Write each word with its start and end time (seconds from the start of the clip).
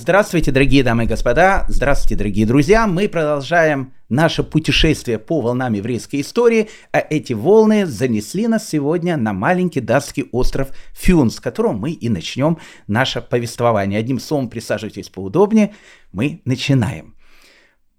Здравствуйте, 0.00 0.50
дорогие 0.50 0.82
дамы 0.82 1.04
и 1.04 1.06
господа, 1.06 1.66
здравствуйте, 1.68 2.16
дорогие 2.16 2.46
друзья. 2.46 2.86
Мы 2.86 3.06
продолжаем 3.06 3.92
наше 4.08 4.42
путешествие 4.42 5.18
по 5.18 5.42
волнам 5.42 5.74
еврейской 5.74 6.22
истории, 6.22 6.70
а 6.90 7.00
эти 7.00 7.34
волны 7.34 7.84
занесли 7.84 8.46
нас 8.46 8.66
сегодня 8.66 9.18
на 9.18 9.34
маленький 9.34 9.82
датский 9.82 10.26
остров 10.32 10.70
Фюн, 10.94 11.30
с 11.30 11.38
которого 11.38 11.74
мы 11.74 11.90
и 11.90 12.08
начнем 12.08 12.56
наше 12.86 13.20
повествование. 13.20 14.00
Одним 14.00 14.20
словом, 14.20 14.48
присаживайтесь 14.48 15.10
поудобнее, 15.10 15.74
мы 16.12 16.40
начинаем. 16.46 17.14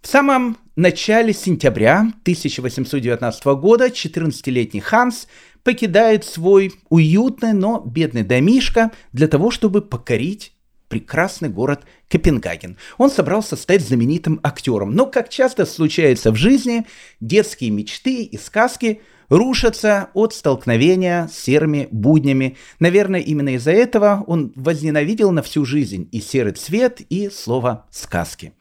В 0.01 0.07
самом 0.07 0.57
начале 0.75 1.33
сентября 1.33 1.99
1819 2.23 3.45
года 3.45 3.89
14-летний 3.89 4.79
Ханс 4.79 5.27
покидает 5.61 6.25
свой 6.25 6.73
уютный, 6.89 7.53
но 7.53 7.79
бедный 7.79 8.23
домишко 8.23 8.89
для 9.13 9.27
того, 9.27 9.51
чтобы 9.51 9.83
покорить 9.83 10.50
прекрасный 10.91 11.49
город 11.49 11.83
Копенгаген. 12.09 12.77
Он 12.97 13.09
собрался 13.09 13.55
стать 13.55 13.81
знаменитым 13.81 14.41
актером. 14.43 14.93
Но, 14.93 15.07
как 15.07 15.29
часто 15.29 15.65
случается 15.65 16.31
в 16.31 16.35
жизни, 16.35 16.85
детские 17.21 17.71
мечты 17.71 18.23
и 18.23 18.37
сказки 18.37 19.01
рушатся 19.29 20.09
от 20.13 20.33
столкновения 20.33 21.29
с 21.31 21.39
серыми 21.39 21.87
буднями. 21.91 22.57
Наверное, 22.79 23.21
именно 23.21 23.55
из-за 23.55 23.71
этого 23.71 24.25
он 24.27 24.51
возненавидел 24.55 25.31
на 25.31 25.41
всю 25.41 25.63
жизнь 25.63 26.09
и 26.11 26.19
серый 26.19 26.51
цвет, 26.51 26.99
и 27.09 27.29
слово 27.29 27.85
«сказки». 27.89 28.51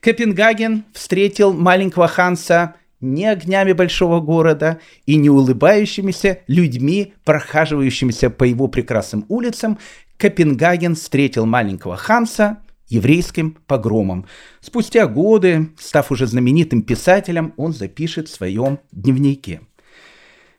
Копенгаген 0.00 0.84
встретил 0.92 1.52
маленького 1.52 2.08
Ханса 2.08 2.74
не 3.00 3.26
огнями 3.26 3.72
большого 3.72 4.20
города 4.20 4.80
и 5.06 5.16
не 5.16 5.30
улыбающимися 5.30 6.38
людьми, 6.48 7.14
прохаживающимися 7.24 8.30
по 8.30 8.44
его 8.44 8.68
прекрасным 8.68 9.24
улицам, 9.28 9.78
Копенгаген 10.18 10.96
встретил 10.96 11.46
маленького 11.46 11.96
Ханса 11.96 12.58
еврейским 12.88 13.56
погромом. 13.66 14.26
Спустя 14.60 15.06
годы, 15.06 15.70
став 15.78 16.10
уже 16.10 16.26
знаменитым 16.26 16.82
писателем, 16.82 17.54
он 17.56 17.72
запишет 17.72 18.28
в 18.28 18.34
своем 18.34 18.80
дневнике. 18.92 19.60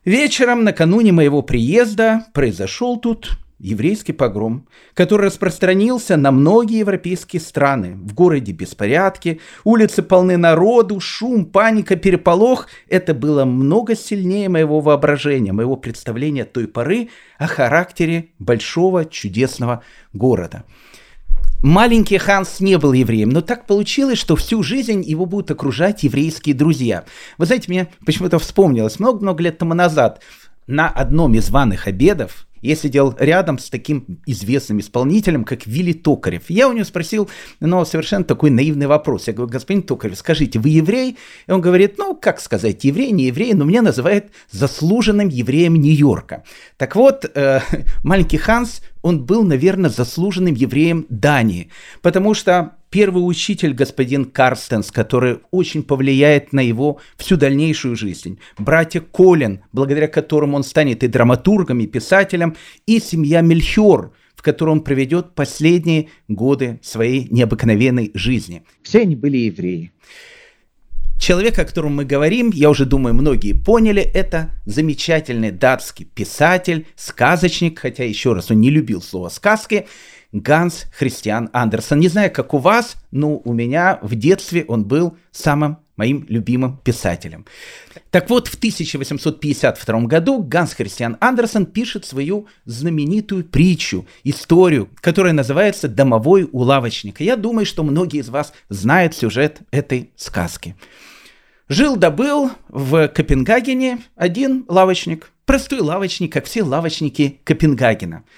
Вечером, 0.06 0.64
накануне 0.64 1.12
моего 1.12 1.42
приезда, 1.42 2.26
произошел 2.34 2.98
тут 2.98 3.38
еврейский 3.60 4.14
погром, 4.14 4.68
который 4.94 5.28
распространился 5.28 6.18
на 6.18 6.32
многие 6.32 6.80
европейские 6.80 7.42
страны. 7.42 7.96
В 7.96 8.14
городе 8.14 8.52
беспорядки, 8.52 9.42
улицы 9.64 10.02
полны 10.02 10.38
народу, 10.38 11.00
шум, 11.00 11.46
паника, 11.46 11.96
переполох. 11.96 12.68
Это 12.88 13.14
было 13.14 13.46
много 13.46 13.96
сильнее 13.96 14.50
моего 14.50 14.80
воображения, 14.80 15.52
моего 15.52 15.76
представления 15.76 16.46
той 16.46 16.68
поры 16.68 17.10
о 17.38 17.48
характере 17.48 18.30
большого 18.40 19.06
чудесного 19.06 19.84
города. 20.14 20.64
Маленький 21.62 22.18
Ханс 22.18 22.62
не 22.62 22.78
был 22.78 22.94
евреем, 22.94 23.30
но 23.30 23.42
так 23.42 23.68
получилось, 23.68 24.18
что 24.18 24.38
всю 24.38 24.64
жизнь 24.64 25.04
его 25.04 25.26
будут 25.26 25.52
окружать 25.52 26.04
еврейские 26.04 26.56
друзья. 26.56 27.04
Вы 27.38 27.48
знаете, 27.48 27.66
мне 27.68 27.90
почему-то 28.06 28.40
вспомнилось 28.40 28.98
много-много 28.98 29.44
лет 29.44 29.58
тому 29.58 29.74
назад 29.74 30.22
на 30.68 30.88
одном 30.88 31.34
из 31.34 31.50
ванных 31.50 31.88
обедов 31.88 32.48
я 32.62 32.76
сидел 32.76 33.16
рядом 33.20 33.60
с 33.60 33.70
таким 33.70 34.20
известным 34.26 34.80
исполнителем, 34.80 35.44
как 35.44 35.66
Вилли 35.68 35.94
Токарев. 35.94 36.50
Я 36.50 36.68
у 36.68 36.74
него 36.74 36.86
спросил, 36.86 37.30
ну, 37.60 37.84
совершенно 37.86 38.24
такой 38.24 38.50
наивный 38.50 38.88
вопрос. 38.88 39.28
Я 39.28 39.34
говорю, 39.34 39.52
господин 39.52 39.84
Токарев, 39.84 40.18
скажите, 40.18 40.60
вы 40.60 40.70
еврей? 40.70 41.18
И 41.48 41.52
он 41.52 41.62
говорит, 41.62 41.98
ну, 41.98 42.16
как 42.16 42.40
сказать, 42.40 42.84
еврей, 42.84 43.12
не 43.12 43.26
еврей, 43.26 43.54
но 43.54 43.66
меня 43.66 43.82
называют 43.82 44.26
заслуженным 44.52 45.30
евреем 45.30 45.76
Нью-Йорка. 45.76 46.44
Так 46.78 46.96
вот, 46.96 47.26
э, 47.34 47.62
маленький 48.04 48.38
Ханс, 48.38 48.82
он 49.02 49.26
был, 49.26 49.44
наверное, 49.44 49.90
заслуженным 49.90 50.54
евреем 50.54 51.06
Дании, 51.10 51.70
потому 52.02 52.34
что 52.34 52.74
первый 52.90 53.20
учитель 53.22 53.74
господин 53.74 54.26
Карстенс, 54.26 54.92
который 54.92 55.40
очень 55.52 55.84
повлияет 55.84 56.54
на 56.54 56.62
его 56.62 57.00
всю 57.18 57.38
дальнейшую 57.38 57.96
жизнь. 57.96 58.40
Братья 58.58 59.02
Колин, 59.02 59.62
благодаря 59.72 60.08
которым 60.08 60.54
он 60.54 60.64
станет 60.64 61.04
и 61.04 61.08
драматургом, 61.08 61.80
и 61.80 61.88
писателем, 61.88 62.56
и 62.86 63.00
семья 63.00 63.42
Мельхиор, 63.42 64.14
в 64.36 64.42
которой 64.42 64.72
он 64.72 64.82
проведет 64.82 65.36
последние 65.36 66.08
годы 66.28 66.80
своей 66.82 67.28
необыкновенной 67.30 68.12
жизни. 68.14 68.64
Все 68.82 69.02
они 69.02 69.16
были 69.16 69.38
евреи. 69.38 69.92
Человек, 71.20 71.60
о 71.60 71.66
котором 71.66 71.96
мы 71.96 72.06
говорим, 72.06 72.50
я 72.54 72.70
уже 72.70 72.86
думаю, 72.86 73.14
многие 73.14 73.52
поняли, 73.52 74.02
это 74.02 74.52
замечательный 74.66 75.52
датский 75.52 76.06
писатель, 76.06 76.88
сказочник, 76.96 77.80
хотя 77.80 78.06
еще 78.06 78.32
раз 78.32 78.50
он 78.50 78.62
не 78.62 78.70
любил 78.70 79.02
слово 79.02 79.28
сказки, 79.28 79.86
Ганс 80.32 80.86
Христиан 80.92 81.50
Андерсон. 81.54 82.00
Не 82.00 82.08
знаю, 82.08 82.32
как 82.32 82.54
у 82.54 82.58
вас, 82.60 82.96
но 83.12 83.38
у 83.38 83.54
меня 83.54 84.00
в 84.02 84.16
детстве 84.16 84.64
он 84.68 84.86
был 84.86 85.18
самым 85.32 85.78
моим 85.96 86.26
любимым 86.30 86.78
писателем. 86.78 87.46
Так 88.10 88.30
вот, 88.30 88.48
в 88.48 88.56
1852 88.56 90.02
году 90.02 90.42
Ганс 90.42 90.74
Христиан 90.74 91.18
Андерсон 91.20 91.66
пишет 91.66 92.06
свою 92.06 92.48
знаменитую 92.64 93.44
притчу, 93.44 94.08
историю, 94.24 94.90
которая 95.02 95.34
называется 95.34 95.90
«Домовой 95.90 96.48
у 96.50 96.60
лавочника». 96.60 97.24
Я 97.24 97.36
думаю, 97.36 97.66
что 97.66 97.84
многие 97.84 98.22
из 98.22 98.30
вас 98.30 98.54
знают 98.70 99.14
сюжет 99.14 99.60
этой 99.72 100.12
сказки. 100.16 100.76
Жил-добыл 101.68 102.52
в 102.70 103.10
Копенгагене 103.10 104.00
один 104.16 104.66
лавочник, 104.70 105.32
простой 105.46 105.82
лавочник, 105.82 106.32
как 106.32 106.46
все 106.46 106.64
лавочники 106.64 107.42
Копенгагена– 107.44 108.24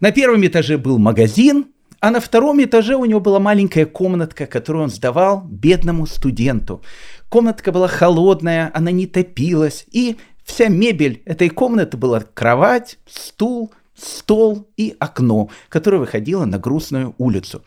на 0.00 0.12
первом 0.12 0.46
этаже 0.46 0.78
был 0.78 0.98
магазин, 0.98 1.66
а 2.00 2.10
на 2.10 2.20
втором 2.20 2.62
этаже 2.62 2.96
у 2.96 3.04
него 3.04 3.20
была 3.20 3.38
маленькая 3.38 3.84
комнатка, 3.84 4.46
которую 4.46 4.84
он 4.84 4.90
сдавал 4.90 5.42
бедному 5.46 6.06
студенту. 6.06 6.82
Комнатка 7.28 7.72
была 7.72 7.88
холодная, 7.88 8.70
она 8.74 8.90
не 8.90 9.06
топилась, 9.06 9.84
и 9.92 10.16
вся 10.44 10.68
мебель 10.68 11.22
этой 11.26 11.50
комнаты 11.50 11.98
была 11.98 12.20
кровать, 12.20 12.98
стул, 13.06 13.72
стол 13.94 14.66
и 14.78 14.96
окно, 14.98 15.50
которое 15.68 15.98
выходило 15.98 16.46
на 16.46 16.58
грустную 16.58 17.14
улицу. 17.18 17.62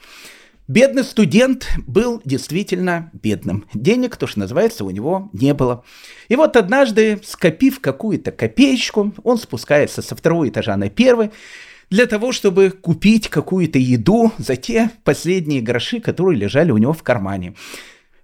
Бедный 0.68 1.04
студент 1.04 1.68
был 1.86 2.22
действительно 2.24 3.12
бедным. 3.14 3.66
Денег, 3.74 4.16
то, 4.16 4.28
что 4.28 4.40
называется, 4.40 4.86
у 4.86 4.90
него 4.90 5.30
не 5.34 5.54
было. 5.54 5.84
И 6.30 6.38
вот 6.38 6.56
однажды, 6.56 7.20
скопив 7.24 7.82
какую-то 7.82 8.32
копеечку, 8.32 9.14
он 9.24 9.38
спускается 9.38 10.02
со 10.02 10.16
второго 10.16 10.48
этажа 10.48 10.78
на 10.78 10.90
первый, 10.90 11.32
для 11.90 12.06
того, 12.06 12.32
чтобы 12.32 12.72
купить 12.72 13.28
какую-то 13.28 13.80
еду 13.80 14.32
за 14.38 14.56
те 14.56 14.90
последние 15.04 15.62
гроши, 15.62 16.00
которые 16.00 16.40
лежали 16.40 16.72
у 16.72 16.78
него 16.78 16.94
в 16.94 17.04
кармане. 17.04 17.54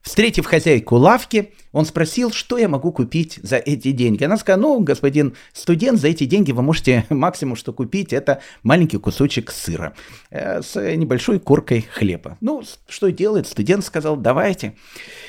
Встретив 0.01 0.45
хозяйку 0.45 0.95
лавки, 0.95 1.53
он 1.71 1.85
спросил, 1.85 2.31
что 2.31 2.57
я 2.57 2.67
могу 2.67 2.91
купить 2.91 3.39
за 3.43 3.57
эти 3.57 3.91
деньги. 3.91 4.23
Она 4.23 4.37
сказала, 4.37 4.61
ну, 4.61 4.79
господин 4.79 5.35
студент, 5.53 5.99
за 5.99 6.07
эти 6.07 6.25
деньги 6.25 6.51
вы 6.51 6.61
можете 6.61 7.05
максимум, 7.09 7.55
что 7.55 7.73
купить, 7.73 8.13
это 8.13 8.41
маленький 8.63 8.97
кусочек 8.97 9.51
сыра 9.51 9.93
э, 10.31 10.61
с 10.61 10.75
небольшой 10.75 11.39
коркой 11.39 11.81
хлеба. 11.81 12.37
Ну, 12.41 12.63
что 12.87 13.11
делает? 13.11 13.47
Студент 13.47 13.85
сказал, 13.85 14.17
давайте. 14.17 14.75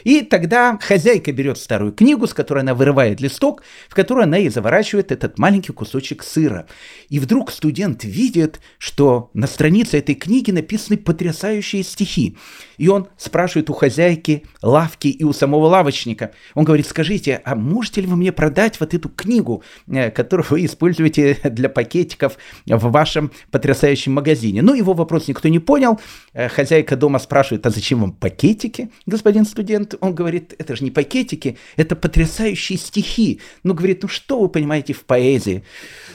И 0.05 0.23
тогда 0.23 0.79
хозяйка 0.81 1.33
берет 1.33 1.59
старую 1.59 1.93
книгу, 1.93 2.27
с 2.27 2.35
которой 2.35 2.61
она 2.61 2.75
вырывает 2.75 3.21
листок, 3.21 3.63
в 3.89 3.95
которую 3.95 4.25
она 4.25 4.39
и 4.39 4.49
заворачивает 4.49 5.13
этот 5.13 5.39
маленький 5.39 5.73
кусочек 5.73 6.23
сыра. 6.23 6.67
И 7.09 7.19
вдруг 7.19 7.51
студент 7.51 8.05
видит, 8.05 8.61
что 8.79 9.31
на 9.35 9.47
странице 9.47 9.99
этой 9.99 10.15
книги 10.15 10.51
написаны 10.51 10.97
потрясающие 10.97 11.83
стихи. 11.83 12.37
И 12.79 12.89
он 12.89 13.09
спрашивает 13.17 13.69
у 13.69 13.75
хозяйки 13.75 14.45
лавки 14.63 15.09
и 15.09 15.25
у 15.25 15.33
самого 15.33 15.67
лавочника, 15.67 16.30
он 16.55 16.65
говорит, 16.65 16.87
скажите, 16.87 17.41
а 17.45 17.55
можете 17.55 18.01
ли 18.01 18.07
вы 18.07 18.17
мне 18.17 18.33
продать 18.33 18.81
вот 18.81 18.95
эту 18.95 19.09
книгу, 19.09 19.63
э, 19.89 20.11
которую 20.11 20.47
вы 20.51 20.65
используете 20.65 21.39
для 21.45 21.69
пакетиков 21.69 22.37
в 22.67 22.91
вашем 22.91 23.31
потрясающем 23.51 24.13
магазине? 24.13 24.63
Ну, 24.63 24.75
его 24.75 24.93
вопрос 24.93 25.29
никто 25.29 25.49
не 25.49 25.59
понял. 25.59 26.01
Э, 26.33 26.49
хозяйка 26.49 26.97
дома 26.97 27.19
спрашивает, 27.19 27.67
а 27.67 27.71
зачем 27.71 28.01
вам 28.01 28.13
пакетики, 28.13 28.91
господин 29.07 29.45
студент? 29.45 29.95
Он 30.01 30.15
говорит, 30.15 30.55
это 30.59 30.77
же 30.77 30.85
не 30.85 30.91
пакетики, 30.91 31.57
это 31.77 31.97
потрясающие 31.97 32.79
стихи. 32.79 33.41
Ну, 33.63 33.75
говорит, 33.75 34.03
ну 34.03 34.09
что 34.09 34.41
вы 34.41 34.49
понимаете 34.49 34.93
в 34.93 35.05
поэзии? 35.05 35.65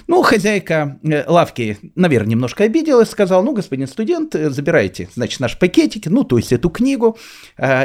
Ну, 0.07 0.21
хозяйка 0.21 0.99
э, 1.03 1.23
лавки, 1.27 1.77
наверное, 1.95 2.31
немножко 2.31 2.63
обиделась, 2.63 3.09
сказал, 3.09 3.43
ну, 3.43 3.53
господин 3.53 3.87
студент, 3.87 4.33
забирайте, 4.33 5.09
значит, 5.15 5.39
наши 5.39 5.57
пакетики, 5.57 6.09
ну, 6.09 6.23
то 6.23 6.37
есть 6.37 6.51
эту 6.51 6.69
книгу. 6.69 7.17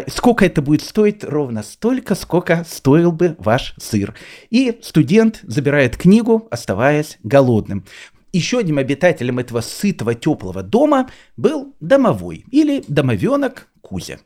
Сколько 0.09 0.45
это 0.45 0.63
будет 0.63 0.83
стоить? 0.83 1.25
Ровно 1.25 1.63
столько, 1.63 2.15
сколько 2.21 2.65
стоил 2.69 3.13
бы 3.13 3.37
ваш 3.39 3.75
сыр. 3.79 4.15
И 4.51 4.79
студент 4.83 5.41
забирает 5.43 5.97
книгу, 5.97 6.47
оставаясь 6.51 7.19
голодным. 7.23 7.85
Еще 8.33 8.59
одним 8.59 8.79
обитателем 8.79 9.41
этого 9.41 9.61
сытого 9.61 10.15
теплого 10.15 10.63
дома 10.63 11.11
был 11.37 11.75
домовой 11.81 12.45
или 12.53 12.85
домовенок 12.87 13.67
Кузя. 13.81 14.19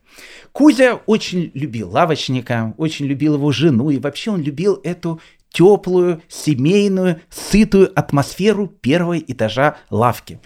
Кузя 0.53 1.01
очень 1.07 1.51
любил 1.55 1.89
лавочника, 1.91 2.75
очень 2.77 3.07
любил 3.07 3.35
его 3.35 3.51
жену, 3.51 3.89
и 3.89 3.99
вообще 3.99 4.31
он 4.31 4.43
любил 4.43 4.79
эту 4.85 5.21
теплую, 5.49 6.21
семейную, 6.29 7.21
сытую 7.31 7.99
атмосферу 7.99 8.67
первого 8.67 9.19
этажа 9.19 9.79
лавки. 9.89 10.39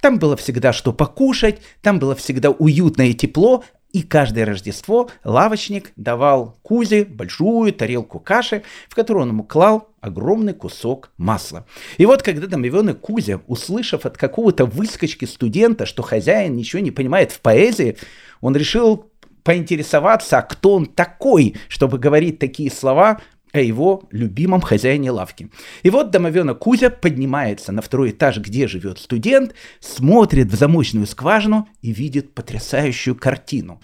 Там 0.00 0.18
было 0.18 0.36
всегда 0.36 0.72
что 0.72 0.92
покушать, 0.92 1.60
там 1.82 1.98
было 1.98 2.14
всегда 2.16 2.50
уютно 2.50 3.08
и 3.08 3.14
тепло, 3.14 3.62
и 3.94 4.02
каждое 4.02 4.44
Рождество 4.44 5.08
лавочник 5.22 5.92
давал 5.94 6.58
Кузе 6.62 7.04
большую 7.04 7.72
тарелку 7.72 8.18
каши, 8.18 8.64
в 8.88 8.94
которую 8.96 9.22
он 9.22 9.28
ему 9.28 9.44
клал 9.44 9.88
огромный 10.00 10.52
кусок 10.52 11.12
масла. 11.16 11.64
И 11.96 12.04
вот 12.04 12.24
когда 12.24 12.48
домовенок 12.48 13.00
Кузя, 13.00 13.40
услышав 13.46 14.04
от 14.04 14.18
какого-то 14.18 14.66
выскочки 14.66 15.26
студента, 15.26 15.86
что 15.86 16.02
хозяин 16.02 16.56
ничего 16.56 16.82
не 16.82 16.90
понимает 16.90 17.30
в 17.30 17.40
поэзии, 17.40 17.96
он 18.40 18.56
решил 18.56 19.12
поинтересоваться, 19.44 20.38
а 20.38 20.42
кто 20.42 20.74
он 20.74 20.86
такой, 20.86 21.54
чтобы 21.68 21.98
говорить 21.98 22.40
такие 22.40 22.72
слова 22.72 23.20
о 23.54 23.60
его 23.60 24.02
любимом 24.10 24.60
хозяине 24.60 25.12
лавки. 25.12 25.48
И 25.84 25.90
вот 25.90 26.10
домовенок 26.10 26.58
Кузя 26.58 26.90
поднимается 26.90 27.70
на 27.70 27.82
второй 27.82 28.10
этаж, 28.10 28.38
где 28.38 28.66
живет 28.66 28.98
студент, 28.98 29.54
смотрит 29.78 30.48
в 30.48 30.56
замочную 30.56 31.06
скважину 31.06 31.68
и 31.80 31.92
видит 31.92 32.34
потрясающую 32.34 33.14
картину. 33.14 33.80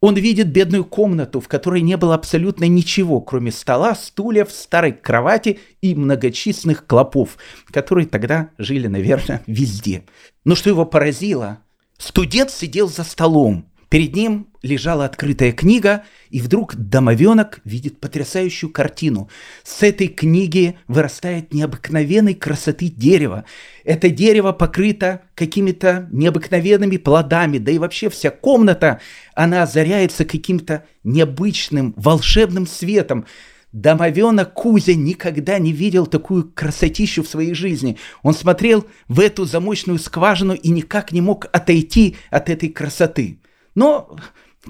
Он 0.00 0.14
видит 0.14 0.52
бедную 0.52 0.84
комнату, 0.84 1.40
в 1.40 1.48
которой 1.48 1.80
не 1.80 1.96
было 1.96 2.14
абсолютно 2.14 2.68
ничего, 2.68 3.20
кроме 3.20 3.50
стола, 3.50 3.96
стульев, 3.96 4.52
старой 4.52 4.92
кровати 4.92 5.58
и 5.82 5.96
многочисленных 5.96 6.86
клопов, 6.86 7.38
которые 7.72 8.06
тогда 8.06 8.50
жили, 8.56 8.86
наверное, 8.86 9.42
везде. 9.48 10.04
Но 10.44 10.54
что 10.54 10.70
его 10.70 10.86
поразило, 10.86 11.58
студент 11.98 12.52
сидел 12.52 12.88
за 12.88 13.02
столом, 13.02 13.68
Перед 13.88 14.14
ним 14.14 14.48
лежала 14.60 15.06
открытая 15.06 15.52
книга, 15.52 16.04
и 16.28 16.42
вдруг 16.42 16.74
домовенок 16.76 17.60
видит 17.64 18.00
потрясающую 18.00 18.70
картину. 18.70 19.30
С 19.64 19.82
этой 19.82 20.08
книги 20.08 20.78
вырастает 20.88 21.54
необыкновенной 21.54 22.34
красоты 22.34 22.88
дерево. 22.88 23.44
Это 23.84 24.10
дерево 24.10 24.52
покрыто 24.52 25.22
какими-то 25.34 26.06
необыкновенными 26.12 26.98
плодами, 26.98 27.56
да 27.56 27.72
и 27.72 27.78
вообще 27.78 28.10
вся 28.10 28.30
комната, 28.30 29.00
она 29.34 29.62
озаряется 29.62 30.26
каким-то 30.26 30.84
необычным 31.02 31.94
волшебным 31.96 32.66
светом. 32.66 33.24
Домовенок 33.72 34.52
Кузя 34.52 34.94
никогда 34.94 35.58
не 35.58 35.72
видел 35.72 36.06
такую 36.06 36.50
красотищу 36.50 37.22
в 37.22 37.28
своей 37.28 37.54
жизни. 37.54 37.96
Он 38.22 38.34
смотрел 38.34 38.86
в 39.08 39.20
эту 39.20 39.46
замочную 39.46 39.98
скважину 39.98 40.52
и 40.52 40.68
никак 40.70 41.12
не 41.12 41.22
мог 41.22 41.46
отойти 41.52 42.16
от 42.30 42.50
этой 42.50 42.68
красоты. 42.68 43.38
Но 43.78 44.16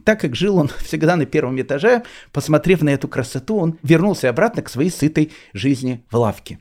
так 0.04 0.20
как 0.20 0.36
жил 0.36 0.58
он 0.58 0.68
всегда 0.84 1.16
на 1.16 1.24
первом 1.24 1.58
этаже, 1.58 2.02
посмотрев 2.30 2.82
на 2.82 2.90
эту 2.90 3.08
красоту, 3.08 3.56
он 3.56 3.78
вернулся 3.82 4.28
обратно 4.28 4.60
к 4.60 4.68
своей 4.68 4.90
сытой 4.90 5.32
жизни 5.54 6.04
в 6.10 6.16
лавке. 6.16 6.58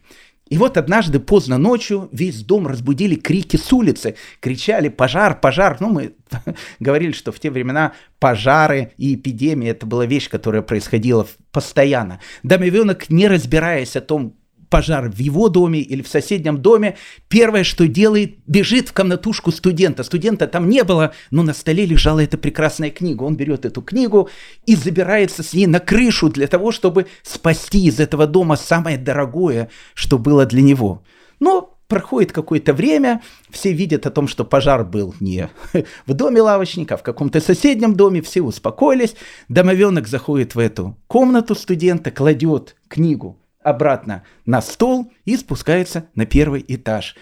И 0.50 0.58
вот 0.58 0.78
однажды 0.78 1.20
поздно 1.20 1.58
ночью 1.58 2.08
весь 2.14 2.42
дом 2.42 2.68
разбудили 2.68 3.16
крики 3.16 3.58
с 3.58 3.74
улицы. 3.74 4.16
Кричали 4.40 4.88
«пожар, 4.88 5.38
пожар». 5.38 5.76
Ну, 5.82 5.90
мы 5.90 6.16
говорили, 6.80 7.12
что 7.12 7.34
в 7.34 7.40
те 7.42 7.52
времена 7.52 7.92
пожары 8.18 8.94
и 8.96 9.16
эпидемии– 9.16 9.68
это 9.70 9.86
была 9.86 10.06
вещь, 10.06 10.30
которая 10.30 10.62
происходила 10.62 11.28
постоянно. 11.52 12.22
Домовенок, 12.44 13.10
не 13.10 13.28
разбираясь 13.28 13.98
о 13.98 14.02
том, 14.02 14.38
пожар 14.70 15.10
в 15.10 15.20
его 15.20 15.50
доме 15.50 15.80
или 15.80 16.02
в 16.02 16.08
соседнем 16.08 16.62
доме, 16.62 16.98
первое, 17.28 17.64
что 17.64 17.88
делает, 17.88 18.38
бежит 18.48 18.90
в 18.90 18.94
комнатушку 18.94 19.52
студента. 19.52 20.04
Студента 20.04 20.48
там 20.48 20.70
не 20.70 20.84
было, 20.84 21.14
но 21.32 21.44
на 21.44 21.54
столе 21.54 21.86
лежала 21.86 22.24
эта 22.24 22.38
прекрасная 22.38 22.90
книга. 22.90 23.24
Он 23.24 23.36
берет 23.36 23.66
эту 23.66 23.82
книгу 23.82 24.30
и 24.66 24.76
забирается 24.76 25.44
с 25.44 25.54
ней 25.54 25.68
на 25.68 25.80
крышу 25.80 26.30
для 26.30 26.48
того, 26.48 26.72
чтобы 26.72 27.08
спасти 27.24 27.86
из 27.86 28.00
этого 28.00 28.28
дома 28.28 28.56
самое 28.56 28.98
дорогое, 28.98 29.70
что 29.94 30.18
было 30.18 30.46
для 30.46 30.62
него. 30.62 31.04
Но 31.40 31.78
проходит 31.88 32.32
какое-то 32.32 32.74
время, 32.74 33.22
все 33.50 33.72
видят 33.72 34.06
о 34.06 34.12
том, 34.12 34.28
что 34.28 34.44
пожар 34.44 34.84
был 34.84 35.16
не 35.20 35.50
в 36.06 36.14
доме 36.14 36.42
лавочника, 36.42 36.96
а 36.96 36.98
в 36.98 37.04
каком-то 37.04 37.40
соседнем 37.40 37.96
доме, 37.96 38.22
все 38.22 38.42
успокоились. 38.42 39.16
Домовенок 39.50 40.08
заходит 40.08 40.56
в 40.56 40.60
эту 40.60 40.98
комнату 41.08 41.56
студента, 41.56 42.12
кладет 42.12 42.76
книгу 42.88 43.40
обратно 43.68 44.24
на 44.46 44.62
стол 44.62 45.12
и 45.26 45.36
спускается 45.36 46.08
на 46.16 46.26
первый 46.26 46.64
этаж. 46.68 47.16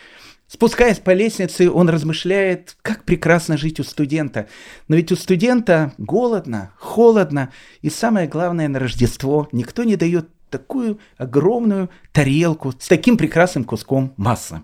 Спускаясь 0.48 1.00
по 1.00 1.12
лестнице, 1.12 1.72
он 1.72 1.90
размышляет, 1.90 2.78
как 2.84 3.04
прекрасно 3.04 3.58
жить 3.58 3.80
у 3.80 3.84
студента. 3.84 4.48
Но 4.88 4.96
ведь 4.96 5.12
у 5.12 5.16
студента 5.16 5.94
голодно, 5.98 6.72
холодно, 6.78 7.52
и 7.82 7.90
самое 7.90 8.28
главное, 8.28 8.68
на 8.68 8.78
Рождество 8.78 9.50
никто 9.52 9.84
не 9.84 9.96
дает 9.96 10.30
такую 10.52 11.00
огромную 11.18 11.90
тарелку 12.12 12.72
с 12.72 12.88
таким 12.88 13.18
прекрасным 13.18 13.64
куском 13.64 14.14
масла. 14.18 14.64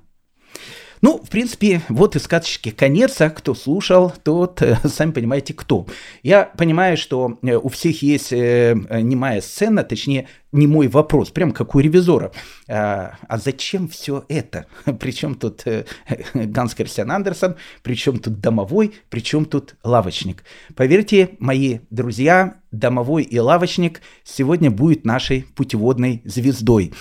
Ну, 1.01 1.17
в 1.17 1.29
принципе, 1.29 1.81
вот 1.89 2.15
и 2.15 2.19
сказочки 2.19 2.69
конец, 2.69 3.19
а 3.21 3.31
кто 3.31 3.55
слушал, 3.55 4.13
тот, 4.23 4.61
э, 4.61 4.77
сами 4.87 5.11
понимаете, 5.11 5.55
кто. 5.55 5.87
Я 6.21 6.45
понимаю, 6.45 6.95
что 6.95 7.39
э, 7.41 7.55
у 7.55 7.69
всех 7.69 8.03
есть 8.03 8.31
э, 8.31 8.75
немая 9.01 9.41
сцена, 9.41 9.83
точнее, 9.83 10.27
не 10.51 10.67
мой 10.67 10.87
вопрос, 10.87 11.31
прям 11.31 11.53
как 11.53 11.73
у 11.73 11.79
ревизора. 11.79 12.31
А, 12.67 13.17
а 13.27 13.37
зачем 13.39 13.87
все 13.87 14.25
это? 14.27 14.67
Причем 14.99 15.33
тут 15.33 15.63
Ганс 16.33 16.75
Кристиан 16.75 17.11
Андерсон, 17.11 17.55
причем 17.81 18.19
тут 18.19 18.39
домовой, 18.39 18.93
причем 19.09 19.45
тут 19.45 19.75
лавочник. 19.83 20.43
Поверьте, 20.75 21.31
мои 21.39 21.79
друзья, 21.89 22.57
домовой 22.71 23.23
и 23.23 23.39
лавочник 23.39 24.01
сегодня 24.23 24.69
будет 24.69 25.05
нашей 25.05 25.47
путеводной 25.55 26.21
звездой. 26.25 26.93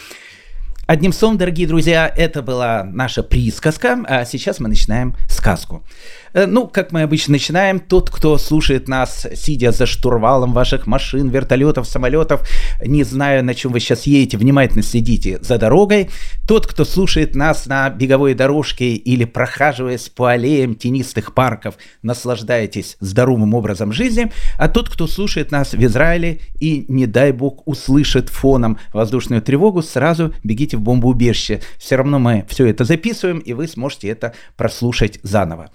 Одним 0.90 1.12
словом, 1.12 1.38
дорогие 1.38 1.69
друзья, 1.69 2.12
это 2.16 2.42
была 2.42 2.82
наша 2.82 3.22
присказка, 3.22 4.00
а 4.08 4.25
сейчас 4.25 4.58
мы 4.58 4.69
начинаем 4.69 5.14
сказку. 5.28 5.84
Э, 6.32 6.47
ну, 6.47 6.67
как 6.67 6.93
мы 6.93 7.03
обычно 7.03 7.32
начинаем, 7.32 7.81
тот, 7.81 8.11
кто 8.11 8.38
слушает 8.38 8.88
нас, 8.88 9.27
сидя 9.35 9.73
за 9.73 9.87
штурвалом 9.87 10.53
ваших 10.53 10.87
машин, 10.87 11.29
вертолетов, 11.29 11.87
самолетов, 11.87 12.47
не 12.85 13.05
знаю, 13.05 13.44
на 13.44 13.55
чем 13.55 13.73
вы 13.73 13.81
сейчас 13.81 14.05
едете, 14.05 14.37
внимательно 14.37 14.82
следите 14.82 15.38
за 15.41 15.59
дорогой. 15.59 16.11
Тот, 16.47 16.67
кто 16.67 16.85
слушает 16.85 17.35
нас 17.35 17.67
на 17.67 17.91
беговой 17.91 18.35
дорожке 18.35 18.94
или 18.94 19.25
прохаживаясь 19.25 20.09
по 20.09 20.31
аллеям 20.31 20.75
тенистых 20.75 21.35
парков, 21.35 21.77
наслаждаетесь 22.03 22.97
здоровым 23.00 23.55
образом 23.55 23.93
жизни. 23.93 24.32
А 24.59 24.69
тот, 24.69 24.88
кто 24.88 25.06
слушает 25.06 25.50
нас 25.50 25.73
в 25.73 25.85
Израиле 25.85 26.41
и, 26.61 26.85
не 26.88 27.06
дай 27.06 27.32
бог, 27.32 27.67
услышит 27.67 28.29
фоном 28.29 28.79
воздушную 28.93 29.43
тревогу, 29.43 29.82
сразу 29.82 30.35
бегите 30.44 30.77
в 30.77 30.81
бомбоубежище. 30.81 31.61
Все 31.79 31.97
равно 31.97 32.19
мы 32.19 32.44
все 32.49 32.67
это 32.67 32.85
записываем, 32.85 33.38
и 33.38 33.53
вы 33.53 33.67
сможете 33.69 34.09
это 34.09 34.35
прослушать 34.56 35.19
заново. 35.23 35.71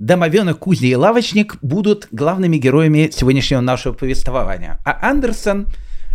Домовенок, 0.00 0.58
кузня 0.58 0.88
и 0.88 0.94
лавочник 0.94 1.58
будут 1.60 2.08
главными 2.10 2.56
героями 2.56 3.10
сегодняшнего 3.12 3.60
нашего 3.60 3.92
повествования. 3.92 4.78
А 4.84 5.10
Андерсон 5.10 5.66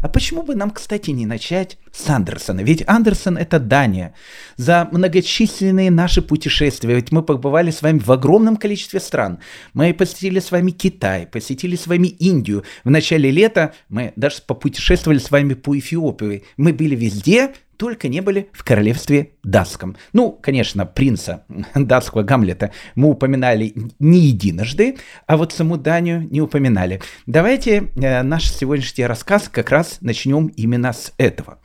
а 0.05 0.07
почему 0.07 0.43
бы 0.43 0.53
нам, 0.53 0.69
кстати, 0.69 1.09
не 1.09 1.25
начать 1.25 1.79
с 1.91 2.07
Андерсона? 2.07 2.61
Ведь 2.61 2.83
Андерсон— 2.85 3.37
это 3.39 3.57
Дания. 3.57 4.13
За 4.55 4.87
многочисленные 4.91 5.89
наши 5.89 6.21
путешествия, 6.21 6.93
ведь 6.93 7.11
мы 7.11 7.23
побывали 7.23 7.71
с 7.71 7.81
вами 7.81 7.97
в 7.97 8.11
огромном 8.11 8.57
количестве 8.57 8.99
стран. 8.99 9.39
Мы 9.73 9.95
посетили 9.95 10.39
с 10.39 10.51
вами 10.51 10.69
Китай, 10.69 11.25
посетили 11.25 11.75
с 11.75 11.87
вами 11.87 12.07
Индию. 12.07 12.63
В 12.83 12.91
начале 12.91 13.31
лета 13.31 13.73
мы 13.89 14.13
даже 14.15 14.43
попутешествовали 14.45 15.17
с 15.17 15.31
вами 15.31 15.55
по 15.55 15.75
Эфиопии. 15.75 16.43
Мы 16.55 16.71
были 16.71 16.95
везде, 16.95 17.53
только 17.77 18.07
не 18.07 18.21
были 18.21 18.49
в 18.53 18.63
королевстве 18.63 19.31
датском. 19.43 19.97
Ну, 20.13 20.31
конечно, 20.31 20.85
принца 20.85 21.45
датского 21.75 22.23
Гамлета 22.23 22.71
мы 22.95 23.09
упоминали 23.09 23.73
не 23.99 24.19
единожды, 24.19 24.97
а 25.27 25.37
вот 25.37 25.53
саму 25.53 25.77
Данию 25.77 26.27
не 26.29 26.41
упоминали. 26.41 27.01
Давайте 27.25 27.91
э, 27.95 28.23
наш 28.23 28.49
сегодняшний 28.51 29.05
рассказ 29.05 29.49
как 29.49 29.69
раз 29.69 29.97
начнем 30.01 30.47
именно 30.47 30.93
с 30.93 31.13
этого. 31.17 31.59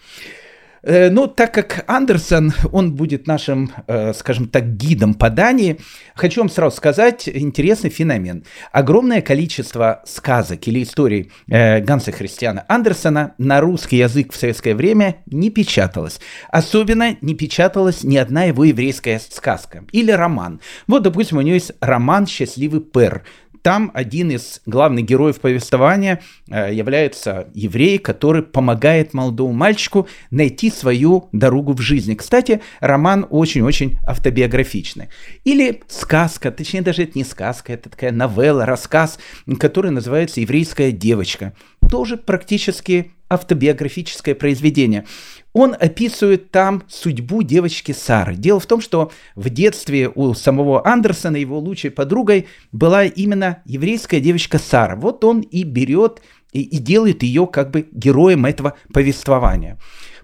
Э, 0.82 1.10
ну, 1.10 1.26
так 1.26 1.52
как 1.52 1.84
Андерсон, 1.86 2.52
он 2.72 2.94
будет 2.94 3.26
нашим, 3.26 3.70
э, 3.86 4.12
скажем 4.14 4.48
так, 4.48 4.76
гидом 4.76 5.14
по 5.14 5.30
Дании, 5.30 5.78
хочу 6.14 6.40
вам 6.40 6.48
сразу 6.48 6.76
сказать 6.76 7.28
интересный 7.28 7.90
феномен. 7.90 8.44
Огромное 8.72 9.20
количество 9.20 10.02
сказок 10.06 10.66
или 10.68 10.82
историй 10.82 11.30
э, 11.48 11.80
Ганса 11.80 12.12
Христиана 12.12 12.64
Андерсона 12.68 13.34
на 13.38 13.60
русский 13.60 13.98
язык 13.98 14.32
в 14.32 14.36
советское 14.36 14.74
время 14.74 15.16
не 15.26 15.50
печаталось. 15.50 16.20
Особенно 16.48 17.16
не 17.20 17.34
печаталась 17.34 18.02
ни 18.04 18.16
одна 18.16 18.44
его 18.44 18.64
еврейская 18.64 19.20
сказка 19.20 19.84
или 19.92 20.10
роман. 20.10 20.60
Вот, 20.86 21.02
допустим, 21.02 21.38
у 21.38 21.42
него 21.42 21.54
есть 21.54 21.72
роман 21.80 22.26
«Счастливый 22.26 22.80
Пер», 22.80 23.24
там 23.62 23.90
один 23.94 24.30
из 24.30 24.62
главных 24.66 25.04
героев 25.04 25.40
повествования 25.40 26.20
э, 26.50 26.72
является 26.72 27.48
еврей, 27.54 27.98
который 27.98 28.42
помогает 28.42 29.14
молодому 29.14 29.52
мальчику 29.52 30.08
найти 30.30 30.70
свою 30.70 31.28
дорогу 31.32 31.72
в 31.72 31.80
жизни. 31.80 32.14
Кстати, 32.14 32.60
роман 32.80 33.26
очень-очень 33.30 33.98
автобиографичный. 34.06 35.08
Или 35.44 35.82
сказка, 35.88 36.50
точнее 36.50 36.82
даже 36.82 37.02
это 37.02 37.12
не 37.14 37.24
сказка, 37.24 37.72
это 37.72 37.90
такая 37.90 38.12
новелла, 38.12 38.66
рассказ, 38.66 39.18
который 39.58 39.90
называется 39.90 40.40
«Еврейская 40.40 40.92
девочка». 40.92 41.54
Тоже 41.90 42.16
практически 42.16 43.12
автобиографическое 43.30 44.34
произведение. 44.34 45.06
Он 45.52 45.74
описывает 45.78 46.50
там 46.50 46.82
судьбу 46.88 47.42
девочки 47.42 47.92
Сары. 47.92 48.36
Дело 48.36 48.60
в 48.60 48.66
том, 48.66 48.80
что 48.80 49.10
в 49.34 49.48
детстве 49.50 50.10
у 50.14 50.34
самого 50.34 50.86
Андерсона 50.86 51.36
его 51.36 51.58
лучшей 51.58 51.90
подругой 51.90 52.46
была 52.72 53.04
именно 53.04 53.62
еврейская 53.64 54.20
девочка 54.20 54.58
Сара. 54.58 54.96
Вот 54.96 55.24
он 55.24 55.40
и 55.40 55.64
берет 55.64 56.20
и, 56.52 56.62
и 56.62 56.78
делает 56.78 57.22
ее 57.22 57.46
как 57.46 57.70
бы 57.70 57.88
героем 57.92 58.46
этого 58.46 58.74
повествования. 58.92 59.78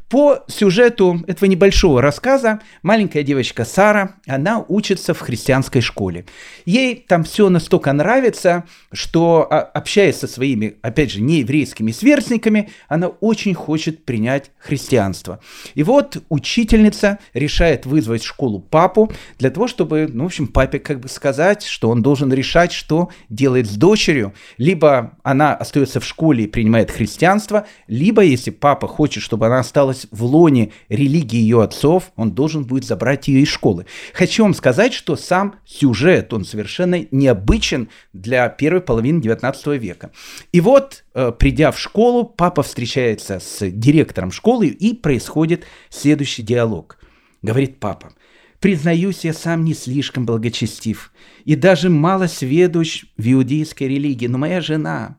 По 0.09 0.45
сюжету 0.47 1.21
этого 1.27 1.49
небольшого 1.49 2.01
рассказа 2.01 2.61
маленькая 2.85 3.25
девочка 3.25 3.65
Сара, 3.65 4.15
она 4.29 4.65
учится 4.69 5.15
в 5.15 5.19
христианской 5.19 5.81
школе. 5.81 6.27
Ей 6.65 7.05
там 7.09 7.25
все 7.25 7.49
настолько 7.49 7.93
нравится, 7.93 8.67
что 8.93 9.49
а, 9.51 9.63
общаясь 9.63 10.19
со 10.19 10.29
своими, 10.29 10.77
опять 10.81 11.11
же, 11.11 11.21
нееврейскими 11.21 11.91
сверстниками, 11.91 12.71
она 12.87 13.09
очень 13.09 13.53
хочет 13.55 14.05
принять 14.05 14.53
христианство. 14.59 15.41
И 15.75 15.83
вот 15.83 16.23
учительница 16.29 17.19
решает 17.35 17.85
вызвать 17.85 18.23
в 18.23 18.29
школу 18.29 18.61
папу 18.61 19.11
для 19.41 19.51
того, 19.51 19.67
чтобы, 19.67 20.09
ну, 20.09 20.23
в 20.23 20.27
общем, 20.27 20.47
папе 20.47 20.79
как 20.79 21.01
бы 21.01 21.09
сказать, 21.09 21.65
что 21.65 21.91
он 21.91 22.03
должен 22.03 22.33
решать, 22.33 22.71
что 22.71 23.11
делает 23.29 23.67
с 23.67 23.75
дочерью. 23.75 24.35
Либо 24.57 25.19
она 25.25 25.53
остается 25.53 25.99
в 25.99 26.05
школе 26.05 26.45
и 26.45 26.49
принимает 26.49 26.93
христианство, 26.93 27.67
либо, 27.89 28.23
если 28.23 28.51
папа 28.51 28.87
хочет, 28.87 29.25
чтобы 29.25 29.47
она 29.47 29.59
осталась 29.59 29.96
осталась 29.97 30.07
в 30.11 30.25
лоне 30.25 30.73
религии 30.89 31.39
ее 31.39 31.63
отцов, 31.63 32.13
он 32.17 32.33
должен 32.33 32.65
будет 32.65 32.85
забрать 32.85 33.29
ее 33.29 33.41
из 33.41 33.49
школы. 33.49 33.87
Хочу 34.13 34.43
вам 34.43 34.55
сказать, 34.55 34.93
что 34.93 35.17
сам 35.17 35.57
сюжет, 35.65 36.33
он 36.33 36.45
совершенно 36.45 37.07
необычен 37.11 37.89
для 38.13 38.49
первой 38.49 38.81
половины 38.81 39.21
19 39.21 39.67
века. 39.79 40.11
И 40.53 40.61
вот, 40.61 41.05
э, 41.15 41.33
придя 41.33 41.71
в 41.71 41.79
школу, 41.79 42.25
папа 42.25 42.63
встречается 42.63 43.41
с 43.41 43.69
директором 43.71 44.31
школы, 44.31 44.67
и 44.67 44.95
происходит 44.95 45.65
следующий 45.91 46.43
диалог. 46.43 46.99
Говорит 47.43 47.79
папа, 47.79 48.13
Признаюсь, 48.59 49.25
я 49.25 49.35
сам 49.35 49.65
не 49.65 49.75
слишком 49.75 50.25
благочестив 50.25 51.13
и 51.45 51.57
даже 51.57 51.91
мало 51.91 52.27
сведущ 52.27 53.05
в 53.19 53.33
иудейской 53.33 53.87
религии, 53.87 54.29
но 54.29 54.39
моя 54.39 54.63
жена, 54.63 55.19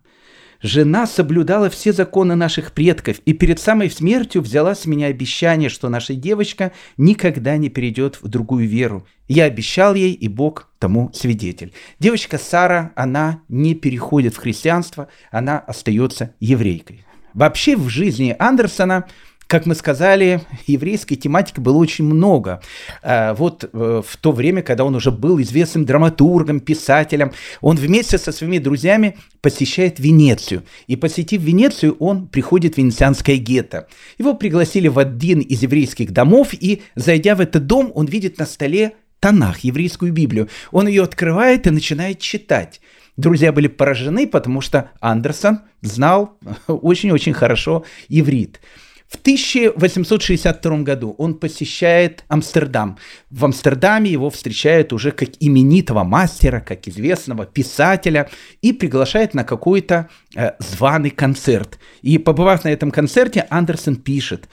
Жена 0.61 1.05
соблюдала 1.05 1.69
все 1.69 1.93
законы 1.93 2.35
наших 2.35 2.71
предков 2.71 3.19
и 3.25 3.33
перед 3.33 3.59
самой 3.59 3.91
смертью 3.91 4.41
взяла 4.41 4.73
с 4.75 4.85
меня 4.85 5.07
обещание, 5.07 5.69
что 5.69 5.89
наша 5.89 6.15
девочка 6.15 6.71
никогда 6.97 7.57
не 7.57 7.69
перейдет 7.69 8.19
в 8.21 8.27
другую 8.27 8.67
веру. 8.67 9.05
Я 9.27 9.43
обещал 9.43 9.93
ей, 9.93 10.13
и 10.13 10.27
Бог 10.27 10.69
тому 10.79 11.11
свидетель. 11.13 11.73
Девочка 11.99 12.37
Сара, 12.37 12.91
она 12.95 13.41
не 13.49 13.75
переходит 13.75 14.33
в 14.33 14.37
христианство, 14.37 15.09
она 15.31 15.59
остается 15.59 16.33
еврейкой. 16.39 17.05
Вообще 17.33 17.75
в 17.75 17.87
жизни 17.87 18.35
Андерсона 18.39 19.05
как 19.47 19.65
мы 19.65 19.75
сказали, 19.75 20.41
еврейской 20.65 21.15
тематики 21.15 21.59
было 21.59 21.77
очень 21.77 22.03
много. 22.03 22.61
А, 23.01 23.33
вот 23.33 23.63
э, 23.63 24.01
в 24.05 24.17
то 24.17 24.31
время, 24.33 24.61
когда 24.61 24.83
он 24.83 24.95
уже 24.95 25.09
был 25.09 25.41
известным 25.41 25.85
драматургом, 25.85 26.59
писателем, 26.59 27.31
он 27.61 27.77
вместе 27.77 28.17
со 28.17 28.31
своими 28.31 28.57
друзьями 28.57 29.17
посещает 29.41 29.99
Венецию. 29.99 30.63
И 30.87 30.97
посетив 30.97 31.41
Венецию, 31.41 31.95
он 31.99 32.27
приходит 32.27 32.75
в 32.75 32.77
венецианское 32.77 33.37
гетто. 33.37 33.87
Его 34.17 34.33
пригласили 34.33 34.89
в 34.89 34.99
один 34.99 35.39
из 35.39 35.61
еврейских 35.61 36.11
домов, 36.11 36.49
и, 36.53 36.81
зайдя 36.95 37.35
в 37.35 37.41
этот 37.41 37.65
дом, 37.65 37.91
он 37.95 38.05
видит 38.05 38.37
на 38.37 38.45
столе 38.45 38.93
Танах, 39.19 39.61
еврейскую 39.61 40.11
Библию. 40.13 40.47
Он 40.71 40.87
ее 40.87 41.03
открывает 41.03 41.65
и 41.65 41.71
начинает 41.71 42.19
читать. 42.19 42.81
Друзья 43.15 43.51
были 43.51 43.67
поражены, 43.67 44.27
потому 44.27 44.61
что 44.61 44.91
Андерсон 44.99 45.61
знал 45.81 46.37
очень-очень 46.67 47.33
хорошо 47.33 47.83
иврит. 48.09 48.59
В 49.07 49.15
1862 49.15 50.77
году 50.79 51.15
он 51.17 51.35
посещает 51.35 52.25
Амстердам. 52.27 52.97
В 53.29 53.45
Амстердаме 53.45 54.11
его 54.11 54.29
встречают 54.29 54.91
уже 54.91 55.11
как 55.11 55.29
именитого 55.39 56.03
мастера, 56.03 56.59
как 56.59 56.87
известного 56.89 57.45
писателя 57.45 58.29
и 58.61 58.73
приглашает 58.73 59.33
на 59.33 59.45
какой-то 59.45 60.09
э, 60.35 60.51
званый 60.59 61.11
концерт. 61.11 61.79
И 62.01 62.17
побывав 62.17 62.65
на 62.65 62.69
этом 62.69 62.91
концерте, 62.91 63.47
Андерсон 63.49 63.95
пишет, 63.95 64.49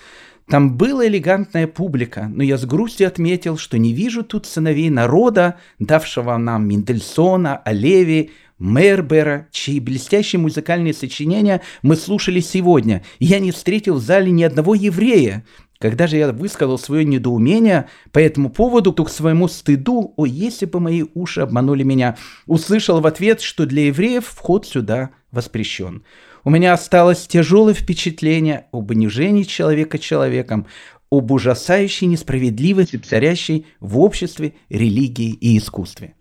там 0.49 0.77
была 0.77 1.07
элегантная 1.07 1.67
публика, 1.67 2.31
но 2.33 2.43
я 2.43 2.59
с 2.59 2.67
грустью 2.67 3.09
отметил, 3.09 3.57
что 3.57 3.79
не 3.79 3.95
вижу 3.95 4.23
тут 4.23 4.47
сыновей 4.47 4.91
народа, 4.91 5.59
давшего 5.79 6.37
нам 6.37 6.69
Мендельсона, 6.69 7.57
Олеви, 7.57 8.31
Мербера, 8.59 9.49
чьи 9.51 9.81
блестящие 9.81 10.41
музыкальные 10.41 10.95
сочинения 10.95 11.61
мы 11.83 11.97
слушали 11.97 12.41
сегодня. 12.41 13.05
Я 13.19 13.41
не 13.41 13.51
встретил 13.51 13.97
в 13.97 14.03
зале 14.03 14.31
ни 14.31 14.43
одного 14.43 14.75
еврея. 14.75 15.45
Когда 15.79 16.07
же 16.07 16.17
я 16.17 16.33
высказал 16.33 16.79
свое 16.79 17.05
недоумение 17.05 17.89
по 18.13 18.21
этому 18.21 18.49
поводу, 18.49 18.93
то 18.93 19.05
к 19.05 19.11
своему 19.11 19.49
стыду, 19.49 20.15
о, 20.17 20.25
если 20.25 20.67
бы 20.67 20.81
мои 20.81 21.05
уши 21.15 21.41
обманули 21.41 21.83
меня, 21.83 22.17
услышал 22.47 23.01
в 23.01 23.07
ответ, 23.07 23.41
что 23.41 23.67
для 23.67 23.87
евреев 23.87 24.25
вход 24.25 24.67
сюда 24.67 25.11
воспрещен. 25.33 26.05
У 26.45 26.51
меня 26.51 26.73
осталось 26.75 27.27
тяжелое 27.27 27.75
впечатление 27.75 28.67
об 28.71 28.91
унижении 28.91 29.43
человека 29.43 29.99
человеком, 29.99 30.67
об 31.11 31.31
ужасающей 31.33 32.07
несправедливости, 32.07 32.97
царящей 32.97 33.67
в 33.81 33.99
обществе, 33.99 34.55
религии 34.69 35.33
и 35.33 35.59
искусстве. 35.59 36.15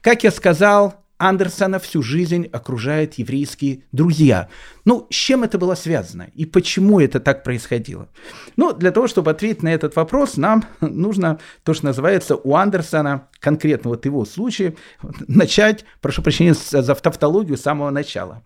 Как 0.00 0.24
я 0.24 0.30
сказал, 0.30 1.04
Андерсона 1.18 1.78
всю 1.80 2.02
жизнь 2.02 2.48
окружают 2.52 3.14
еврейские 3.14 3.84
друзья. 3.90 4.48
Ну, 4.84 5.06
с 5.10 5.14
чем 5.14 5.42
это 5.42 5.58
было 5.58 5.74
связано 5.74 6.30
и 6.34 6.46
почему 6.46 7.00
это 7.00 7.18
так 7.18 7.42
происходило? 7.42 8.08
Ну, 8.56 8.72
для 8.72 8.92
того, 8.92 9.08
чтобы 9.08 9.32
ответить 9.32 9.62
на 9.62 9.74
этот 9.74 9.96
вопрос, 9.96 10.36
нам 10.36 10.64
нужно 10.80 11.40
то, 11.64 11.74
что 11.74 11.86
называется 11.86 12.36
у 12.36 12.54
Андерсона, 12.54 13.28
конкретно 13.40 13.90
вот 13.90 14.06
его 14.06 14.24
случае, 14.24 14.76
начать, 15.28 15.84
прошу 16.00 16.22
прощения 16.22 16.54
за 16.54 16.94
тавтологию, 16.94 17.56
с 17.56 17.62
самого 17.62 17.90
начала. 17.90 18.42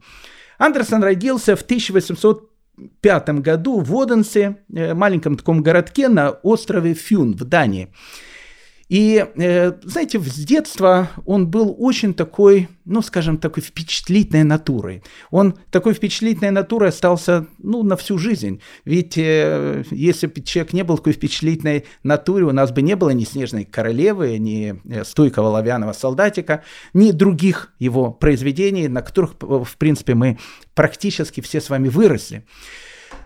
Андерсон 0.58 1.02
родился 1.02 1.56
в 1.56 1.62
1805 1.62 3.28
году 3.40 3.80
в 3.80 4.00
Оденсе, 4.00 4.58
э, 4.72 4.94
маленьком 4.94 5.36
таком 5.36 5.62
городке 5.62 6.08
на 6.08 6.30
острове 6.30 6.94
Фюн 6.94 7.34
в 7.34 7.44
Дании. 7.44 7.92
И, 8.92 9.26
э, 9.36 9.72
знаете, 9.84 10.20
с 10.20 10.34
детства 10.34 11.08
он 11.24 11.48
был 11.48 11.74
очень 11.78 12.12
такой, 12.12 12.68
ну, 12.84 13.00
скажем, 13.00 13.38
такой 13.38 13.62
впечатлительной 13.62 14.44
натурой. 14.44 15.02
Он 15.30 15.54
такой 15.70 15.94
впечатлительной 15.94 16.50
натурой 16.50 16.90
остался, 16.90 17.46
ну, 17.56 17.82
на 17.84 17.96
всю 17.96 18.18
жизнь. 18.18 18.60
Ведь 18.84 19.16
э, 19.16 19.84
если 19.90 20.26
бы 20.26 20.42
человек 20.42 20.74
не 20.74 20.84
был 20.84 20.98
такой 20.98 21.14
впечатлительной 21.14 21.86
натурой, 22.02 22.42
у 22.42 22.52
нас 22.52 22.70
бы 22.70 22.82
не 22.82 22.94
было 22.94 23.08
ни 23.14 23.24
«Снежной 23.24 23.64
королевы», 23.64 24.36
ни 24.36 24.78
э, 24.84 25.04
«Стойкого 25.04 25.48
лавяного 25.48 25.94
солдатика», 25.94 26.62
ни 26.92 27.12
других 27.12 27.72
его 27.78 28.12
произведений, 28.12 28.88
на 28.88 29.00
которых, 29.00 29.36
в 29.40 29.74
принципе, 29.78 30.12
мы 30.12 30.38
практически 30.74 31.40
все 31.40 31.62
с 31.62 31.70
вами 31.70 31.88
выросли. 31.88 32.44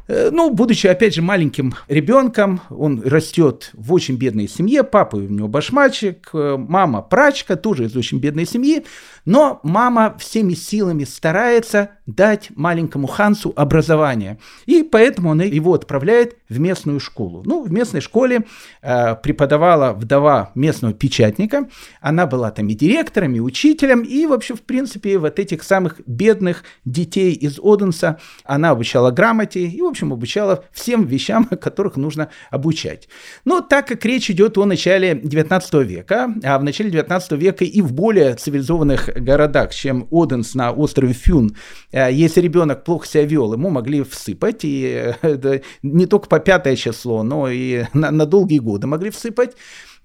Э, 0.09 0.31
ну, 0.33 0.51
будучи, 0.51 0.87
опять 0.87 1.15
же, 1.15 1.23
маленьким 1.23 1.75
ребенком, 1.89 2.61
он 2.71 3.03
растет 3.03 3.71
в 3.73 3.93
очень 3.93 4.17
бедной 4.17 4.49
семье, 4.49 4.85
папа 4.85 5.17
у 5.17 5.21
него 5.21 5.49
башмачик, 5.49 6.31
э, 6.33 6.57
мама 6.57 7.03
прачка, 7.03 7.57
тоже 7.57 7.85
из 7.85 7.97
очень 7.97 8.19
бедной 8.19 8.47
семьи, 8.47 8.85
но 9.27 9.61
мама 9.63 10.17
всеми 10.19 10.55
силами 10.55 11.05
старается 11.05 11.91
дать 12.07 12.51
маленькому 12.55 13.09
Хансу 13.09 13.53
образование, 13.57 14.39
и 14.65 14.83
поэтому 14.85 15.31
он 15.31 15.41
его 15.43 15.75
отправляет 15.75 16.37
в 16.49 16.61
местную 16.61 17.01
школу. 17.01 17.43
Ну, 17.45 17.65
в 17.65 17.73
местной 17.73 18.01
школе 18.01 18.47
э, 18.81 19.17
преподавала 19.17 19.93
вдова 19.93 20.53
местного 20.55 20.95
печатника, 20.95 21.69
она 22.01 22.27
была 22.27 22.53
там 22.53 22.69
и 22.69 22.75
директором, 22.75 23.35
и 23.35 23.41
учителем, 23.41 24.03
и 24.03 24.25
вообще, 24.27 24.55
в 24.55 24.63
принципе, 24.63 25.19
вот 25.19 25.39
этих 25.39 25.65
самых 25.65 26.01
бедных 26.07 26.63
детей 26.85 27.33
из 27.33 27.59
Оденса 27.59 28.21
она 28.45 28.71
обучала 28.71 29.11
грамоте, 29.11 29.67
и, 29.67 29.83
в 29.83 29.87
общем, 29.87 30.13
обучала 30.13 30.65
всем 30.73 31.05
вещам, 31.05 31.45
которых 31.45 31.97
нужно 31.97 32.29
обучать. 32.51 33.09
Но 33.45 33.61
так 33.61 33.89
как 33.89 34.05
речь 34.05 34.31
идет 34.31 34.57
о 34.59 34.65
начале 34.65 35.21
19 35.21 35.75
века, 35.87 36.33
а 36.45 36.59
в 36.59 36.65
начале 36.65 36.91
19 36.91 37.33
века 37.33 37.65
и 37.65 37.83
в 37.83 37.93
более 37.93 38.35
цивилизованных 38.35 39.16
городах, 39.21 39.75
чем 39.75 40.09
Оденс 40.11 40.55
на 40.55 40.73
острове 40.73 41.13
Фюн, 41.13 41.57
э, 41.93 42.13
если 42.13 42.41
ребенок 42.41 42.85
плохо 42.85 43.07
себя 43.07 43.25
вел, 43.25 43.53
ему 43.53 43.71
могли 43.71 44.03
всыпать, 44.03 44.61
и 44.65 45.13
э, 45.23 45.61
не 45.83 46.07
только 46.07 46.29
по 46.29 46.39
пятое 46.39 46.77
число, 46.77 47.23
но 47.23 47.49
и 47.49 47.85
на, 47.93 48.11
на 48.11 48.27
долгие 48.27 48.59
годы 48.59 48.87
могли 48.87 49.11
всыпать, 49.11 49.57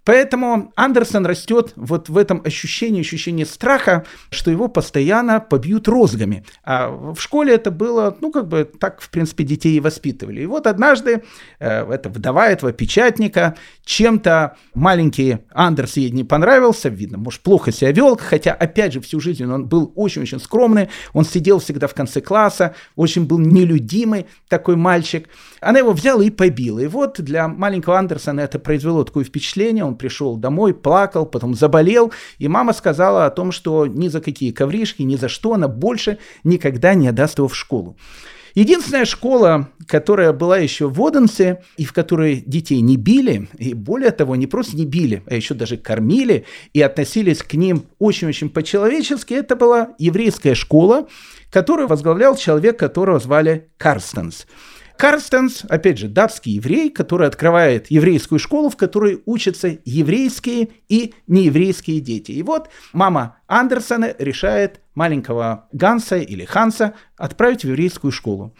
Поэтому 0.03 0.73
Андерсон 0.75 1.25
растет 1.25 1.73
вот 1.75 2.09
в 2.09 2.17
этом 2.17 2.41
ощущении, 2.43 3.01
ощущении 3.01 3.43
страха, 3.43 4.05
что 4.31 4.49
его 4.49 4.67
постоянно 4.67 5.39
побьют 5.39 5.87
розгами. 5.87 6.43
А 6.63 6.89
в 6.89 7.19
школе 7.19 7.53
это 7.53 7.69
было, 7.69 8.17
ну, 8.19 8.31
как 8.31 8.47
бы 8.47 8.65
так, 8.79 9.01
в 9.01 9.09
принципе, 9.09 9.43
детей 9.43 9.77
и 9.77 9.79
воспитывали. 9.79 10.41
И 10.41 10.45
вот 10.45 10.65
однажды 10.65 11.23
э, 11.59 11.91
эта 11.91 12.09
вдова 12.09 12.47
этого 12.47 12.71
печатника 12.71 13.55
чем-то 13.85 14.57
маленький 14.73 15.39
Андерс 15.51 15.97
ей 15.97 16.09
не 16.09 16.23
понравился, 16.23 16.89
видно, 16.89 17.17
может, 17.17 17.41
плохо 17.41 17.71
себя 17.71 17.91
вел, 17.91 18.17
хотя, 18.17 18.53
опять 18.53 18.93
же, 18.93 19.01
всю 19.01 19.19
жизнь 19.19 19.45
он 19.45 19.67
был 19.67 19.91
очень-очень 19.95 20.39
скромный, 20.39 20.89
он 21.13 21.25
сидел 21.25 21.59
всегда 21.59 21.87
в 21.87 21.93
конце 21.93 22.21
класса, 22.21 22.75
очень 22.95 23.25
был 23.25 23.37
нелюдимый 23.37 24.25
такой 24.47 24.75
мальчик. 24.75 25.29
Она 25.59 25.79
его 25.79 25.91
взяла 25.91 26.23
и 26.23 26.31
побила. 26.31 26.79
И 26.79 26.87
вот 26.87 27.21
для 27.21 27.47
маленького 27.47 27.99
Андерсона 27.99 28.41
это 28.41 28.57
произвело 28.57 29.03
такое 29.03 29.23
впечатление, 29.23 29.90
он 29.91 29.97
пришел 29.97 30.37
домой, 30.37 30.73
плакал, 30.73 31.25
потом 31.25 31.53
заболел, 31.53 32.11
и 32.39 32.47
мама 32.47 32.73
сказала 32.73 33.25
о 33.25 33.29
том, 33.29 33.51
что 33.51 33.85
ни 33.85 34.07
за 34.07 34.21
какие 34.21 34.51
ковришки, 34.51 35.03
ни 35.03 35.15
за 35.15 35.29
что 35.29 35.53
она 35.53 35.67
больше 35.67 36.17
никогда 36.43 36.93
не 36.93 37.07
отдаст 37.07 37.37
его 37.37 37.47
в 37.47 37.55
школу. 37.55 37.97
Единственная 38.53 39.05
школа, 39.05 39.69
которая 39.87 40.33
была 40.33 40.57
еще 40.57 40.89
в 40.89 41.01
Оденсе, 41.01 41.63
и 41.77 41.85
в 41.85 41.93
которой 41.93 42.43
детей 42.45 42.81
не 42.81 42.97
били, 42.97 43.47
и 43.57 43.73
более 43.73 44.11
того, 44.11 44.35
не 44.35 44.45
просто 44.45 44.75
не 44.75 44.85
били, 44.85 45.23
а 45.25 45.35
еще 45.35 45.53
даже 45.53 45.77
кормили 45.77 46.45
и 46.73 46.81
относились 46.81 47.43
к 47.43 47.53
ним 47.53 47.85
очень-очень 47.97 48.49
по-человечески, 48.49 49.33
это 49.33 49.55
была 49.55 49.95
еврейская 49.99 50.53
школа, 50.53 51.07
которую 51.49 51.87
возглавлял 51.87 52.35
человек, 52.35 52.77
которого 52.77 53.19
звали 53.19 53.69
Карстенс. 53.77 54.45
Карстенс, 55.01 55.63
опять 55.67 55.97
же, 55.97 56.07
датский 56.07 56.51
еврей, 56.51 56.91
который 56.91 57.25
открывает 57.25 57.89
еврейскую 57.89 58.37
школу, 58.37 58.69
в 58.69 58.77
которой 58.77 59.23
учатся 59.25 59.79
еврейские 59.83 60.69
и 60.89 61.15
нееврейские 61.25 62.01
дети. 62.01 62.33
И 62.33 62.43
вот 62.43 62.69
мама 62.93 63.37
Андерсона 63.47 64.13
решает 64.19 64.79
маленького 64.93 65.67
Ганса 65.71 66.17
или 66.17 66.45
Ханса 66.45 66.93
отправить 67.17 67.63
в 67.63 67.69
еврейскую 67.69 68.11
школу. 68.11 68.53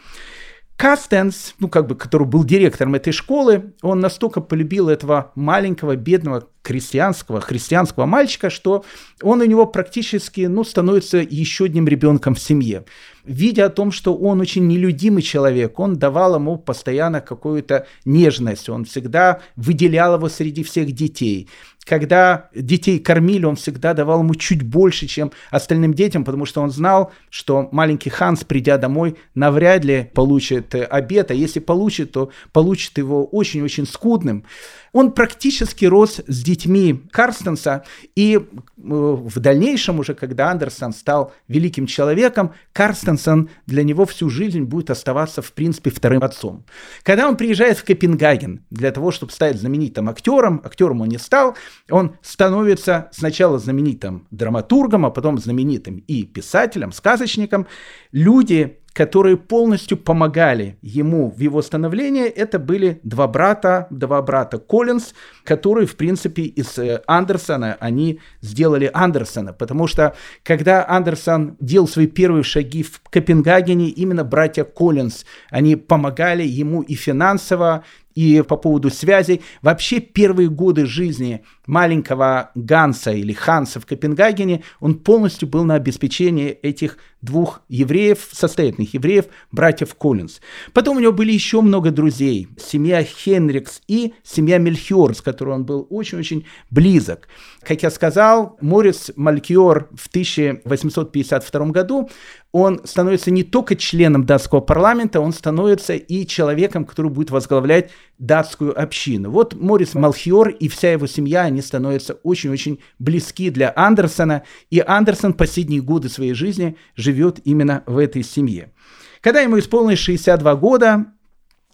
Кастенс, 0.76 1.54
ну 1.60 1.68
как 1.68 1.86
бы, 1.86 1.94
который 1.94 2.26
был 2.26 2.42
директором 2.42 2.96
этой 2.96 3.12
школы, 3.12 3.74
он 3.80 4.00
настолько 4.00 4.40
полюбил 4.40 4.88
этого 4.88 5.30
маленького, 5.36 5.94
бедного, 5.94 6.48
крестьянского, 6.62 7.40
христианского 7.40 8.06
мальчика, 8.06 8.50
что 8.50 8.84
он 9.22 9.42
у 9.42 9.44
него 9.44 9.64
практически, 9.64 10.40
ну, 10.40 10.64
становится 10.64 11.18
еще 11.18 11.66
одним 11.66 11.86
ребенком 11.86 12.34
в 12.34 12.40
семье. 12.40 12.84
Видя 13.24 13.66
о 13.66 13.70
том, 13.70 13.92
что 13.92 14.16
он 14.16 14.40
очень 14.40 14.66
нелюдимый 14.66 15.22
человек, 15.22 15.78
он 15.78 15.96
давал 15.96 16.34
ему 16.34 16.58
постоянно 16.58 17.20
какую-то 17.20 17.86
нежность, 18.04 18.68
он 18.68 18.84
всегда 18.84 19.40
выделял 19.54 20.16
его 20.16 20.28
среди 20.28 20.64
всех 20.64 20.90
детей. 20.90 21.48
Когда 21.84 22.48
детей 22.54 22.98
кормили, 22.98 23.44
он 23.44 23.56
всегда 23.56 23.92
давал 23.94 24.20
ему 24.20 24.34
чуть 24.34 24.62
больше, 24.62 25.06
чем 25.06 25.32
остальным 25.50 25.94
детям, 25.94 26.24
потому 26.24 26.46
что 26.46 26.62
он 26.62 26.70
знал, 26.70 27.12
что 27.28 27.68
маленький 27.72 28.10
Ханс, 28.10 28.44
придя 28.44 28.76
домой, 28.78 29.16
навряд 29.34 29.84
ли 29.84 30.10
получит 30.14 30.74
обед, 30.74 31.30
а 31.30 31.34
если 31.34 31.60
получит, 31.60 32.12
то 32.12 32.30
получит 32.52 32.98
его 32.98 33.24
очень-очень 33.24 33.86
скудным. 33.86 34.44
Он 34.92 35.12
практически 35.12 35.86
рос 35.86 36.20
с 36.26 36.42
детьми 36.42 37.02
Карстенса, 37.10 37.84
и 38.14 38.36
э, 38.36 38.40
в 38.76 39.40
дальнейшем 39.40 40.00
уже, 40.00 40.14
когда 40.14 40.50
Андерсон 40.50 40.92
стал 40.92 41.32
великим 41.48 41.86
человеком, 41.86 42.52
Карстенсон 42.72 43.48
для 43.66 43.84
него 43.84 44.04
всю 44.04 44.28
жизнь 44.28 44.62
будет 44.62 44.90
оставаться, 44.90 45.40
в 45.40 45.52
принципе, 45.52 45.90
вторым 45.90 46.22
отцом. 46.22 46.64
Когда 47.02 47.26
он 47.26 47.36
приезжает 47.36 47.78
в 47.78 47.84
Копенгаген 47.84 48.64
для 48.70 48.92
того, 48.92 49.10
чтобы 49.10 49.32
стать 49.32 49.58
знаменитым 49.58 50.10
актером, 50.10 50.60
актером 50.62 51.00
он 51.00 51.08
не 51.08 51.18
стал, 51.18 51.56
он 51.90 52.16
становится 52.20 53.08
сначала 53.12 53.58
знаменитым 53.58 54.26
драматургом, 54.30 55.06
а 55.06 55.10
потом 55.10 55.38
знаменитым 55.38 56.04
и 56.06 56.24
писателем, 56.24 56.92
сказочником. 56.92 57.66
Люди 58.12 58.81
которые 58.92 59.36
полностью 59.36 59.96
помогали 59.96 60.76
ему 60.82 61.30
в 61.30 61.40
его 61.40 61.62
становлении, 61.62 62.26
это 62.26 62.58
были 62.58 63.00
два 63.02 63.26
брата, 63.26 63.86
два 63.90 64.20
брата 64.22 64.58
Коллинз, 64.58 65.14
которые, 65.44 65.86
в 65.86 65.96
принципе, 65.96 66.42
из 66.42 66.78
э, 66.78 67.02
Андерсона, 67.06 67.76
они 67.80 68.20
сделали 68.40 68.90
Андерсона, 68.92 69.52
потому 69.52 69.86
что, 69.86 70.14
когда 70.42 70.86
Андерсон 70.86 71.56
делал 71.60 71.88
свои 71.88 72.06
первые 72.06 72.42
шаги 72.42 72.82
в 72.82 73.00
Копенгагене, 73.08 73.88
именно 73.88 74.24
братья 74.24 74.64
Коллинз, 74.64 75.24
они 75.50 75.76
помогали 75.76 76.42
ему 76.42 76.82
и 76.82 76.94
финансово, 76.94 77.84
и 78.14 78.42
по 78.46 78.56
поводу 78.56 78.90
связей. 78.90 79.42
Вообще 79.62 80.00
первые 80.00 80.48
годы 80.48 80.86
жизни 80.86 81.44
маленького 81.66 82.50
Ганса 82.54 83.12
или 83.12 83.32
Ханса 83.32 83.80
в 83.80 83.86
Копенгагене, 83.86 84.62
он 84.80 84.96
полностью 84.96 85.48
был 85.48 85.64
на 85.64 85.74
обеспечении 85.74 86.50
этих 86.50 86.98
двух 87.22 87.62
евреев, 87.68 88.28
состоятельных 88.32 88.94
евреев, 88.94 89.26
братьев 89.52 89.94
Коллинз. 89.94 90.40
Потом 90.72 90.96
у 90.96 91.00
него 91.00 91.12
были 91.12 91.32
еще 91.32 91.60
много 91.60 91.90
друзей. 91.90 92.48
Семья 92.58 93.02
Хенрикс 93.02 93.80
и 93.86 94.14
семья 94.24 94.58
Мельхиор, 94.58 95.14
с 95.14 95.22
которой 95.22 95.54
он 95.54 95.64
был 95.64 95.86
очень-очень 95.88 96.46
близок. 96.70 97.28
Как 97.62 97.82
я 97.82 97.90
сказал, 97.90 98.58
Морис 98.60 99.12
Малькиор 99.14 99.88
в 99.94 100.08
1852 100.08 101.66
году 101.66 102.10
он 102.50 102.82
становится 102.84 103.30
не 103.30 103.44
только 103.44 103.76
членом 103.76 104.26
датского 104.26 104.60
парламента, 104.60 105.20
он 105.20 105.32
становится 105.32 105.94
и 105.94 106.26
человеком, 106.26 106.84
который 106.84 107.10
будет 107.10 107.30
возглавлять 107.30 107.90
датскую 108.18 108.78
общину. 108.78 109.30
Вот 109.30 109.54
Морис 109.54 109.94
Малхиор 109.94 110.50
и 110.50 110.68
вся 110.68 110.92
его 110.92 111.06
семья, 111.06 111.42
они 111.42 111.62
становятся 111.62 112.14
очень-очень 112.22 112.80
близки 112.98 113.48
для 113.48 113.72
Андерсона, 113.74 114.42
и 114.70 114.82
Андерсон 114.86 115.32
последние 115.32 115.80
годы 115.80 116.08
своей 116.08 116.34
жизни 116.34 116.76
живет 116.94 117.11
именно 117.44 117.82
в 117.86 117.98
этой 117.98 118.22
семье. 118.22 118.72
Когда 119.20 119.40
ему 119.40 119.58
исполнилось 119.58 119.98
62 120.00 120.56
года, 120.56 121.06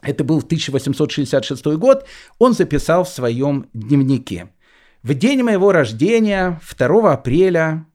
это 0.03 0.23
был 0.25 0.39
1866 0.39 1.65
год, 1.77 2.07
он 2.39 2.53
записал 2.53 3.05
в 3.05 3.09
своем 3.09 3.69
дневнике. 3.73 4.51
В 5.03 5.15
день 5.15 5.43
моего 5.43 5.73
рождения, 5.73 6.61
2 6.77 7.13
апреля 7.13 7.87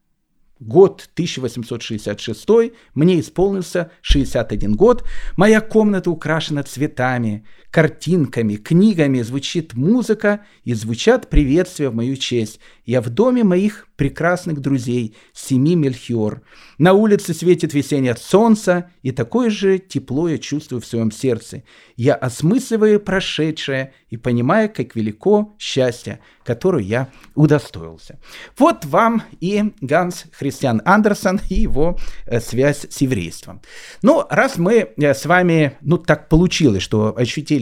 год 0.59 1.09
1866, 1.13 2.73
мне 2.93 3.19
исполнился 3.19 3.91
61 4.01 4.75
год, 4.75 5.03
моя 5.35 5.61
комната 5.61 6.09
украшена 6.09 6.63
цветами, 6.63 7.45
картинками, 7.73 8.57
книгами, 8.57 9.23
звучит 9.23 9.73
музыка 9.73 10.41
и 10.63 10.75
звучат 10.75 11.31
приветствия 11.31 11.89
в 11.89 11.95
мою 11.95 12.17
честь. 12.17 12.59
Я 12.85 13.01
в 13.01 13.09
доме 13.09 13.43
моих 13.43 13.87
прекрасных 13.95 14.59
друзей, 14.59 15.15
семи 15.33 15.75
Мельхиор. 15.75 16.43
На 16.77 16.93
улице 16.93 17.33
светит 17.33 17.73
весеннее 17.73 18.15
солнце, 18.15 18.91
и 19.03 19.11
такое 19.11 19.49
же 19.49 19.79
тепло 19.79 20.27
я 20.27 20.37
чувствую 20.37 20.81
в 20.81 20.85
своем 20.85 21.11
сердце. 21.11 21.63
Я 21.95 22.15
осмысливаю 22.15 22.99
прошедшее 22.99 23.93
и 24.09 24.17
понимаю, 24.17 24.69
как 24.69 24.95
велико 24.95 25.55
счастье, 25.57 26.19
которое 26.43 26.83
я 26.83 27.09
удостоился. 27.35 28.19
Вот 28.57 28.85
вам 28.85 29.23
и 29.39 29.73
Ганс 29.81 30.25
Христиан 30.31 30.81
Андерсон 30.85 31.39
и 31.49 31.55
его 31.55 31.97
э, 32.25 32.39
связь 32.39 32.85
с 32.89 33.01
еврейством. 33.01 33.61
Ну, 34.01 34.25
раз 34.29 34.57
мы 34.57 34.89
э, 34.97 35.13
с 35.13 35.25
вами, 35.25 35.77
ну, 35.81 35.97
так 35.97 36.29
получилось, 36.29 36.83
что 36.83 37.13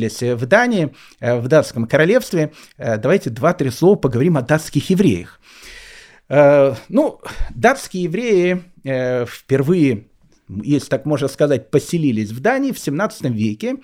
ощутились 0.05 0.39
в 0.39 0.45
Дании, 0.45 0.93
э, 1.19 1.39
в 1.39 1.47
датском 1.47 1.87
королевстве, 1.87 2.51
давайте 2.77 3.29
два-три 3.29 3.69
слова 3.69 3.95
поговорим 3.95 4.37
о 4.37 4.41
датских 4.41 4.89
евреях. 4.89 5.39
Э, 6.33 6.75
ну, 6.87 7.19
датские 7.53 8.03
евреи 8.03 8.63
э, 8.85 9.25
впервые, 9.25 10.07
если 10.47 10.87
так 10.87 11.05
можно 11.05 11.27
сказать, 11.27 11.69
поселились 11.69 12.31
в 12.31 12.39
Дании 12.39 12.71
в 12.71 12.79
17 12.79 13.23
веке. 13.31 13.75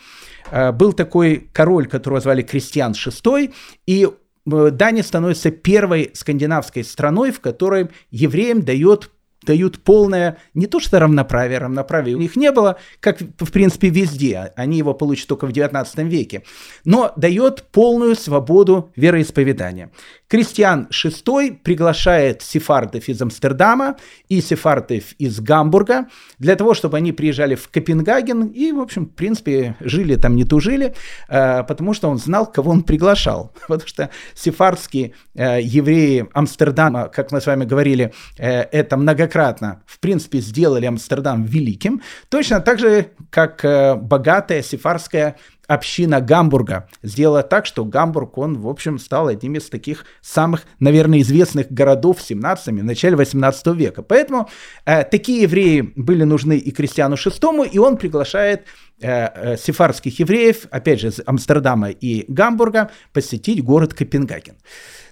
Э, 0.50 0.72
был 0.72 0.94
такой 0.94 1.50
король, 1.52 1.88
которого 1.88 2.22
звали 2.22 2.44
Кристиан 2.44 2.94
VI, 2.94 3.54
и 3.86 4.08
Дания 4.46 5.04
становится 5.04 5.52
первой 5.52 6.12
скандинавской 6.14 6.86
страной, 6.86 7.32
в 7.32 7.42
которой 7.42 7.90
евреям 8.12 8.62
дает 8.62 9.12
дают 9.48 9.80
полное, 9.80 10.38
не 10.54 10.68
то 10.68 10.80
что 10.80 11.00
равноправие, 11.00 11.58
равноправия 11.58 12.16
у 12.16 12.20
них 12.20 12.36
не 12.36 12.52
было, 12.52 12.78
как 13.00 13.20
в 13.20 13.52
принципе 13.52 13.90
везде, 13.90 14.54
они 14.56 14.78
его 14.78 14.94
получат 14.94 15.28
только 15.28 15.48
в 15.48 15.52
19 15.52 15.98
веке, 16.00 16.44
но 16.86 17.14
дает 17.16 17.64
полную 17.72 18.16
свободу 18.16 18.92
вероисповедания. 18.96 19.90
Кристиан 20.28 20.90
VI 20.92 21.58
приглашает 21.58 22.42
сефардов 22.42 23.08
из 23.08 23.22
Амстердама 23.22 23.96
и 24.28 24.42
сефардов 24.42 25.14
из 25.18 25.40
Гамбурга 25.40 26.08
для 26.38 26.56
того, 26.56 26.74
чтобы 26.74 26.98
они 26.98 27.14
приезжали 27.14 27.56
в 27.56 27.70
Копенгаген 27.70 28.48
и, 28.48 28.72
в 28.74 28.80
общем, 28.80 29.06
в 29.06 29.14
принципе, 29.14 29.78
жили 29.80 30.16
там, 30.16 30.36
не 30.36 30.44
тужили, 30.44 30.94
э, 31.30 31.64
потому 31.64 31.94
что 31.94 32.10
он 32.10 32.18
знал, 32.18 32.46
кого 32.46 32.72
он 32.72 32.84
приглашал. 32.84 33.54
Потому 33.68 33.88
что 33.88 34.10
сефардские 34.34 35.14
э, 35.34 35.62
евреи 35.62 36.28
Амстердама, 36.34 37.08
как 37.08 37.32
мы 37.32 37.40
с 37.40 37.46
вами 37.46 37.66
говорили, 37.66 38.14
э, 38.38 38.62
это 38.64 38.98
многократно, 38.98 39.84
в 39.86 40.00
принципе, 40.00 40.40
сделали 40.40 40.86
Амстердам 40.86 41.46
великим, 41.46 42.02
точно 42.30 42.60
так 42.60 42.80
же, 42.80 43.12
как 43.30 43.62
богатая 44.02 44.62
сефардская 44.62 45.38
община 45.68 46.22
Гамбурга 46.22 46.90
сделала 47.04 47.44
так, 47.44 47.66
что 47.66 47.86
Гамбург, 47.86 48.38
он, 48.38 48.58
в 48.60 48.68
общем, 48.68 48.98
стал 49.00 49.28
одним 49.28 49.56
из 49.56 49.70
таких 49.70 50.06
самых, 50.22 50.64
наверное, 50.80 51.22
известных 51.22 51.72
городов 51.72 52.20
в 52.20 52.22
17 52.24 52.68
и 52.70 52.72
начале 52.72 53.16
18 53.16 53.68
века. 53.68 54.02
Поэтому 54.02 54.50
э, 54.86 55.04
такие 55.04 55.44
евреи 55.44 55.94
были 55.96 56.24
нужны 56.24 56.58
и 56.58 56.72
крестьяну 56.72 57.16
VI, 57.16 57.70
и 57.70 57.78
он 57.78 57.98
приглашает 57.98 58.66
э, 59.00 59.08
э, 59.10 59.58
сефардских 59.58 60.20
евреев, 60.20 60.68
опять 60.72 61.02
же, 61.02 61.08
из 61.08 61.22
Амстердама 61.26 61.90
и 61.90 62.26
Гамбурга, 62.32 62.92
посетить 63.14 63.64
город 63.64 63.94
Копенгаген. 63.94 64.56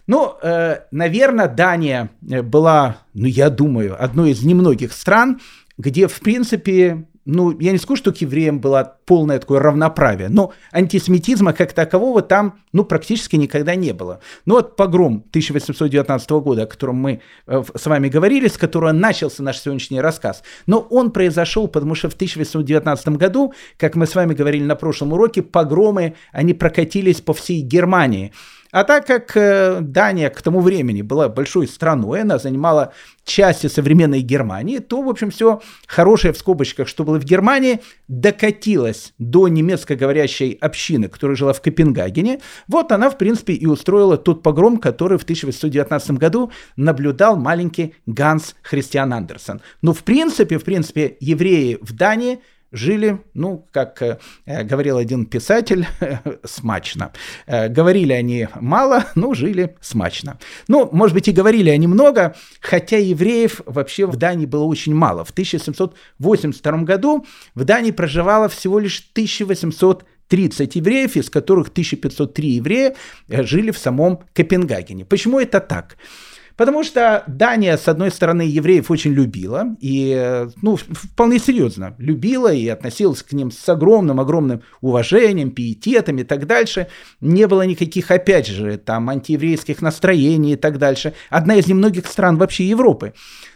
Ну, 0.08 0.36
э, 0.42 0.82
наверное, 0.92 1.48
Дания 1.48 2.10
э, 2.30 2.42
была, 2.42 2.98
ну, 3.14 3.26
я 3.26 3.50
думаю, 3.50 4.02
одной 4.02 4.32
из 4.32 4.44
немногих 4.44 4.94
стран, 4.94 5.42
где, 5.78 6.08
в 6.08 6.20
принципе, 6.20 7.08
ну, 7.26 7.58
я 7.60 7.72
не 7.72 7.80
скажу, 7.80 7.98
что 7.98 8.12
к 8.12 8.18
евреям 8.18 8.60
было 8.60 8.98
полное 9.06 9.40
такое 9.40 9.60
равноправие, 9.60 10.30
но 10.30 10.54
антисемитизма 10.72 11.54
как 11.54 11.74
такового 11.74 12.22
там, 12.22 12.60
ну, 12.72 12.86
практически 12.86 13.36
никогда 13.36 13.76
не 13.76 13.94
было. 13.94 14.20
Ну, 14.46 14.56
вот 14.56 14.76
погром 14.76 15.26
1819 15.30 16.30
года, 16.32 16.64
о 16.64 16.68
котором 16.68 16.98
мы 16.98 17.22
э, 17.48 17.64
с 17.76 17.86
вами 17.88 18.10
говорили, 18.10 18.48
с 18.48 18.58
которого 18.58 18.92
начался 18.92 19.42
наш 19.42 19.60
сегодняшний 19.60 20.02
рассказ, 20.02 20.44
но 20.68 20.80
он 20.80 21.12
произошел, 21.12 21.68
потому 21.68 21.96
что 21.96 22.10
в 22.10 22.14
1819 22.14 23.08
году, 23.10 23.54
как 23.78 23.96
мы 23.96 24.06
с 24.06 24.14
вами 24.14 24.34
говорили 24.34 24.64
на 24.64 24.76
прошлом 24.76 25.14
уроке, 25.14 25.42
погромы, 25.42 26.16
они 26.32 26.54
прокатились 26.54 27.22
по 27.22 27.34
всей 27.34 27.62
Германии. 27.62 28.34
А 28.76 28.84
так 28.84 29.08
как 29.08 29.38
э, 29.38 29.80
Дания 29.80 30.30
к 30.30 30.42
тому 30.42 30.60
времени 30.60 31.02
была 31.02 31.30
большой 31.30 31.66
страной, 31.66 32.24
она 32.24 32.38
занимала 32.40 32.92
части 33.24 33.68
современной 33.68 34.20
Германии, 34.20 34.80
то, 34.80 35.02
в 35.02 35.08
общем, 35.08 35.32
все 35.32 35.62
хорошее 35.88 36.34
в 36.34 36.38
скобочках, 36.38 36.90
что 36.90 37.06
было 37.06 37.18
в 37.18 37.24
Германии, 37.24 37.80
докатилось 38.10 39.14
до 39.18 39.48
немецкоговорящей 39.48 40.58
общины, 40.60 41.08
которая 41.08 41.38
жила 41.38 41.54
в 41.54 41.62
Копенгагене. 41.62 42.42
Вот 42.68 42.92
она, 42.92 43.10
в 43.10 43.18
принципе, 43.18 43.54
и 43.54 43.66
устроила 43.66 44.18
тот 44.18 44.44
погром, 44.44 44.76
который 44.76 45.18
в 45.18 45.24
1819 45.24 46.12
году 46.12 46.52
наблюдал 46.76 47.38
маленький 47.38 47.96
Ганс 48.06 48.56
Христиан 48.62 49.14
Андерсон. 49.14 49.62
Но, 49.82 49.94
в 49.94 50.04
принципе, 50.04 50.58
в 50.58 50.66
принципе, 50.66 51.16
евреи 51.22 51.78
в 51.80 51.94
Дании– 51.94 52.42
жили, 52.76 53.22
ну, 53.34 53.68
как 53.72 54.02
э, 54.02 54.18
говорил 54.64 54.98
один 54.98 55.26
писатель, 55.26 55.88
смачно. 56.44 57.12
Э, 57.48 57.70
говорили 57.70 58.14
они 58.14 58.48
мало, 58.60 59.06
но 59.16 59.34
жили 59.34 59.76
смачно. 59.82 60.38
Ну, 60.68 60.90
может 60.92 61.14
быть, 61.14 61.28
и 61.28 61.32
говорили 61.32 61.70
они 61.70 61.88
много, 61.88 62.36
хотя 62.60 62.98
евреев 62.98 63.62
вообще 63.66 64.06
в 64.06 64.18
Дании 64.18 64.46
было 64.46 64.66
очень 64.66 64.94
мало. 64.94 65.24
В 65.24 65.32
1782 65.32 66.78
году 66.84 67.26
в 67.56 67.64
Дании 67.64 67.92
проживало 67.92 68.50
всего 68.50 68.80
лишь 68.80 69.00
1800 69.14 70.06
30 70.28 70.76
евреев, 70.76 71.16
из 71.18 71.30
которых 71.30 71.68
1503 71.68 72.50
еврея 72.50 72.96
э, 73.28 73.44
жили 73.44 73.72
в 73.72 73.78
самом 73.78 74.22
Копенгагене. 74.34 75.06
Почему 75.06 75.40
это 75.40 75.60
так? 75.60 75.98
Потому 76.58 76.84
что 76.84 77.24
Дания, 77.28 77.76
с 77.76 77.88
одной 77.88 78.12
стороны, 78.12 78.44
евреев 78.44 78.90
очень 78.90 79.12
любила, 79.12 79.76
и, 79.82 80.48
ну, 80.62 80.78
вполне 80.78 81.40
серьезно 81.40 81.96
любила 81.98 82.54
и 82.54 82.68
относилась 82.68 83.24
к 83.24 83.34
ним 83.34 83.52
с 83.52 83.68
огромным-огромным 83.68 84.62
уважением, 84.82 85.52
пиететом 85.52 86.18
и 86.18 86.24
так 86.24 86.48
дальше. 86.48 86.88
Не 87.20 87.48
было 87.48 87.64
никаких, 87.64 88.10
опять 88.12 88.48
же, 88.48 88.78
там, 88.78 89.10
антиеврейских 89.10 89.82
настроений 89.82 90.54
и 90.54 90.58
так 90.58 90.78
дальше. 90.78 91.14
Одна 91.30 91.56
из 91.56 91.68
немногих 91.68 92.06
стран 92.08 92.38
вообще 92.38 92.66
Европы. 92.66 93.14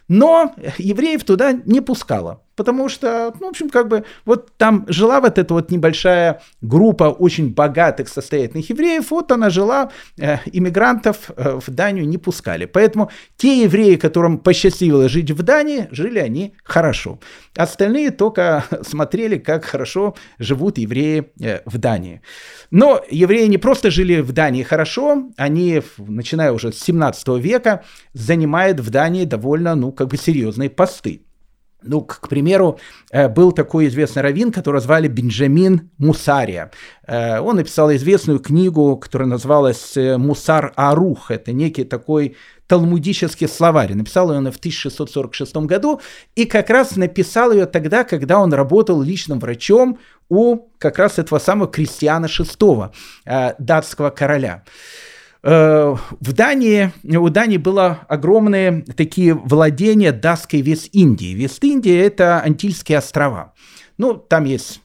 Но 0.10 0.54
евреев 0.78 1.24
туда 1.24 1.54
не 1.54 1.80
пускала 1.80 2.42
потому 2.60 2.90
что, 2.90 3.34
ну, 3.40 3.48
в 3.48 3.50
общем, 3.52 3.70
как 3.70 3.88
бы 3.88 4.04
вот 4.26 4.52
там 4.58 4.86
жила 4.90 5.22
вот 5.22 5.38
эта 5.38 5.54
вот 5.54 5.72
небольшая 5.72 6.42
группа 6.60 7.06
очень 7.06 7.54
богатых, 7.54 8.10
состоятельных 8.10 8.70
евреев, 8.70 9.12
вот 9.12 9.32
она 9.32 9.50
жила, 9.50 9.92
э, 10.18 10.40
иммигрантов 10.52 11.32
э, 11.38 11.58
в 11.66 11.72
Данию 11.72 12.06
не 12.06 12.18
пускали. 12.18 12.66
Поэтому 12.66 13.12
те 13.38 13.64
евреи, 13.64 13.96
которым 13.96 14.40
посчастливилось 14.40 15.10
жить 15.10 15.32
в 15.32 15.42
Дании, 15.42 15.88
жили 15.92 16.20
они 16.20 16.54
хорошо. 16.66 17.20
Остальные 17.56 18.12
только 18.12 18.66
смотрели, 18.82 19.38
как 19.38 19.64
хорошо 19.64 20.16
живут 20.38 20.80
евреи 20.80 21.32
э, 21.42 21.62
в 21.64 21.78
Дании. 21.78 22.22
Но 22.72 23.02
евреи 23.10 23.48
не 23.48 23.58
просто 23.58 23.90
жили 23.90 24.20
в 24.20 24.34
Дании 24.34 24.64
хорошо, 24.64 25.30
они, 25.38 25.82
начиная 25.98 26.52
уже 26.52 26.74
с 26.74 26.80
17 26.80 27.28
века, 27.38 27.86
занимают 28.12 28.82
в 28.82 28.90
Дании 28.90 29.24
довольно, 29.24 29.76
ну, 29.76 29.94
как 30.00 30.08
бы 30.08 30.18
серьезные 30.18 30.70
посты. 30.70 31.22
Ну, 31.84 32.02
к, 32.02 32.28
примеру, 32.30 32.78
э, 33.12 33.28
был 33.28 33.52
такой 33.52 33.88
известный 33.88 34.22
раввин, 34.22 34.52
которого 34.52 34.82
звали 34.82 35.10
Бенджамин 35.10 35.90
Мусария. 35.98 36.72
Э, 37.08 37.40
он 37.42 37.56
написал 37.58 37.92
известную 37.92 38.40
книгу, 38.40 38.98
которая 38.98 39.28
называлась 39.28 39.98
э, 39.98 40.18
«Мусар 40.18 40.72
Арух». 40.76 41.32
Это 41.32 41.52
некий 41.52 41.84
такой 41.84 42.36
талмудический 42.68 43.48
словарь. 43.48 43.94
Написал 43.94 44.32
ее 44.32 44.38
он 44.38 44.52
в 44.52 44.58
1646 44.58 45.56
году 45.68 46.00
и 46.36 46.46
как 46.46 46.70
раз 46.70 46.96
написал 46.96 47.52
ее 47.52 47.66
тогда, 47.66 48.04
когда 48.04 48.40
он 48.40 48.54
работал 48.54 49.02
личным 49.02 49.40
врачом 49.40 49.98
у 50.30 50.70
как 50.78 50.98
раз 50.98 51.20
этого 51.20 51.40
самого 51.40 51.68
Кристиана 51.70 52.28
VI, 52.28 52.92
датского 53.58 54.12
короля. 54.12 54.64
Э, 55.42 55.96
в 56.20 56.34
Дании, 56.34 56.92
у 57.04 57.30
Дании 57.30 57.58
было 57.58 58.00
огромные 58.08 58.82
такие 58.96 59.34
владения 59.34 60.12
датской 60.12 60.62
Вест-Индии. 60.62 61.34
Вест-Индия– 61.34 62.02
это 62.06 62.42
Антильские 62.42 62.98
острова. 62.98 63.54
Ну, 63.98 64.16
там 64.16 64.46
есть 64.46 64.82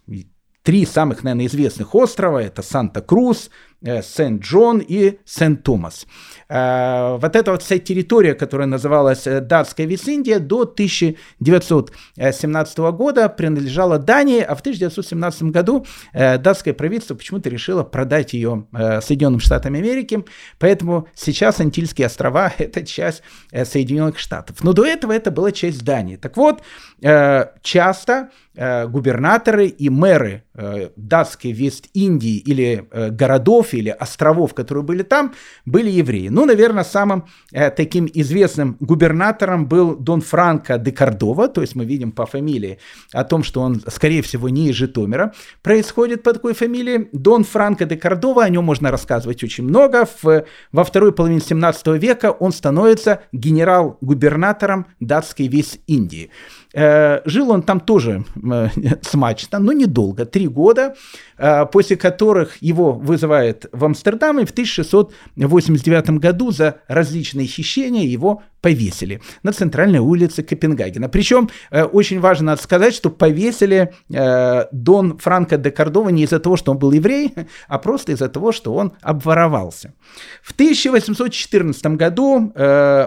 три 0.63 0.87
самых, 0.87 1.23
наверное, 1.25 1.47
известных 1.47 1.95
острова. 1.95 2.39
Это 2.39 2.63
Санта-Крус, 2.63 3.51
Сент-Джон 3.85 4.79
и 4.79 5.19
Сент-Томас. 5.25 6.07
Э, 6.49 7.19
вот 7.21 7.37
эта 7.37 7.51
вот 7.51 7.63
вся 7.63 7.79
территория, 7.79 8.35
которая 8.35 8.67
называлась 8.67 9.27
э, 9.27 9.41
Датская 9.41 9.87
Вест-Индия, 9.87 10.39
до 10.39 10.63
1917 10.63 12.79
года 12.79 13.29
принадлежала 13.29 13.99
Дании, 13.99 14.41
а 14.41 14.55
в 14.55 14.61
1917 14.61 15.43
году 15.45 15.87
датское 16.13 16.75
правительство 16.75 17.15
почему-то 17.15 17.49
решило 17.49 17.83
продать 17.83 18.33
ее 18.33 18.67
Соединенным 18.73 19.41
Штатам 19.41 19.75
Америки, 19.75 20.25
поэтому 20.59 21.09
сейчас 21.15 21.61
Антильские 21.61 22.07
острова– 22.07 22.53
это 22.59 22.87
часть 22.87 23.23
Соединенных 23.53 24.19
Штатов. 24.19 24.63
Но 24.63 24.73
до 24.73 24.87
этого 24.87 25.13
это 25.13 25.31
была 25.31 25.53
часть 25.53 25.85
Дании. 25.85 26.17
Так 26.17 26.37
вот, 26.37 26.63
часто 27.63 28.31
губернаторы 28.55 29.67
и 29.67 29.89
мэры 29.89 30.45
датской 30.97 31.53
Вест-Индии 31.53 32.39
или 32.39 32.89
городов 33.11 33.74
или 33.77 33.91
островов, 33.91 34.55
которые 34.55 34.85
были 34.85 35.03
там, 35.03 35.35
были 35.67 35.91
евреи. 35.91 36.29
Ну, 36.29 36.45
наверное, 36.47 36.85
самым 36.85 37.25
э, 37.53 37.71
таким 37.71 38.09
известным 38.13 38.77
губернатором 38.81 39.67
был 39.67 39.97
Дон 39.97 40.21
Франко 40.21 40.79
де 40.79 40.93
Кордова, 40.93 41.49
то 41.49 41.61
есть 41.61 41.75
мы 41.75 41.85
видим 41.85 42.13
по 42.13 42.27
фамилии 42.27 42.79
о 43.13 43.25
том, 43.25 43.43
что 43.43 43.61
он, 43.61 43.83
скорее 43.89 44.23
всего, 44.23 44.49
не 44.49 44.69
из 44.69 44.77
Житомира, 44.77 45.33
происходит 45.63 46.23
по 46.23 46.33
такой 46.33 46.55
фамилии. 46.55 47.09
Дон 47.13 47.45
Франко 47.45 47.85
де 47.85 47.97
Кордова, 47.97 48.45
о 48.45 48.49
нем 48.49 48.65
можно 48.65 48.91
рассказывать 48.91 49.43
очень 49.45 49.65
много. 49.65 50.07
В, 50.23 50.45
во 50.73 50.85
второй 50.85 51.13
половине 51.13 51.41
17 51.41 51.87
века 52.01 52.31
он 52.31 52.53
становится 52.53 53.23
генерал-губернатором 53.33 54.87
датской 55.01 55.49
весь 55.49 55.79
Индии. 55.87 56.31
Э, 56.75 57.21
жил 57.25 57.51
он 57.51 57.63
там 57.63 57.81
тоже 57.81 58.25
смачно, 59.03 59.59
но 59.61 59.73
недолго, 59.73 60.25
три 60.27 60.49
года, 60.49 60.95
э, 61.39 61.67
после 61.67 61.97
которых 61.97 62.61
его 62.61 62.93
вызывают 62.93 63.67
в 63.73 63.85
Амстердам, 63.85 64.41
и 64.41 64.45
в 64.45 64.51
1689 64.51 66.11
году 66.19 66.51
за 66.51 66.81
различные 66.89 67.47
хищения 67.47 68.05
его 68.05 68.43
повесили 68.65 69.21
на 69.43 69.53
центральной 69.53 69.99
улице 69.99 70.43
Копенгагена. 70.43 71.11
Причем 71.11 71.51
очень 71.71 72.21
важно 72.21 72.57
сказать, 72.57 72.95
что 72.95 73.11
повесили 73.11 73.93
Дон 74.73 75.19
Франко 75.19 75.59
де 75.59 75.71
Кордова 75.71 76.09
не 76.09 76.23
из-за 76.23 76.39
того, 76.39 76.57
что 76.57 76.73
он 76.73 76.79
был 76.79 76.93
еврей, 76.93 77.35
а 77.69 77.79
просто 77.79 78.13
из-за 78.13 78.29
того, 78.29 78.53
что 78.53 78.75
он 78.75 78.93
обворовался. 79.03 79.93
В 80.43 80.53
1814 80.53 81.87
году 81.99 82.53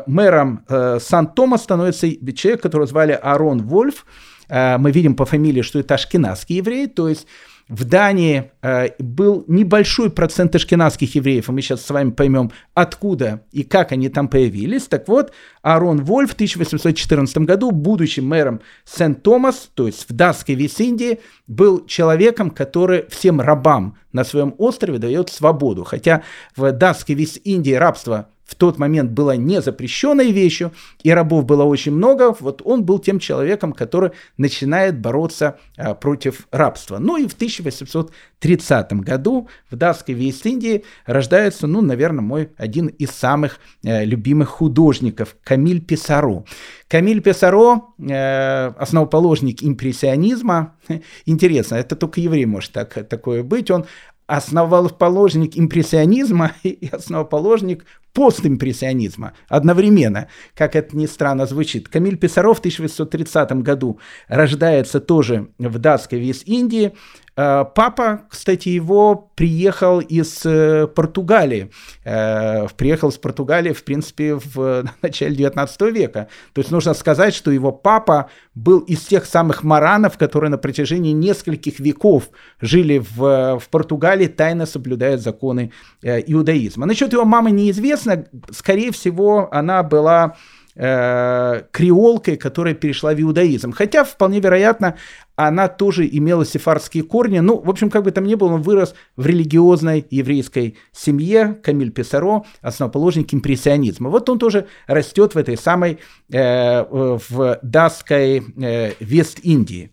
мэром 0.06 0.63
Сан-Тома 1.00 1.58
становится 1.58 2.08
человек, 2.34 2.62
которого 2.62 2.88
звали 2.88 3.20
Арон 3.20 3.63
Вольф. 3.63 4.06
Э, 4.50 4.78
мы 4.78 4.91
видим 4.91 5.15
по 5.15 5.26
фамилии, 5.26 5.62
что 5.62 5.80
это 5.80 5.96
ашкенадский 5.96 6.58
еврей, 6.58 6.88
то 6.88 7.10
есть 7.10 7.28
в 7.69 7.84
Дании 7.84 8.51
э, 8.62 8.89
был 8.99 9.43
небольшой 9.47 10.10
процент 10.10 10.56
ашкенадских 10.56 11.15
евреев, 11.15 11.49
и 11.49 11.51
мы 11.51 11.62
сейчас 11.62 11.86
с 11.86 11.89
вами 11.89 12.12
поймем, 12.12 12.51
откуда 12.73 13.43
и 13.51 13.63
как 13.63 13.91
они 13.91 14.10
там 14.10 14.30
появились. 14.30 14.84
Так 14.84 15.08
вот, 15.08 15.34
Арон 15.62 16.03
Вольф 16.03 16.32
в 16.32 16.34
1814 16.34 17.38
году, 17.39 17.71
будучи 17.71 18.21
мэром 18.21 18.62
Сент-Томас, 18.86 19.69
то 19.73 19.88
есть 19.88 20.10
в 20.10 20.13
датской 20.13 20.56
Вест-Индии, 20.56 21.19
был 21.47 21.86
человеком, 21.86 22.51
который 22.51 23.06
всем 23.10 23.41
рабам 23.41 23.97
на 24.13 24.23
своем 24.23 24.56
острове 24.58 24.97
дает 24.97 25.30
свободу. 25.30 25.84
Хотя 25.84 26.23
в 26.56 26.71
датской 26.71 27.15
Вест-Индии 27.15 27.73
рабство 27.73 28.30
в 28.47 28.55
тот 28.55 28.79
момент 28.79 29.12
была 29.12 29.36
не 29.36 29.62
запрещенной 29.62 30.31
вещью, 30.31 30.71
и 31.03 31.12
рабов 31.12 31.45
было 31.45 31.63
очень 31.63 31.91
много, 31.91 32.33
вот 32.39 32.62
он 32.63 32.86
был 32.86 32.97
тем 32.97 33.19
человеком, 33.19 33.73
который 33.73 34.12
начинает 34.38 34.99
бороться 34.99 35.60
а, 35.77 35.93
против 35.93 36.47
рабства. 36.49 36.97
Ну 36.97 37.17
и 37.17 37.27
в 37.27 37.33
1830 37.33 38.93
году 38.93 39.49
в 39.69 39.75
датской 39.75 40.15
Вест-Индии 40.15 40.86
рождается, 41.05 41.67
ну, 41.67 41.81
наверное, 41.81 42.21
мой 42.21 42.49
один 42.57 42.88
из 42.88 43.12
самых 43.12 43.60
э, 43.83 44.05
любимых 44.05 44.47
художников, 44.47 45.36
Камиль 45.43 45.81
Писаро. 45.81 46.45
Камиль 46.88 47.21
Писаро, 47.21 47.93
э, 47.99 48.67
основоположник 48.77 49.62
импрессионизма, 49.62 50.75
интересно, 51.25 51.75
это 51.75 51.97
только 51.97 52.21
еврей 52.21 52.45
может 52.45 52.71
так, 52.71 52.93
такое 53.10 53.43
быть, 53.43 53.69
он 53.69 53.86
основоположник 54.28 55.58
импрессионизма 55.58 56.52
и 56.63 56.90
основоположник 56.92 57.86
постимпрессионизма 58.13 59.34
одновременно, 59.48 60.28
как 60.56 60.76
это 60.76 60.98
ни 60.98 61.06
странно 61.06 61.46
звучит. 61.46 61.88
Камиль 61.88 62.18
Писаров 62.18 62.58
в 62.58 62.60
1830 62.60 63.52
году 63.63 64.00
рождается 64.28 65.00
тоже 65.00 65.50
в 65.58 65.78
датской 65.78 66.20
Вест-Индии, 66.20 66.94
Э, 66.94 67.27
папа, 67.38 68.23
кстати, 68.30 68.69
его 68.69 69.30
приехал 69.36 70.00
из 70.00 70.43
э, 70.43 70.88
Португалии. 70.88 71.69
Э, 72.04 72.67
приехал 72.76 73.10
из 73.10 73.17
Португалии, 73.17 73.73
в 73.73 73.84
принципе, 73.84 74.36
в 74.36 74.86
начале 75.04 75.36
19 75.36 75.82
века. 75.93 76.30
То 76.54 76.62
есть 76.62 76.71
нужно 76.71 76.95
сказать, 76.95 77.36
что 77.36 77.52
его 77.52 77.71
папа 77.71 78.32
был 78.56 78.80
из 78.80 79.02
тех 79.02 79.26
самых 79.26 79.63
маранов, 79.63 80.17
которые 80.17 80.50
на 80.50 80.58
протяжении 80.58 81.12
нескольких 81.12 81.80
веков 81.80 82.30
жили 82.60 82.97
в, 82.97 83.60
в 83.60 83.69
Португалии, 83.69 84.28
тайно 84.28 84.65
соблюдая 84.65 85.17
законы 85.17 85.71
иудаизма. 86.02 86.88
Насчет 86.88 87.13
его 87.13 87.26
мамы 87.26 87.52
неизвестно. 87.52 88.26
Скорее 88.52 88.91
всего, 88.91 89.47
она 89.52 89.84
была 89.84 90.36
э, 90.78 91.63
креолкой, 91.72 92.38
которая 92.38 92.74
перешла 92.74 93.13
в 93.13 93.22
иудаизм. 93.22 93.72
Хотя, 93.72 94.04
вполне 94.04 94.40
вероятно, 94.40 94.96
она 95.36 95.68
тоже 95.68 96.08
имела 96.08 96.46
сефардские 96.46 97.04
корни. 97.04 97.40
Ну, 97.40 97.60
в 97.60 97.70
общем, 97.70 97.90
как 97.90 98.04
бы 98.04 98.12
там 98.12 98.26
ни 98.26 98.36
было, 98.36 98.54
он 98.54 98.62
вырос 98.62 98.96
в 99.16 99.26
религиозной 99.26 100.06
еврейской 100.10 100.78
семье. 100.92 101.58
Камиль 101.63 101.92
Писаро, 101.92 102.46
основоположник 102.62 103.34
импрессионизма. 103.34 104.10
Вот 104.10 104.30
он 104.30 104.40
тоже 104.40 104.68
растет 104.88 105.36
в 105.36 105.38
этой 105.38 105.58
самой, 105.58 106.00
э, 106.32 106.84
в 106.90 107.60
датской 107.62 108.44
э, 108.58 108.94
Вест-Индии. 109.00 109.92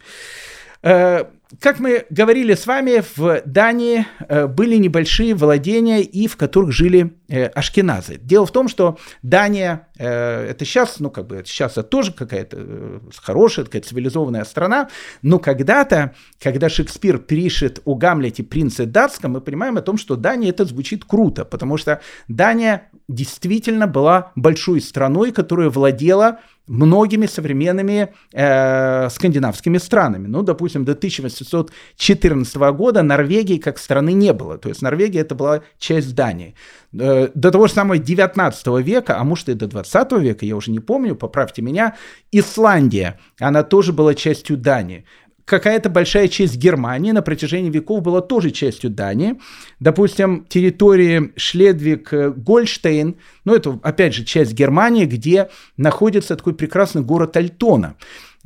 Э, 0.82 1.24
как 1.60 1.78
мы 1.78 2.04
говорили 2.10 2.54
с 2.54 2.66
вами, 2.66 3.02
в 3.16 3.42
Дании 3.44 4.06
э, 4.28 4.46
были 4.46 4.76
небольшие 4.76 5.34
владения, 5.34 6.00
и 6.00 6.26
в 6.26 6.36
которых 6.36 6.72
жили 6.72 7.12
э, 7.23 7.23
ашкеназы. 7.28 8.16
Дело 8.16 8.46
в 8.46 8.52
том, 8.52 8.68
что 8.68 8.98
Дания, 9.22 9.88
э, 9.96 10.48
это 10.50 10.64
сейчас, 10.64 11.00
ну 11.00 11.10
как 11.10 11.26
бы 11.26 11.42
сейчас 11.46 11.72
это 11.72 11.84
тоже 11.84 12.12
какая-то 12.12 13.00
хорошая, 13.16 13.64
такая 13.64 13.82
цивилизованная 13.82 14.44
страна, 14.44 14.88
но 15.22 15.38
когда-то, 15.38 16.14
когда 16.40 16.68
Шекспир 16.68 17.18
пишет 17.18 17.80
о 17.84 17.94
Гамлете 17.94 18.42
принце 18.42 18.86
датском, 18.86 19.32
мы 19.32 19.40
понимаем 19.40 19.76
о 19.76 19.82
том, 19.82 19.96
что 19.96 20.16
Дания 20.16 20.50
это 20.50 20.64
звучит 20.64 21.04
круто, 21.04 21.44
потому 21.44 21.76
что 21.76 22.00
Дания 22.28 22.88
действительно 23.08 23.86
была 23.86 24.32
большой 24.34 24.80
страной, 24.80 25.32
которая 25.32 25.70
владела 25.70 26.40
многими 26.66 27.26
современными 27.26 28.14
э, 28.32 29.08
скандинавскими 29.10 29.78
странами. 29.78 30.26
Ну, 30.26 30.42
допустим, 30.42 30.84
до 30.84 30.92
1814 30.92 32.56
года 32.56 33.02
Норвегии 33.02 33.58
как 33.58 33.78
страны 33.78 34.12
не 34.12 34.32
было. 34.32 34.56
То 34.56 34.68
есть 34.70 34.80
Норвегия 34.82 35.20
это 35.20 35.34
была 35.34 35.62
часть 35.78 36.14
Дании. 36.14 36.54
Э, 36.98 37.28
до 37.34 37.50
того 37.50 37.66
же 37.66 37.72
самого 37.72 37.98
19 37.98 38.66
века, 38.84 39.18
а 39.18 39.24
может 39.24 39.48
и 39.48 39.54
до 39.54 39.66
20 39.66 40.12
века, 40.12 40.46
я 40.46 40.56
уже 40.56 40.70
не 40.70 40.80
помню, 40.80 41.16
поправьте 41.16 41.62
меня, 41.62 41.96
Исландия, 42.30 43.18
она 43.40 43.62
тоже 43.62 43.92
была 43.92 44.14
частью 44.14 44.56
Дании 44.56 45.04
какая-то 45.44 45.90
большая 45.90 46.28
часть 46.28 46.56
Германии 46.56 47.12
на 47.12 47.22
протяжении 47.22 47.70
веков 47.70 48.02
была 48.02 48.20
тоже 48.20 48.50
частью 48.50 48.90
Дании. 48.90 49.38
Допустим, 49.80 50.46
территории 50.48 51.32
Шледвиг-Гольштейн, 51.36 53.16
ну 53.44 53.54
это 53.54 53.78
опять 53.82 54.14
же 54.14 54.24
часть 54.24 54.52
Германии, 54.52 55.04
где 55.04 55.50
находится 55.76 56.36
такой 56.36 56.54
прекрасный 56.54 57.02
город 57.02 57.36
Альтона. 57.36 57.96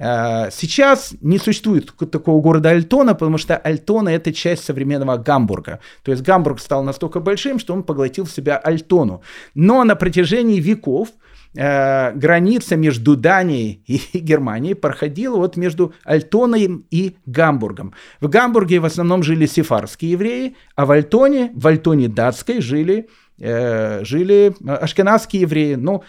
А, 0.00 0.50
сейчас 0.50 1.14
не 1.20 1.38
существует 1.38 1.92
такого 2.10 2.40
города 2.40 2.70
Альтона, 2.70 3.14
потому 3.14 3.38
что 3.38 3.56
Альтона 3.56 4.10
это 4.10 4.32
часть 4.32 4.64
современного 4.64 5.16
Гамбурга. 5.16 5.80
То 6.02 6.12
есть 6.12 6.22
Гамбург 6.22 6.60
стал 6.60 6.84
настолько 6.84 7.20
большим, 7.20 7.58
что 7.58 7.74
он 7.74 7.82
поглотил 7.82 8.24
в 8.24 8.30
себя 8.30 8.58
Альтону. 8.58 9.22
Но 9.54 9.82
на 9.84 9.96
протяжении 9.96 10.60
веков 10.60 11.08
э, 11.56 12.12
граница 12.12 12.76
между 12.76 13.16
Данией 13.16 13.82
и 13.86 14.00
Германией 14.18 14.74
проходила 14.74 15.36
вот 15.36 15.56
между 15.56 15.92
Альтоной 16.04 16.84
и 16.90 17.16
Гамбургом. 17.26 17.92
В 18.20 18.28
Гамбурге 18.28 18.78
в 18.78 18.84
основном 18.84 19.24
жили 19.24 19.46
сефарские 19.46 20.12
евреи, 20.12 20.56
а 20.76 20.86
в 20.86 20.92
Альтоне, 20.92 21.50
в 21.54 21.66
Альтоне 21.66 22.08
датской 22.08 22.60
жили 22.60 23.08
э, 23.40 24.04
жили 24.04 24.54
ашкенадские 24.64 25.42
евреи. 25.42 25.74
Ну, 25.74 26.04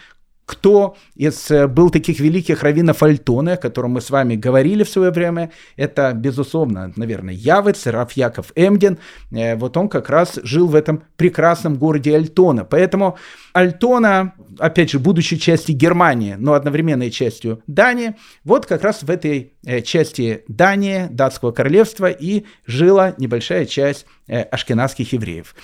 кто 0.50 0.96
из 1.14 1.48
э, 1.52 1.68
был 1.68 1.90
таких 1.90 2.18
великих 2.18 2.64
раввинов 2.64 3.04
Альтоны, 3.04 3.50
о 3.50 3.56
котором 3.56 3.92
мы 3.92 4.00
с 4.00 4.10
вами 4.10 4.34
говорили 4.34 4.82
в 4.82 4.88
свое 4.88 5.12
время, 5.12 5.52
это, 5.76 6.12
безусловно, 6.12 6.92
наверное, 6.96 7.34
Явец, 7.34 7.86
Раф 7.86 8.14
Яков 8.14 8.50
Эмден. 8.56 8.98
Э, 9.30 9.54
вот 9.54 9.76
он 9.76 9.88
как 9.88 10.10
раз 10.10 10.40
жил 10.42 10.66
в 10.66 10.74
этом 10.74 11.04
прекрасном 11.16 11.76
городе 11.76 12.16
Альтона. 12.16 12.64
Поэтому 12.64 13.16
Альтона, 13.52 14.34
опять 14.58 14.90
же, 14.90 14.98
будучи 14.98 15.36
частью 15.36 15.76
Германии, 15.76 16.34
но 16.36 16.54
одновременно 16.54 17.04
и 17.04 17.12
частью 17.12 17.62
Дании, 17.68 18.16
вот 18.42 18.66
как 18.66 18.82
раз 18.82 19.04
в 19.04 19.10
этой 19.10 19.52
э, 19.64 19.82
части 19.82 20.42
Дании, 20.48 21.06
датского 21.12 21.52
королевства, 21.52 22.10
и 22.10 22.42
жила 22.66 23.14
небольшая 23.18 23.66
часть 23.66 24.04
ашкенадских 24.26 25.12
евреев. 25.12 25.54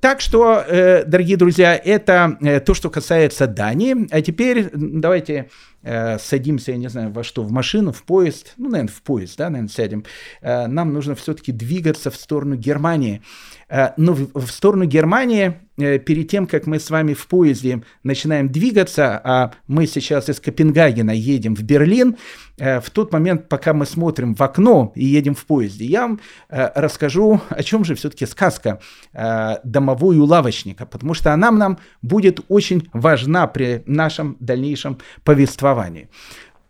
Так 0.00 0.20
что, 0.20 0.64
э, 0.66 1.04
дорогие 1.04 1.36
друзья, 1.36 1.74
это 1.74 2.38
э, 2.40 2.60
то, 2.60 2.72
что 2.74 2.88
касается 2.88 3.48
Дании. 3.48 4.06
А 4.12 4.22
теперь 4.22 4.70
давайте 4.72 5.50
э, 5.82 6.18
садимся, 6.18 6.72
я 6.72 6.78
не 6.78 6.88
знаю, 6.88 7.12
во 7.12 7.22
что, 7.22 7.42
в 7.42 7.50
машину, 7.50 7.92
в 7.92 8.02
поезд. 8.02 8.54
Ну, 8.56 8.68
наверное, 8.68 8.92
в 8.92 9.02
поезд, 9.02 9.36
да, 9.38 9.50
наверное, 9.50 9.68
сядем. 9.70 10.04
Нам 10.42 10.92
нужно 10.92 11.14
все-таки 11.14 11.52
двигаться 11.52 12.10
в 12.10 12.16
сторону 12.16 12.56
Германии. 12.56 13.22
Э, 13.68 13.90
но 13.96 14.14
в, 14.14 14.28
в 14.34 14.50
сторону 14.50 14.84
Германии, 14.84 15.54
э, 15.76 15.98
перед 15.98 16.28
тем, 16.28 16.46
как 16.46 16.66
мы 16.66 16.78
с 16.78 16.90
вами 16.90 17.14
в 17.14 17.26
поезде 17.26 17.82
начинаем 18.02 18.48
двигаться, 18.48 19.20
а 19.22 19.52
мы 19.66 19.86
сейчас 19.86 20.28
из 20.28 20.40
Копенгагена 20.40 21.10
едем 21.10 21.54
в 21.54 21.62
Берлин, 21.62 22.16
э, 22.58 22.80
в 22.80 22.90
тот 22.90 23.12
момент, 23.12 23.48
пока 23.48 23.74
мы 23.74 23.84
смотрим 23.86 24.34
в 24.34 24.42
окно 24.42 24.92
и 24.94 25.04
едем 25.04 25.34
в 25.34 25.44
поезде, 25.44 25.84
я 25.84 26.02
вам 26.02 26.20
расскажу, 26.48 27.40
о 27.50 27.62
чем 27.62 27.84
же 27.84 27.94
все-таки 27.94 28.26
сказка 28.26 28.80
«Домовой 29.12 30.18
у 30.18 30.24
лавочника», 30.24 30.86
потому 30.86 31.14
что 31.14 31.32
она 31.32 31.50
нам 31.50 31.78
будет 32.02 32.40
очень 32.48 32.88
важна 32.92 33.46
при 33.46 33.82
нашем 33.86 34.36
дальнейшем 34.40 34.98
повествовании. 35.24 35.67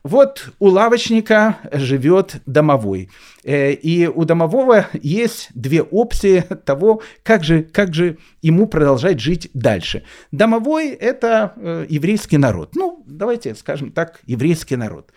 Вот 0.04 0.52
у 0.58 0.68
лавочника 0.68 1.58
живет 1.72 2.36
домовой. 2.46 3.10
Э, 3.44 3.72
и 3.72 4.06
у 4.06 4.24
домового 4.24 4.86
есть 4.94 5.50
две 5.54 5.82
опции 5.82 6.40
того, 6.64 7.02
как 7.22 7.44
же, 7.44 7.62
как 7.62 7.92
же 7.92 8.18
ему 8.40 8.66
продолжать 8.68 9.20
жить 9.20 9.50
дальше. 9.54 10.04
Домовой– 10.30 10.90
это 11.00 11.52
э, 11.56 11.86
еврейский 11.88 12.38
народ. 12.38 12.74
Ну, 12.76 13.04
давайте 13.06 13.54
скажем 13.54 13.90
так, 13.90 14.20
еврейский 14.24 14.76
народ. 14.76 15.12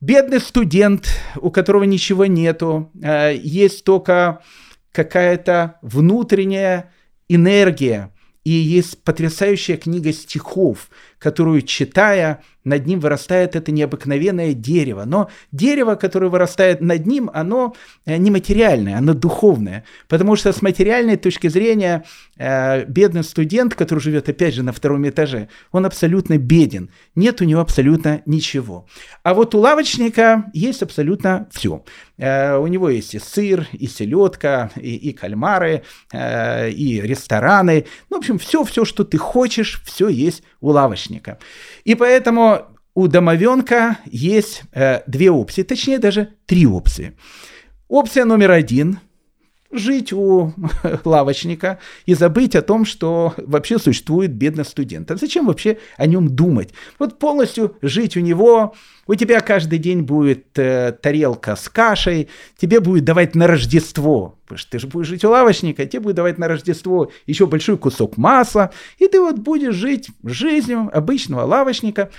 Бедный 0.00 0.40
студент, 0.40 1.08
у 1.36 1.50
которого 1.50 1.84
ничего 1.84 2.26
нету, 2.26 2.90
э, 3.02 3.34
есть 3.36 3.84
только 3.84 4.42
какая-то 4.92 5.76
внутренняя 5.82 6.92
энергия, 7.28 8.12
и 8.44 8.50
есть 8.50 9.04
потрясающая 9.04 9.76
книга 9.76 10.12
стихов, 10.12 10.88
которую, 11.18 11.62
читая, 11.62 12.42
над 12.64 12.86
ним 12.86 13.00
вырастает 13.00 13.56
это 13.56 13.72
необыкновенное 13.72 14.52
дерево. 14.52 15.04
Но 15.06 15.30
дерево, 15.52 15.94
которое 15.94 16.28
вырастает 16.28 16.80
над 16.80 17.06
ним, 17.06 17.30
оно 17.32 17.74
э, 18.06 18.16
нематериальное, 18.16 18.98
оно 18.98 19.14
духовное. 19.14 19.84
Потому 20.08 20.36
что 20.36 20.52
с 20.52 20.62
материальной 20.62 21.16
точки 21.16 21.48
зрения 21.48 22.04
э, 22.36 22.84
бедный 22.84 23.24
студент, 23.24 23.74
который 23.74 24.00
живет 24.00 24.28
опять 24.28 24.54
же 24.54 24.62
на 24.62 24.72
втором 24.72 25.08
этаже, 25.08 25.48
он 25.72 25.86
абсолютно 25.86 26.38
беден. 26.38 26.90
Нет 27.14 27.40
у 27.40 27.44
него 27.44 27.60
абсолютно 27.60 28.22
ничего. 28.26 28.86
А 29.22 29.34
вот 29.34 29.54
у 29.54 29.58
лавочника 29.58 30.44
есть 30.52 30.82
абсолютно 30.82 31.48
все. 31.52 31.84
Э, 32.18 32.56
у 32.56 32.66
него 32.66 32.90
есть 32.90 33.14
и 33.14 33.18
сыр, 33.18 33.66
и 33.72 33.86
селедка, 33.86 34.70
и, 34.76 34.96
и 34.96 35.12
кальмары, 35.12 35.82
и 36.12 37.00
рестораны. 37.02 37.86
Ну, 38.10 38.16
в 38.16 38.20
общем, 38.20 38.38
все-все, 38.38 38.84
что 38.84 39.04
ты 39.04 39.18
хочешь, 39.18 39.82
все 39.84 40.08
есть 40.08 40.42
у 40.60 40.70
лавочника. 40.70 41.38
И 41.84 41.94
поэтому 41.94 42.49
у 43.00 43.08
домовенка 43.08 43.96
есть 44.04 44.62
э, 44.72 45.00
две 45.06 45.30
опции, 45.30 45.62
точнее 45.62 45.98
даже 45.98 46.34
три 46.44 46.66
опции. 46.66 47.16
Опция 47.88 48.26
номер 48.26 48.50
один 48.50 49.00
жить 49.70 50.12
у 50.12 50.52
лавочника 51.04 51.78
и 52.04 52.14
забыть 52.14 52.56
о 52.56 52.62
том, 52.62 52.84
что 52.84 53.34
вообще 53.38 53.78
существует 53.78 54.32
бедный 54.32 54.64
студент. 54.64 55.10
А 55.10 55.16
зачем 55.16 55.46
вообще 55.46 55.78
о 55.96 56.06
нем 56.06 56.28
думать? 56.28 56.74
Вот 56.98 57.18
полностью 57.18 57.76
жить 57.80 58.16
у 58.16 58.20
него, 58.20 58.74
у 59.06 59.14
тебя 59.14 59.40
каждый 59.40 59.78
день 59.78 60.02
будет 60.02 60.58
э, 60.58 60.92
тарелка 61.00 61.56
с 61.56 61.68
кашей, 61.68 62.28
тебе 62.58 62.80
будет 62.80 63.04
давать 63.04 63.34
на 63.34 63.46
Рождество, 63.46 64.38
потому 64.44 64.58
что 64.58 64.72
ты 64.72 64.78
же 64.78 64.88
будешь 64.88 65.06
жить 65.06 65.24
у 65.24 65.30
лавочника, 65.30 65.86
тебе 65.86 66.00
будет 66.00 66.16
давать 66.16 66.38
на 66.38 66.48
Рождество 66.48 67.10
еще 67.26 67.46
большой 67.46 67.78
кусок 67.78 68.16
масла, 68.16 68.72
и 68.98 69.06
ты 69.06 69.20
вот 69.20 69.38
будешь 69.38 69.74
жить 69.74 70.10
жизнью 70.22 70.90
обычного 70.92 71.46
лавочника, 71.46 72.10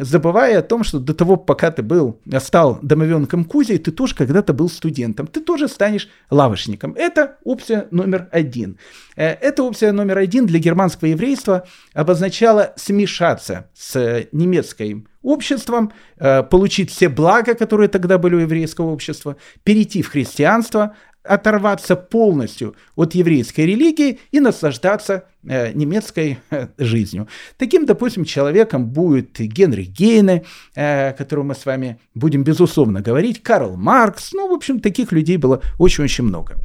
забывая 0.00 0.58
о 0.58 0.62
том, 0.62 0.84
что 0.84 0.98
до 0.98 1.14
того, 1.14 1.36
пока 1.36 1.70
ты 1.70 1.82
был, 1.82 2.20
стал 2.38 2.78
домовенком 2.82 3.44
Кузей, 3.44 3.78
ты 3.78 3.90
тоже 3.90 4.14
когда-то 4.14 4.52
был 4.52 4.68
студентом, 4.68 5.26
ты 5.26 5.40
тоже 5.40 5.68
станешь 5.68 6.08
лавочником. 6.30 6.94
Это 6.96 7.36
опция 7.44 7.86
номер 7.90 8.28
один. 8.32 8.78
Э, 9.16 9.28
эта 9.32 9.62
опция 9.62 9.92
номер 9.92 10.18
один 10.18 10.46
для 10.46 10.58
германского 10.58 11.08
еврейства 11.08 11.66
обозначала 11.92 12.72
смешаться 12.76 13.68
с 13.74 14.26
немецким 14.32 15.06
обществом, 15.22 15.92
э, 16.18 16.42
получить 16.42 16.90
все 16.90 17.08
блага, 17.08 17.54
которые 17.54 17.88
тогда 17.88 18.18
были 18.18 18.36
у 18.36 18.38
еврейского 18.38 18.86
общества, 18.86 19.36
перейти 19.64 20.02
в 20.02 20.08
христианство, 20.08 20.96
оторваться 21.22 21.96
полностью 21.96 22.74
от 22.96 23.14
еврейской 23.14 23.62
религии 23.62 24.18
и 24.30 24.40
наслаждаться 24.40 25.24
э, 25.42 25.72
немецкой 25.72 26.38
э, 26.50 26.68
жизнью. 26.78 27.28
Таким, 27.58 27.86
допустим, 27.86 28.24
человеком 28.24 28.86
будет 28.86 29.38
Генри 29.38 29.82
Гейне, 29.82 30.44
э, 30.74 31.12
которого 31.12 31.44
мы 31.44 31.54
с 31.54 31.66
вами 31.66 31.98
будем 32.14 32.42
безусловно 32.42 33.02
говорить, 33.02 33.42
Карл 33.42 33.76
Маркс, 33.76 34.32
ну, 34.32 34.48
в 34.48 34.52
общем, 34.52 34.80
таких 34.80 35.12
людей 35.12 35.36
было 35.36 35.60
очень-очень 35.78 36.24
много. 36.24 36.56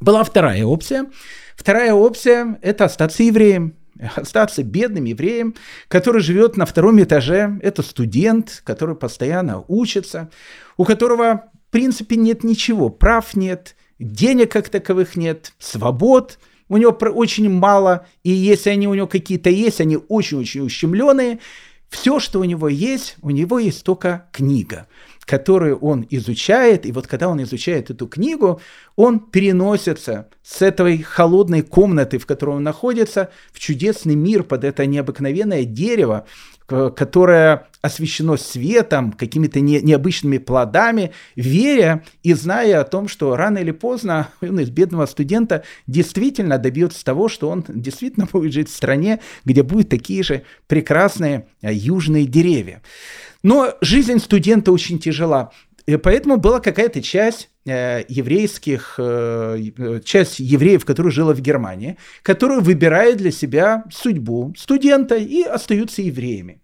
Была 0.00 0.24
вторая 0.24 0.64
опция. 0.64 1.06
Вторая 1.54 1.92
опция– 1.92 2.58
это 2.62 2.86
остаться 2.86 3.22
евреем, 3.22 3.74
остаться 4.16 4.62
бедным 4.62 5.04
евреем, 5.04 5.54
который 5.88 6.22
живет 6.22 6.56
на 6.56 6.64
втором 6.64 7.02
этаже. 7.02 7.58
Это 7.62 7.82
студент, 7.82 8.62
который 8.64 8.96
постоянно 8.96 9.62
учится, 9.68 10.30
у 10.78 10.84
которого 10.84 11.49
в 11.70 11.72
принципе 11.72 12.16
нет 12.16 12.42
ничего, 12.42 12.88
прав 12.88 13.36
нет, 13.36 13.76
денег 14.00 14.50
как 14.50 14.68
таковых 14.70 15.14
нет, 15.14 15.52
свобод 15.60 16.40
у 16.68 16.76
него 16.76 16.90
очень 16.90 17.48
мало, 17.48 18.08
и 18.24 18.30
если 18.30 18.70
они 18.70 18.88
у 18.88 18.94
него 18.94 19.06
какие-то 19.06 19.50
есть, 19.50 19.80
они 19.80 19.96
очень-очень 19.96 20.62
ущемленные. 20.62 21.38
Все, 21.88 22.18
что 22.18 22.40
у 22.40 22.44
него 22.44 22.68
есть, 22.68 23.14
у 23.22 23.30
него 23.30 23.60
есть 23.60 23.84
только 23.84 24.28
книга, 24.32 24.88
которую 25.20 25.78
он 25.78 26.04
изучает, 26.10 26.86
и 26.86 26.92
вот 26.92 27.06
когда 27.06 27.28
он 27.28 27.40
изучает 27.44 27.90
эту 27.90 28.08
книгу, 28.08 28.60
он 28.96 29.20
переносится 29.20 30.28
с 30.42 30.62
этой 30.62 30.98
холодной 30.98 31.62
комнаты, 31.62 32.18
в 32.18 32.26
которой 32.26 32.56
он 32.56 32.64
находится, 32.64 33.30
в 33.52 33.60
чудесный 33.60 34.16
мир 34.16 34.42
под 34.42 34.64
это 34.64 34.86
необыкновенное 34.86 35.64
дерево, 35.64 36.26
которое 36.70 37.66
освещено 37.82 38.36
светом, 38.36 39.12
какими-то 39.12 39.60
не, 39.60 39.80
необычными 39.80 40.38
плодами, 40.38 41.12
веря 41.34 42.04
и 42.22 42.34
зная 42.34 42.80
о 42.80 42.84
том, 42.84 43.08
что 43.08 43.36
рано 43.36 43.58
или 43.58 43.70
поздно 43.70 44.28
он 44.40 44.60
из 44.60 44.70
бедного 44.70 45.06
студента 45.06 45.64
действительно 45.86 46.58
добьется 46.58 47.04
того, 47.04 47.28
что 47.28 47.48
он 47.48 47.64
действительно 47.68 48.26
будет 48.32 48.52
жить 48.52 48.68
в 48.68 48.74
стране, 48.74 49.20
где 49.44 49.62
будут 49.62 49.88
такие 49.88 50.22
же 50.22 50.42
прекрасные 50.66 51.46
э, 51.62 51.72
южные 51.72 52.26
деревья. 52.26 52.82
Но 53.42 53.74
жизнь 53.80 54.18
студента 54.18 54.70
очень 54.70 54.98
тяжела. 54.98 55.50
И 55.90 55.96
поэтому 55.96 56.36
была 56.36 56.60
какая-то 56.60 57.02
часть 57.02 57.50
э, 57.66 58.04
еврейских, 58.06 58.94
э, 58.98 60.00
часть 60.04 60.38
евреев, 60.38 60.84
которая 60.84 61.12
жила 61.12 61.34
в 61.34 61.40
Германии, 61.40 61.96
которая 62.22 62.60
выбирает 62.60 63.16
для 63.16 63.32
себя 63.32 63.82
судьбу 63.90 64.54
студента 64.56 65.16
и 65.16 65.42
остаются 65.42 66.00
евреями. 66.02 66.60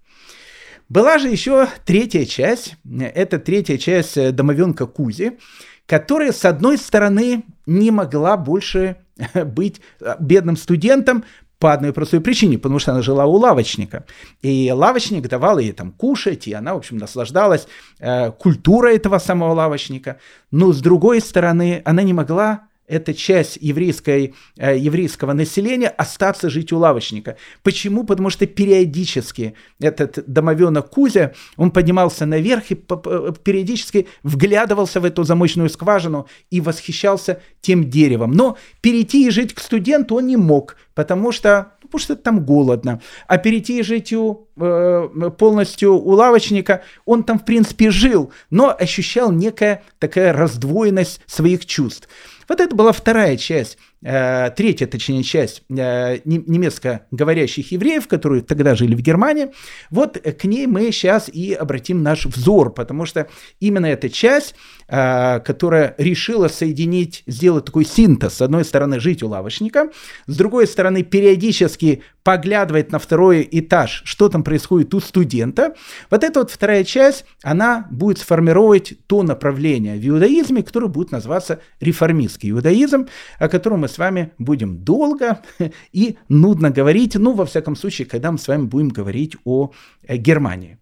Была 0.89 1.19
же 1.19 1.29
еще 1.29 1.67
третья 1.85 2.25
часть, 2.25 2.77
это 3.01 3.41
третья 3.41 3.79
часть 3.79 4.17
э, 4.17 4.31
домовенка 4.31 4.87
Кузи, 4.87 5.39
которая, 5.87 6.31
с 6.31 6.45
одной 6.45 6.79
стороны, 6.79 7.43
не 7.67 7.91
могла 7.91 8.37
больше 8.37 8.97
быть 9.35 9.81
э, 10.01 10.15
бедным 10.21 10.57
студентом, 10.57 11.25
по 11.59 11.73
одной 11.73 11.92
простой 11.92 12.21
причине, 12.21 12.59
потому 12.59 12.79
что 12.79 12.92
она 12.92 13.03
жила 13.03 13.25
у 13.27 13.33
лавочника. 13.33 14.05
И 14.42 14.71
лавочник 14.75 15.29
давал 15.29 15.59
ей 15.59 15.73
там 15.73 15.92
кушать, 15.92 16.47
и 16.47 16.53
она, 16.53 16.75
в 16.75 16.79
общем, 16.79 16.99
наслаждалась 16.99 17.66
э, 17.99 18.31
культурой 18.33 18.97
этого 18.97 19.19
самого 19.19 19.53
лавочника. 19.53 20.19
Но, 20.51 20.73
с 20.73 20.81
другой 20.81 21.21
стороны, 21.21 21.83
она 21.85 22.03
не 22.03 22.12
могла 22.12 22.69
эта 22.88 23.14
часть 23.14 23.59
еврейской, 23.61 24.35
э, 24.57 24.79
еврейского 24.79 25.33
населения 25.33 25.88
остаться 25.88 26.51
жить 26.51 26.72
у 26.72 26.79
лавочника. 26.79 27.37
Почему? 27.62 28.05
Потому 28.05 28.31
что 28.31 28.46
периодически 28.46 29.55
этот 29.81 30.22
домовенок 30.27 30.90
Кузя, 30.90 31.33
он 31.57 31.70
поднимался 31.70 32.27
наверх 32.27 32.70
и 32.70 32.75
периодически 32.75 34.07
вглядывался 34.22 35.01
в 35.01 35.05
эту 35.05 35.25
замочную 35.25 35.68
скважину 35.68 36.29
и 36.51 36.61
восхищался 36.61 37.40
тем 37.61 37.90
деревом. 37.90 38.33
Но 38.33 38.57
перейти 38.81 39.27
и 39.27 39.31
жить 39.31 39.55
к 39.55 39.61
студенту 39.61 40.16
он 40.16 40.27
не 40.27 40.37
мог, 40.37 40.77
потому 40.94 41.33
что, 41.33 41.72
ну, 41.83 41.88
потому 41.88 42.01
что 42.01 42.16
там 42.16 42.44
голодно. 42.44 43.01
А 43.27 43.38
перейти 43.38 43.81
и 43.81 43.83
жить 43.83 44.12
у, 44.12 44.49
э, 44.57 45.31
полностью 45.37 45.94
у 45.94 46.11
лавочника, 46.11 46.83
он 47.05 47.25
там 47.25 47.38
в 47.38 47.44
принципе 47.44 47.90
жил, 47.90 48.33
но 48.51 48.75
ощущал 48.79 49.33
некая 49.33 49.83
такая 49.99 50.33
раздвоенность 50.33 51.20
своих 51.27 51.66
чувств. 51.66 52.09
Вот 52.49 52.61
это 52.61 52.75
была 52.75 52.93
вторая 52.93 53.37
часть 53.37 53.79
третья, 54.07 54.87
точнее, 54.87 55.23
часть 55.25 55.62
э, 55.69 56.19
немецко 56.25 57.07
говорящих 57.11 57.73
евреев, 57.73 58.07
которые 58.07 58.42
тогда 58.42 58.77
жили 58.77 58.95
в 58.95 59.01
Германии, 59.01 59.49
вот 59.90 60.16
к 60.19 60.45
ней 60.45 60.66
мы 60.66 60.92
сейчас 60.92 61.29
и 61.29 61.53
обратим 61.53 62.03
наш 62.03 62.27
взор, 62.27 62.73
потому 62.73 63.05
что 63.07 63.29
именно 63.59 63.87
эта 63.87 64.09
часть, 64.09 64.55
э, 64.88 65.40
которая 65.40 65.95
решила 65.99 66.49
соединить, 66.49 67.25
сделать 67.27 67.64
такой 67.64 67.85
синтез, 67.85 68.35
с 68.35 68.42
одной 68.42 68.64
стороны, 68.64 69.01
жить 69.01 69.23
у 69.23 69.29
лавочника, 69.29 69.90
с 70.27 70.37
другой 70.37 70.66
стороны, 70.66 71.03
периодически 71.03 72.03
поглядывать 72.23 72.90
на 72.90 72.99
второй 72.99 73.49
этаж, 73.51 74.03
что 74.05 74.29
там 74.29 74.42
происходит 74.42 74.92
у 74.95 75.01
студента, 75.01 75.75
вот 76.11 76.25
эта 76.25 76.40
вот 76.40 76.51
вторая 76.51 76.83
часть, 76.83 77.25
она 77.42 77.87
будет 77.90 78.19
сформировать 78.19 78.95
то 79.07 79.23
направление 79.23 79.97
в 79.97 80.09
иудаизме, 80.09 80.62
которое 80.62 80.88
будет 80.88 81.12
называться 81.12 81.61
реформистский 81.81 82.51
иудаизм, 82.51 83.07
о 83.38 83.49
котором 83.49 83.81
мы 83.81 83.88
с 83.88 83.96
вами 83.99 84.33
будем 84.39 84.79
долго 84.79 85.43
и 85.93 86.17
нудно 86.29 86.71
говорить, 86.71 87.15
ну, 87.15 87.33
во 87.33 87.45
всяком 87.47 87.77
случае, 87.77 88.07
когда 88.07 88.33
мы 88.33 88.39
с 88.39 88.49
вами 88.49 88.65
будем 88.65 88.89
говорить 88.89 89.37
о 89.45 89.73
э, 90.07 90.17
Германии. 90.17 90.79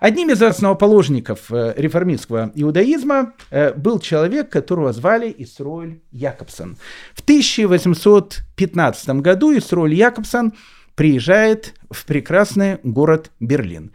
Одним 0.00 0.30
из 0.30 0.40
основоположников 0.42 1.52
э, 1.52 1.74
реформистского 1.76 2.52
иудаизма 2.54 3.32
э, 3.50 3.72
был 3.74 3.98
человек, 3.98 4.50
которого 4.50 4.92
звали 4.92 5.34
Исроэль 5.38 6.00
Якобсон. 6.12 6.76
В 7.14 7.20
1815 7.20 9.08
году 9.20 9.56
Исроэль 9.56 9.94
Якобсон 9.94 10.52
приезжает 10.94 11.74
в 11.90 12.06
прекрасный 12.06 12.78
город 12.82 13.30
Берлин. 13.40 13.92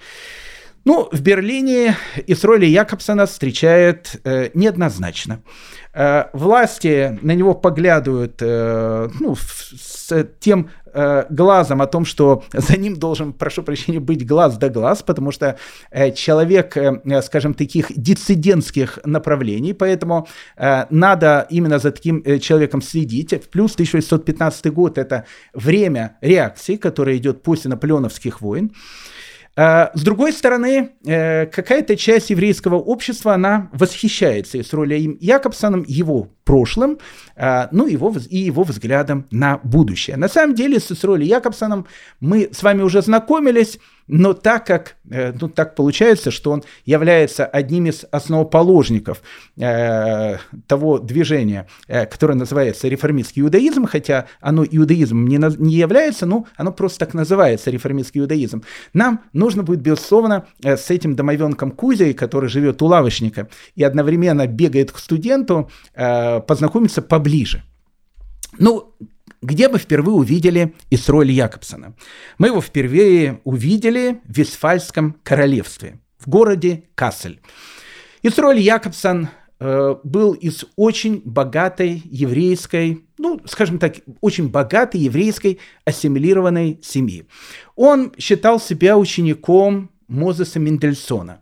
Ну, 0.85 1.07
в 1.11 1.21
Берлине 1.21 1.95
Исроэля 2.27 2.67
Якобсона 2.67 3.25
встречает 3.25 4.19
э, 4.25 4.49
неоднозначно. 4.53 5.41
Э, 5.93 6.25
власти 6.33 7.17
на 7.21 7.35
него 7.35 7.53
поглядывают 7.53 8.41
э, 8.41 9.07
ну, 9.17 9.35
с 9.37 10.27
тем 10.41 10.69
э, 10.93 11.25
глазом 11.29 11.81
о 11.81 11.87
том, 11.87 12.03
что 12.03 12.43
за 12.53 12.77
ним 12.77 12.97
должен, 12.97 13.31
прошу 13.31 13.63
прощения, 13.63 14.01
быть 14.01 14.27
глаз 14.27 14.57
да 14.57 14.67
глаз, 14.67 15.03
потому 15.03 15.31
что 15.31 15.57
э, 15.89 16.11
человек, 16.11 16.75
э, 16.75 17.21
скажем, 17.21 17.53
таких 17.53 17.87
диссидентских 17.95 18.99
направлений, 19.05 19.73
поэтому 19.73 20.27
э, 20.57 20.85
надо 20.89 21.47
именно 21.49 21.79
за 21.79 21.91
таким 21.91 22.21
э, 22.25 22.39
человеком 22.39 22.81
следить. 22.81 23.49
Плюс 23.49 23.73
1615 23.75 24.73
год– 24.73 24.97
это 24.97 25.23
время 25.53 26.17
реакции, 26.19 26.75
которая 26.75 27.15
идет 27.15 27.41
после 27.41 27.69
наполеоновских 27.69 28.41
войн. 28.41 28.73
С 29.93 30.01
другой 30.01 30.33
стороны, 30.33 30.93
э, 31.05 31.45
какая-то 31.45 31.95
часть 31.95 32.31
еврейского 32.31 32.75
общества, 32.75 33.35
она 33.35 33.69
восхищается 33.71 34.63
с 34.63 34.73
ролью 34.73 35.17
Якобсоном, 35.19 35.85
его 35.87 36.29
прошлым, 36.43 36.97
а, 37.35 37.69
ну 37.71 37.87
его, 37.87 38.13
и 38.29 38.37
его 38.37 38.63
взглядом 38.63 39.25
на 39.31 39.59
будущее. 39.63 40.17
На 40.17 40.27
самом 40.27 40.55
деле 40.55 40.79
с 40.79 40.91
Исроли 40.91 41.25
Якобсоном 41.25 41.87
мы 42.19 42.49
с 42.51 42.63
вами 42.63 42.81
уже 42.81 43.01
знакомились, 43.01 43.79
но 44.07 44.33
так 44.33 44.65
как, 44.65 44.95
э, 45.09 45.33
ну 45.39 45.47
так 45.47 45.75
получается, 45.75 46.29
что 46.29 46.51
он 46.51 46.63
является 46.85 47.45
одним 47.45 47.85
из 47.85 48.05
основоположников 48.11 49.21
э, 49.57 50.37
того 50.67 50.99
движения, 50.99 51.67
э, 51.87 52.05
которое 52.05 52.35
называется 52.35 52.87
реформистский 52.87 53.41
иудаизм, 53.41 53.85
хотя 53.85 54.25
оно 54.41 54.65
иудаизмом 54.65 55.27
не, 55.27 55.37
не 55.57 55.75
является, 55.75 56.25
но 56.25 56.47
оно 56.57 56.73
просто 56.73 56.99
так 56.99 57.13
называется, 57.13 57.71
реформистский 57.71 58.19
иудаизм, 58.21 58.63
нам 58.93 59.21
нужно 59.31 59.63
будет, 59.63 59.79
безусловно, 59.79 60.47
э, 60.63 60.75
с 60.75 60.89
этим 60.89 61.15
домовенком 61.15 61.71
Кузей, 61.71 62.13
который 62.13 62.49
живет 62.49 62.81
у 62.81 62.87
лавочника 62.87 63.47
и 63.75 63.83
одновременно 63.83 64.47
бегает 64.47 64.91
к 64.91 64.97
студенту, 64.97 65.69
э, 65.93 66.32
познакомиться 66.39 67.01
поближе. 67.01 67.63
Ну, 68.59 68.95
где 69.41 69.67
мы 69.67 69.77
впервые 69.77 70.15
увидели 70.15 70.73
Исроэля 70.89 71.31
Якобсона? 71.33 71.95
Мы 72.37 72.47
его 72.47 72.61
впервые 72.61 73.41
увидели 73.43 74.21
в 74.25 74.37
Вестфальском 74.37 75.17
королевстве, 75.23 75.99
в 76.17 76.29
городе 76.29 76.85
Кассель. 76.95 77.41
Исроэль 78.21 78.61
Якобсон 78.61 79.27
э, 79.59 79.95
был 80.03 80.31
из 80.31 80.63
очень 80.77 81.21
богатой 81.25 82.01
еврейской, 82.05 83.05
ну, 83.17 83.41
скажем 83.45 83.79
так, 83.79 83.97
очень 84.21 84.47
богатой 84.49 85.01
еврейской 85.01 85.59
ассимилированной 85.83 86.79
семьи. 86.81 87.27
Он 87.75 88.13
считал 88.17 88.61
себя 88.61 88.97
учеником 88.97 89.91
Мозеса 90.07 90.59
Мендельсона. 90.59 91.41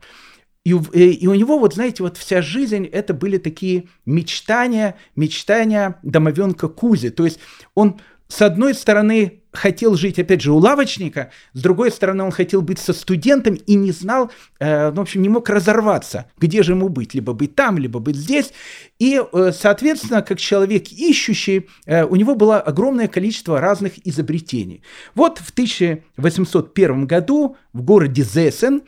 И, 0.64 0.74
э, 0.74 1.00
и 1.00 1.28
у 1.28 1.34
него, 1.34 1.58
вот 1.58 1.74
знаете, 1.74 2.04
вот 2.04 2.18
вся 2.18 2.42
жизнь 2.42 2.86
это 2.86 3.14
были 3.14 3.38
такие 3.38 3.88
мечтания, 4.06 4.96
мечтания 5.16 6.00
домовенка 6.04 6.68
Кузи. 6.68 7.10
То 7.10 7.26
есть 7.26 7.40
он 7.74 8.00
с 8.28 8.42
одной 8.42 8.74
стороны 8.74 9.42
хотел 9.52 9.96
жить, 9.96 10.18
опять 10.18 10.42
же, 10.42 10.54
у 10.54 10.58
лавочника, 10.58 11.32
с 11.54 11.62
другой 11.62 11.92
стороны, 11.92 12.24
он 12.24 12.32
хотел 12.32 12.62
быть 12.62 12.80
со 12.80 12.94
студентом 12.94 13.56
и 13.56 13.76
не 13.76 13.92
знал, 13.92 14.32
э, 14.60 14.90
ну, 14.92 14.98
в 14.98 15.02
общем, 15.02 15.22
не 15.22 15.28
мог 15.28 15.50
разорваться, 15.50 16.28
где 16.38 16.64
же 16.64 16.72
ему 16.72 16.88
быть, 16.88 17.14
либо 17.14 17.34
быть 17.34 17.56
там, 17.56 17.78
либо 17.78 18.00
быть 18.00 18.16
здесь. 18.16 18.54
И, 19.00 19.22
э, 19.22 19.52
соответственно, 19.54 20.22
как 20.22 20.40
человек 20.40 20.88
ищущий, 20.92 21.68
э, 21.86 22.06
у 22.06 22.16
него 22.16 22.36
было 22.36 22.62
огромное 22.62 23.10
количество 23.10 23.60
разных 23.60 23.94
изобретений. 24.08 24.84
Вот 25.16 25.40
в 25.40 25.52
1801 25.52 27.08
году 27.08 27.58
в 27.74 27.82
городе 27.82 28.24
Зесен 28.24 28.84
Э, 28.84 28.86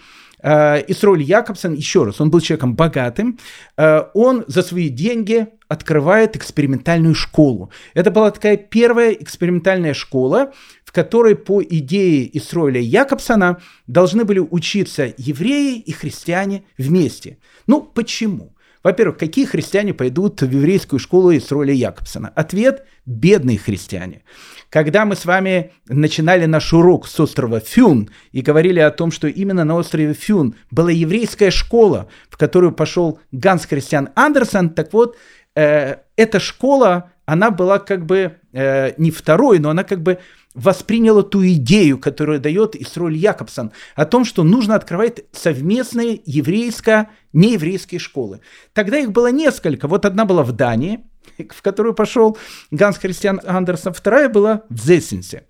Исроль 0.87 1.21
Якобсон, 1.21 1.73
еще 1.73 2.03
раз, 2.03 2.19
он 2.19 2.29
был 2.29 2.41
человеком 2.41 2.75
богатым, 2.75 3.39
э, 3.77 4.03
он 4.13 4.43
за 4.47 4.61
свои 4.61 4.89
деньги 4.89 5.47
открывает 5.67 6.35
экспериментальную 6.35 7.15
школу. 7.15 7.71
Это 7.93 8.11
была 8.11 8.29
такая 8.31 8.57
первая 8.57 9.11
экспериментальная 9.11 9.93
школа, 9.93 10.51
в 10.83 10.91
которой 10.91 11.35
по 11.35 11.63
идее 11.63 12.37
Исроиля 12.37 12.81
Якобсона 12.81 13.59
должны 13.87 14.25
были 14.25 14.39
учиться 14.39 15.13
евреи 15.17 15.79
и 15.79 15.91
христиане 15.91 16.63
вместе. 16.77 17.37
Ну, 17.65 17.81
почему? 17.81 18.52
Во-первых, 18.83 19.17
какие 19.17 19.45
христиане 19.45 19.93
пойдут 19.93 20.41
в 20.41 20.51
еврейскую 20.51 20.99
школу 20.99 21.35
Исроиля 21.35 21.73
Якобсона? 21.73 22.29
Ответ– 22.35 22.85
бедные 23.05 23.57
христиане. 23.57 24.23
Когда 24.69 25.05
мы 25.05 25.15
с 25.15 25.25
вами 25.25 25.71
начинали 25.87 26.45
наш 26.45 26.73
урок 26.73 27.07
с 27.07 27.17
острова 27.19 27.61
Фюн 27.61 28.09
и 28.33 28.41
говорили 28.41 28.79
о 28.79 28.91
том, 28.91 29.11
что 29.11 29.27
именно 29.27 29.63
на 29.63 29.75
острове 29.75 30.13
Фюн 30.13 30.55
была 30.69 30.91
еврейская 30.91 31.51
школа, 31.51 32.09
в 32.29 32.37
которую 32.37 32.73
пошел 32.73 33.19
Ганс 33.31 33.65
Христиан 33.65 34.09
Андерсон, 34.15 34.69
так 34.71 34.91
вот, 34.91 35.17
э, 35.55 35.97
эта 36.17 36.39
школа, 36.39 37.12
она 37.25 37.51
была 37.51 37.79
как 37.79 38.05
бы 38.05 38.37
э, 38.51 38.93
не 38.97 39.11
второй, 39.11 39.59
но 39.59 39.69
она 39.69 39.83
как 39.83 40.01
бы 40.01 40.19
восприняла 40.53 41.23
ту 41.23 41.45
идею, 41.45 41.97
которую 41.97 42.39
дает 42.39 42.75
Исроль 42.75 43.15
Якобсон, 43.15 43.71
о 43.95 44.05
том, 44.05 44.23
что 44.25 44.43
нужно 44.43 44.75
открывать 44.75 45.21
совместные 45.31 46.21
еврейско-нееврейские 46.25 47.99
школы. 47.99 48.41
Тогда 48.73 48.99
их 48.99 49.11
было 49.11 49.31
несколько. 49.31 49.87
Вот 49.87 50.05
одна 50.05 50.25
была 50.25 50.43
в 50.43 50.51
Дании, 50.51 50.99
в 51.37 51.61
которую 51.61 51.93
пошел 51.93 52.37
Ганс 52.71 52.97
Христиан 52.97 53.41
Андерсон, 53.45 53.93
вторая 53.93 54.29
была 54.29 54.63
в 54.69 54.79
Зессенсе. 54.79 55.45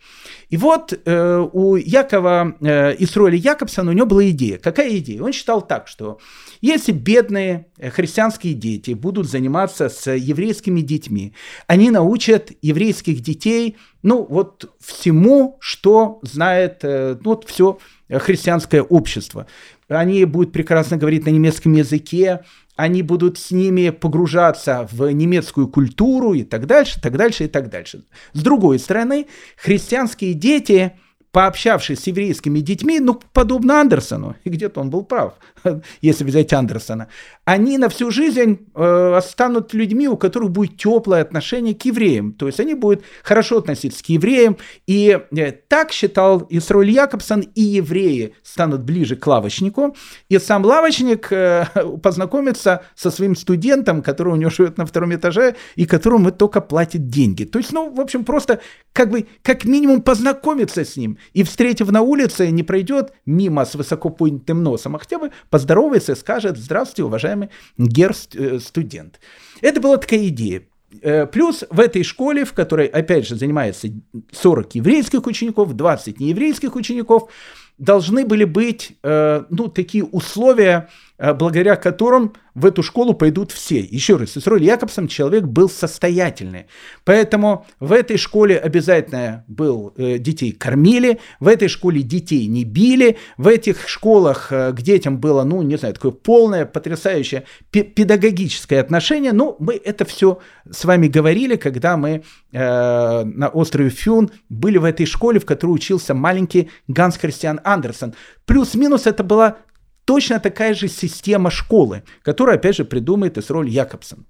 И 0.50 0.58
вот 0.58 0.94
э, 0.94 1.48
у 1.52 1.76
Якова 1.76 2.56
э, 2.62 2.96
Исроэля 3.00 3.38
Якобсона 3.38 3.92
у 3.92 3.94
него 3.94 4.06
была 4.06 4.30
идея. 4.30 4.58
Какая 4.58 4.98
идея? 4.98 5.22
Он 5.24 5.34
считал 5.34 5.62
так, 5.62 5.88
что 5.88 6.20
если 6.62 6.92
бедные 6.92 7.68
э, 7.78 7.90
христианские 7.90 8.54
дети 8.54 8.92
будут 8.92 9.30
заниматься 9.30 9.90
с 9.90 10.12
еврейскими 10.12 10.82
детьми, 10.82 11.34
они 11.68 11.90
научат 11.90 12.52
еврейских 12.62 13.22
детей, 13.22 13.78
ну, 14.04 14.26
вот 14.30 14.72
всему, 14.80 15.58
что 15.60 16.20
знает, 16.22 16.80
э, 16.84 17.18
ну, 17.22 17.32
вот 17.32 17.46
все 17.46 17.80
христианское 18.10 18.82
общество. 18.82 19.48
Они 19.88 20.26
будут 20.26 20.52
прекрасно 20.52 20.98
говорить 20.98 21.26
на 21.26 21.30
немецком 21.30 21.74
языке, 21.74 22.42
они 22.76 23.04
будут 23.04 23.38
с 23.38 23.52
ними 23.52 23.90
погружаться 23.90 24.88
в 24.92 25.10
немецкую 25.12 25.68
культуру 25.68 26.34
и 26.34 26.44
так 26.44 26.66
дальше, 26.66 27.00
так 27.02 27.18
дальше 27.18 27.46
и 27.46 27.48
так 27.48 27.70
дальше. 27.70 28.04
С 28.34 28.42
другой 28.42 28.80
стороны, 28.80 29.28
христианские 29.58 30.34
дети 30.34 30.94
пообщавшись 31.34 32.00
с 32.00 32.08
еврейскими 32.08 32.60
детьми, 32.60 33.00
ну, 33.00 33.20
подобно 33.34 33.82
Андерсону, 33.82 34.36
и 34.44 34.50
где-то 34.50 34.80
он 34.80 34.92
был 34.92 35.04
прав, 35.04 35.34
если 36.02 36.24
взять 36.24 36.54
Андерсона, 36.54 37.08
они 37.44 37.80
на 37.80 37.90
всю 37.90 38.12
жизнь 38.12 38.68
э, 38.76 39.20
станут 39.24 39.74
людьми, 39.74 40.08
у 40.08 40.16
которых 40.16 40.52
будет 40.52 40.78
теплое 40.78 41.24
отношение 41.24 41.74
к 41.74 41.84
евреям. 41.86 42.34
То 42.34 42.46
есть 42.46 42.60
они 42.60 42.76
будут 42.76 43.04
хорошо 43.24 43.58
относиться 43.58 44.04
к 44.04 44.10
евреям. 44.10 44.58
И 44.86 45.20
э, 45.36 45.52
так 45.52 45.92
считал 45.92 46.46
Исроль 46.52 46.92
Якобсон, 46.92 47.42
и 47.42 47.62
евреи 47.62 48.36
станут 48.54 48.84
ближе 48.84 49.16
к 49.16 49.26
лавочнику. 49.26 49.96
И 50.30 50.38
сам 50.38 50.64
лавочник 50.64 51.32
э, 51.32 51.66
познакомится 52.04 52.84
со 52.96 53.10
своим 53.10 53.36
студентом, 53.36 54.04
который 54.04 54.34
у 54.34 54.36
него 54.36 54.52
живет 54.52 54.78
на 54.78 54.86
втором 54.86 55.16
этаже, 55.16 55.56
и 55.76 55.88
которому 55.88 56.32
только 56.32 56.62
платит 56.62 57.08
деньги. 57.08 57.46
То 57.46 57.58
есть, 57.58 57.72
ну, 57.74 57.92
в 57.92 58.00
общем, 58.00 58.24
просто 58.24 58.60
как 58.94 59.10
бы, 59.10 59.26
как 59.42 59.66
минимум 59.66 60.04
познакомиться 60.04 60.86
с 60.86 60.96
ним 60.98 61.18
и, 61.34 61.42
встретив 61.44 61.90
на 61.90 62.02
улице, 62.02 62.52
не 62.52 62.62
пройдет 62.62 63.14
мимо 63.26 63.66
с 63.66 63.74
высоко 63.74 64.12
поднятым 64.12 64.62
носом, 64.62 64.96
а 64.96 65.00
хотя 65.00 65.18
бы 65.18 65.32
поздоровается 65.50 66.12
и 66.12 66.16
скажет 66.16 66.58
«Здравствуйте, 66.58 67.06
уважаемый 67.06 67.50
гер-студент». 67.78 69.20
Это 69.62 69.82
была 69.82 69.98
такая 69.98 70.28
идея. 70.28 70.62
Э, 71.02 71.26
плюс 71.26 71.64
в 71.70 71.80
этой 71.80 72.04
школе, 72.04 72.46
в 72.46 72.54
которой, 72.54 72.86
опять 72.86 73.28
же, 73.28 73.36
занимается 73.36 73.88
40 74.32 74.76
еврейских 74.76 75.26
учеников, 75.26 75.74
20 75.74 76.20
нееврейских 76.20 76.76
учеников, 76.76 77.30
должны 77.78 78.26
были 78.26 78.46
быть 78.46 78.98
э, 79.04 79.44
ну, 79.50 79.68
такие 79.68 80.04
условия, 80.04 80.90
благодаря 81.32 81.78
которым 81.78 82.34
в 82.56 82.66
эту 82.66 82.84
школу 82.84 83.14
пойдут 83.14 83.52
все. 83.52 83.80
Еще 83.80 84.18
раз, 84.18 84.38
Исроль 84.38 84.64
Якобсон 84.64 85.08
человек 85.08 85.46
был 85.46 85.70
состоятельный. 85.70 86.68
Поэтому 87.04 87.66
в 87.80 87.92
этой 87.92 88.18
школе 88.18 88.58
обязательно 88.58 89.44
был, 89.48 89.94
э, 89.98 90.18
детей 90.18 90.52
кормили, 90.52 91.20
в 91.40 91.48
этой 91.48 91.68
школе 91.68 92.02
детей 92.02 92.46
не 92.48 92.64
били, 92.64 93.18
в 93.38 93.48
этих 93.48 93.88
школах 93.88 94.52
э, 94.52 94.72
к 94.72 94.82
детям 94.82 95.18
было, 95.20 95.44
ну, 95.44 95.62
не 95.62 95.78
знаю, 95.78 95.94
такое 95.96 96.12
полное, 96.12 96.66
потрясающее 96.66 97.46
педагогическое 97.72 98.82
отношение. 98.82 99.32
Ну, 99.32 99.56
мы 99.60 99.76
это 99.76 100.06
все 100.06 100.40
с 100.70 100.86
вами 100.86 101.08
говорили, 101.08 101.56
когда 101.56 101.98
мы 101.98 102.24
э, 102.52 103.24
на 103.24 103.48
острове 103.50 103.90
Фюн 103.90 104.30
были 104.50 104.78
в 104.78 104.84
этой 104.84 105.06
школе, 105.06 105.40
в 105.40 105.46
которой 105.46 105.72
учился 105.72 106.14
маленький 106.14 106.70
Ганс 106.88 107.18
Христиан 107.18 107.60
Андерсон. 107.64 108.14
Плюс-минус 108.46 109.08
это 109.08 109.24
была 109.24 109.58
точно 110.06 110.40
такая 110.40 110.74
же 110.74 110.88
система 110.88 111.50
школы, 111.50 112.04
которую, 112.22 112.56
опять 112.56 112.76
же, 112.76 112.86
придумает 112.86 113.38
Исроль 113.38 113.70
Якобсон. 113.70 114.26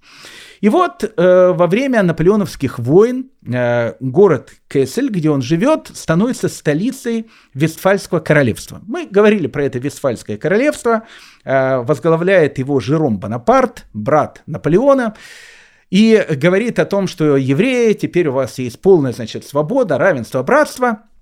И 0.60 0.68
вот 0.68 1.04
э, 1.04 1.52
во 1.52 1.66
время 1.66 2.02
наполеоновских 2.02 2.78
войн 2.78 3.30
э, 3.46 3.94
город 4.00 4.52
Кессель, 4.68 5.10
где 5.10 5.30
он 5.30 5.42
живет, 5.42 5.90
становится 5.92 6.48
столицей 6.48 7.30
Вестфальского 7.52 8.20
королевства. 8.20 8.80
Мы 8.86 9.06
говорили 9.06 9.46
про 9.46 9.64
это 9.64 9.78
Вестфальское 9.78 10.36
королевство, 10.36 11.02
э, 11.44 11.78
возглавляет 11.78 12.58
его 12.58 12.80
Жером 12.80 13.18
Бонапарт, 13.18 13.86
брат 13.92 14.42
Наполеона. 14.46 15.14
И 15.90 16.24
говорит 16.30 16.78
о 16.78 16.86
том, 16.86 17.06
что 17.06 17.36
евреи, 17.36 17.92
теперь 17.92 18.28
у 18.28 18.32
вас 18.32 18.58
есть 18.58 18.80
полная, 18.80 19.12
значит, 19.12 19.44
свобода, 19.44 19.98
равенство, 19.98 20.42
братство– 20.42 21.02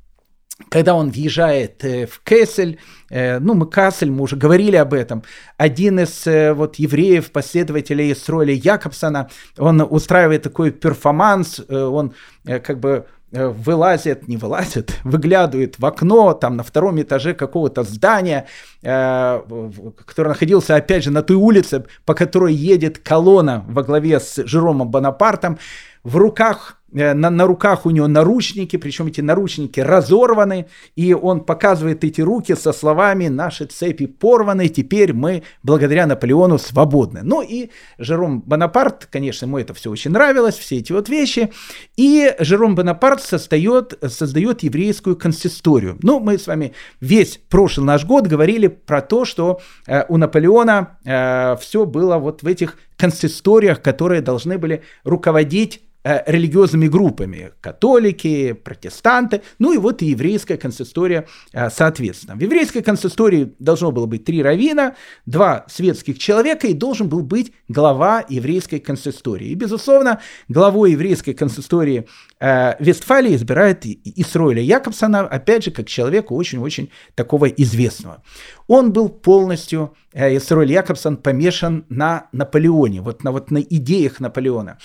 когда 0.69 0.95
он 0.95 1.11
въезжает 1.11 1.85
э, 1.85 2.07
в 2.07 2.21
Кессель, 2.23 2.79
э, 3.11 3.39
ну, 3.39 3.55
мы 3.55 3.67
Кассель, 3.67 4.11
мы 4.11 4.23
уже 4.23 4.37
говорили 4.37 4.77
об 4.77 4.95
этом, 4.95 5.23
один 5.57 6.01
из 6.01 6.27
э, 6.27 6.53
вот 6.53 6.77
евреев, 6.77 7.31
последователей 7.33 8.13
Исроиля 8.13 8.55
Якобсона, 8.55 9.29
он 9.59 9.81
устраивает 9.89 10.43
такой 10.43 10.71
перформанс, 10.71 11.61
он 11.69 12.15
как 12.47 12.81
бы 12.81 13.07
вылазит, 13.31 14.29
не 14.29 14.37
вылазит, 14.37 14.99
выглядывает 15.05 15.79
в 15.79 15.87
окно, 15.87 16.35
там 16.35 16.57
на 16.57 16.63
втором 16.63 17.01
этаже 17.01 17.33
какого-то 17.33 17.83
здания, 17.83 18.47
которое 18.83 20.29
находился, 20.29 20.77
опять 20.77 21.05
же, 21.05 21.11
на 21.11 21.23
той 21.23 21.37
улице, 21.37 21.85
по 22.05 22.15
которой 22.15 22.53
едет 22.53 22.99
колонна 22.99 23.65
во 23.67 23.83
главе 23.83 24.21
с 24.21 24.45
Жеромом 24.45 24.91
Бонапартом, 24.91 25.59
в 26.05 26.17
руках 26.17 26.79
э, 26.82 26.82
на, 26.93 27.31
на 27.31 27.47
руках 27.47 27.87
у 27.87 27.91
него 27.91 28.07
наручники, 28.07 28.77
причем 28.77 29.07
эти 29.07 29.21
наручники 29.21 29.81
разорваны, 29.81 30.67
и 30.95 31.15
он 31.15 31.41
показывает 31.41 32.05
эти 32.05 32.21
руки 32.21 32.55
со 32.55 32.73
словами 32.73 33.29
«наши 33.29 33.65
цепи 33.65 34.07
порваны, 34.07 34.69
теперь 34.69 35.13
мы 35.13 35.43
благодаря 35.63 36.07
Наполеону 36.07 36.59
свободны». 36.59 37.21
Ну 37.23 37.43
и 37.43 37.71
Жером 37.99 38.41
Бонапарт, 38.43 39.07
конечно, 39.07 39.47
ему 39.47 39.59
это 39.59 39.75
все 39.75 39.91
очень 39.91 40.11
нравилось, 40.11 40.57
все 40.57 40.79
эти 40.79 40.93
вот 40.93 41.09
вещи, 41.09 41.53
и 41.97 42.35
Жером 42.39 42.75
Бонапарт 42.75 43.23
создает, 43.23 43.99
создает 44.07 44.63
еврейскую 44.63 45.17
консисторию. 45.17 45.99
Ну, 46.03 46.21
мы 46.21 46.39
с 46.39 46.47
вами 46.47 46.75
весь 47.01 47.41
прошлый 47.49 47.87
наш 47.87 48.05
год 48.05 48.27
говорили 48.27 48.67
про 48.67 49.01
то, 49.01 49.25
что 49.25 49.61
э, 49.87 50.05
у 50.09 50.17
Наполеона 50.19 50.99
э, 51.05 51.57
все 51.61 51.87
было 51.87 52.19
вот 52.19 52.43
в 52.43 52.47
этих 52.47 52.77
консисториях, 52.97 53.81
которые 53.81 54.21
должны 54.21 54.59
были 54.59 54.83
руководить 55.05 55.83
Э, 55.83 55.92
религиозными 56.05 56.89
группами, 56.89 57.53
католики, 57.61 58.53
протестанты, 58.53 59.43
ну 59.59 59.73
и 59.73 59.79
вот 59.79 60.03
и 60.03 60.07
еврейская 60.07 60.57
консистория 60.57 61.27
э, 61.53 61.71
соответственно. 61.71 62.37
В 62.37 62.41
еврейской 62.41 62.83
консистории 62.83 63.55
должно 63.59 63.93
было 63.93 64.07
быть 64.07 64.25
три 64.25 64.43
равина, 64.43 64.97
два 65.27 65.65
светских 65.69 66.19
человека 66.19 66.67
и 66.67 66.75
должен 66.75 67.09
был 67.09 67.23
быть 67.23 67.53
глава 67.69 68.25
еврейской 68.29 68.79
консистории. 68.81 69.49
И, 69.49 69.55
безусловно, 69.55 70.21
главой 70.49 70.93
еврейской 70.93 71.33
консистории 71.35 72.07
э, 72.41 72.75
Вестфалии 72.81 73.37
избирает 73.37 73.87
Исроиля 73.87 74.63
Якобсона, 74.63 75.21
опять 75.21 75.65
же, 75.65 75.71
как 75.71 75.87
человека 75.87 76.33
очень-очень 76.33 76.91
такого 77.15 77.47
известного. 77.47 78.23
Он 78.67 78.93
был 78.93 79.09
полностью, 79.09 79.95
э, 80.13 80.37
Исроиль 80.37 80.73
Якобсон, 80.73 81.17
помешан 81.17 81.85
на 81.89 82.29
Наполеоне, 82.33 83.03
вот 83.03 83.23
на, 83.23 83.31
вот 83.31 83.51
на 83.51 83.59
идеях 83.59 84.21
Наполеона 84.21 84.79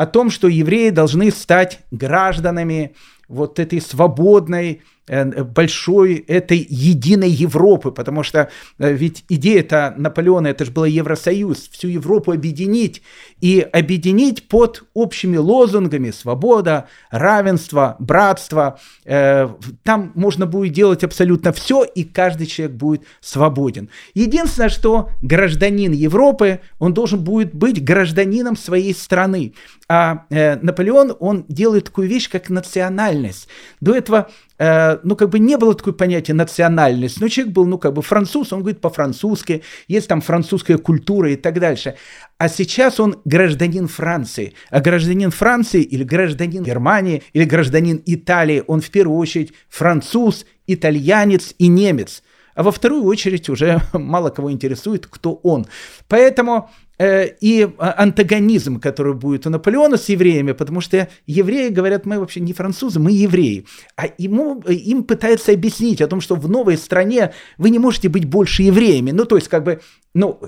о 0.00 0.06
том, 0.06 0.30
что 0.30 0.48
евреи 0.48 0.88
должны 0.88 1.30
стать 1.30 1.80
гражданами 1.90 2.94
вот 3.28 3.58
этой 3.58 3.82
свободной, 3.82 4.80
Э, 5.12 5.42
большой 5.42 6.24
этой 6.28 6.64
единой 6.70 7.30
Европы, 7.30 7.90
потому 7.90 8.22
что 8.22 8.48
э, 8.78 8.92
ведь 8.92 9.24
идея-то 9.28 9.92
Наполеона, 9.96 10.46
это 10.46 10.64
же 10.64 10.70
был 10.70 10.84
Евросоюз, 10.84 11.68
всю 11.72 11.88
Европу 11.88 12.30
объединить, 12.30 13.02
и 13.40 13.58
объединить 13.60 14.46
под 14.46 14.84
общими 14.94 15.36
лозунгами 15.36 16.12
свобода, 16.12 16.86
равенство, 17.10 17.96
братство. 17.98 18.78
Э, 19.04 19.48
там 19.82 20.12
можно 20.14 20.46
будет 20.46 20.74
делать 20.74 21.02
абсолютно 21.02 21.52
все, 21.52 21.82
и 21.82 22.04
каждый 22.04 22.46
человек 22.46 22.76
будет 22.76 23.02
свободен. 23.20 23.88
Единственное, 24.14 24.68
что 24.68 25.10
гражданин 25.22 25.90
Европы, 25.90 26.60
он 26.78 26.94
должен 26.94 27.18
будет 27.18 27.52
быть 27.52 27.82
гражданином 27.82 28.56
своей 28.56 28.94
страны. 28.94 29.54
А 29.92 30.26
Наполеон, 30.30 31.16
он 31.18 31.44
делает 31.48 31.86
такую 31.86 32.06
вещь, 32.06 32.30
как 32.30 32.48
национальность. 32.48 33.48
До 33.80 33.92
этого 33.92 34.30
Э, 34.60 34.98
ну, 35.04 35.16
как 35.16 35.30
бы 35.30 35.38
не 35.38 35.56
было 35.56 35.74
такое 35.74 35.94
понятия 35.94 36.34
национальность, 36.34 37.18
но 37.18 37.28
человек 37.28 37.54
был, 37.54 37.64
ну, 37.64 37.78
как 37.78 37.94
бы 37.94 38.02
француз, 38.02 38.52
он 38.52 38.60
говорит 38.60 38.82
по-французски, 38.82 39.62
есть 39.88 40.06
там 40.06 40.20
французская 40.20 40.76
культура 40.76 41.32
и 41.32 41.36
так 41.36 41.58
дальше. 41.58 41.94
А 42.36 42.46
сейчас 42.50 43.00
он 43.00 43.16
гражданин 43.24 43.88
Франции. 43.88 44.52
А 44.68 44.80
гражданин 44.80 45.30
Франции 45.30 45.80
или 45.80 46.04
гражданин 46.04 46.62
Германии 46.62 47.22
или 47.32 47.44
гражданин 47.44 48.02
Италии, 48.04 48.62
он 48.66 48.82
в 48.82 48.90
первую 48.90 49.16
очередь 49.16 49.54
француз, 49.70 50.44
итальянец 50.66 51.54
и 51.58 51.68
немец. 51.68 52.22
А 52.54 52.62
во 52.62 52.72
вторую 52.72 53.04
очередь 53.04 53.48
уже 53.48 53.82
мало 53.92 54.30
кого 54.30 54.52
интересует, 54.52 55.06
кто 55.06 55.34
он. 55.34 55.66
Поэтому 56.08 56.70
Э, 57.00 57.28
и 57.40 57.66
антагонизм, 57.78 58.78
который 58.78 59.14
будет 59.14 59.46
у 59.46 59.50
Наполеона 59.50 59.96
с 59.96 60.10
евреями, 60.10 60.52
потому 60.52 60.82
что 60.82 61.08
евреи 61.26 61.70
говорят, 61.70 62.04
мы 62.04 62.20
вообще 62.20 62.40
не 62.40 62.52
французы, 62.52 63.00
мы 63.00 63.10
евреи. 63.12 63.64
А 63.96 64.04
ему, 64.18 64.60
им 64.68 65.04
пытаются 65.04 65.52
объяснить 65.52 66.02
о 66.02 66.08
том, 66.08 66.20
что 66.20 66.34
в 66.34 66.46
новой 66.50 66.76
стране 66.76 67.32
вы 67.56 67.70
не 67.70 67.78
можете 67.78 68.10
быть 68.10 68.26
больше 68.26 68.64
евреями. 68.64 69.12
Ну, 69.12 69.24
то 69.24 69.36
есть, 69.36 69.48
как 69.48 69.64
бы, 69.64 69.80
ну, 70.12 70.38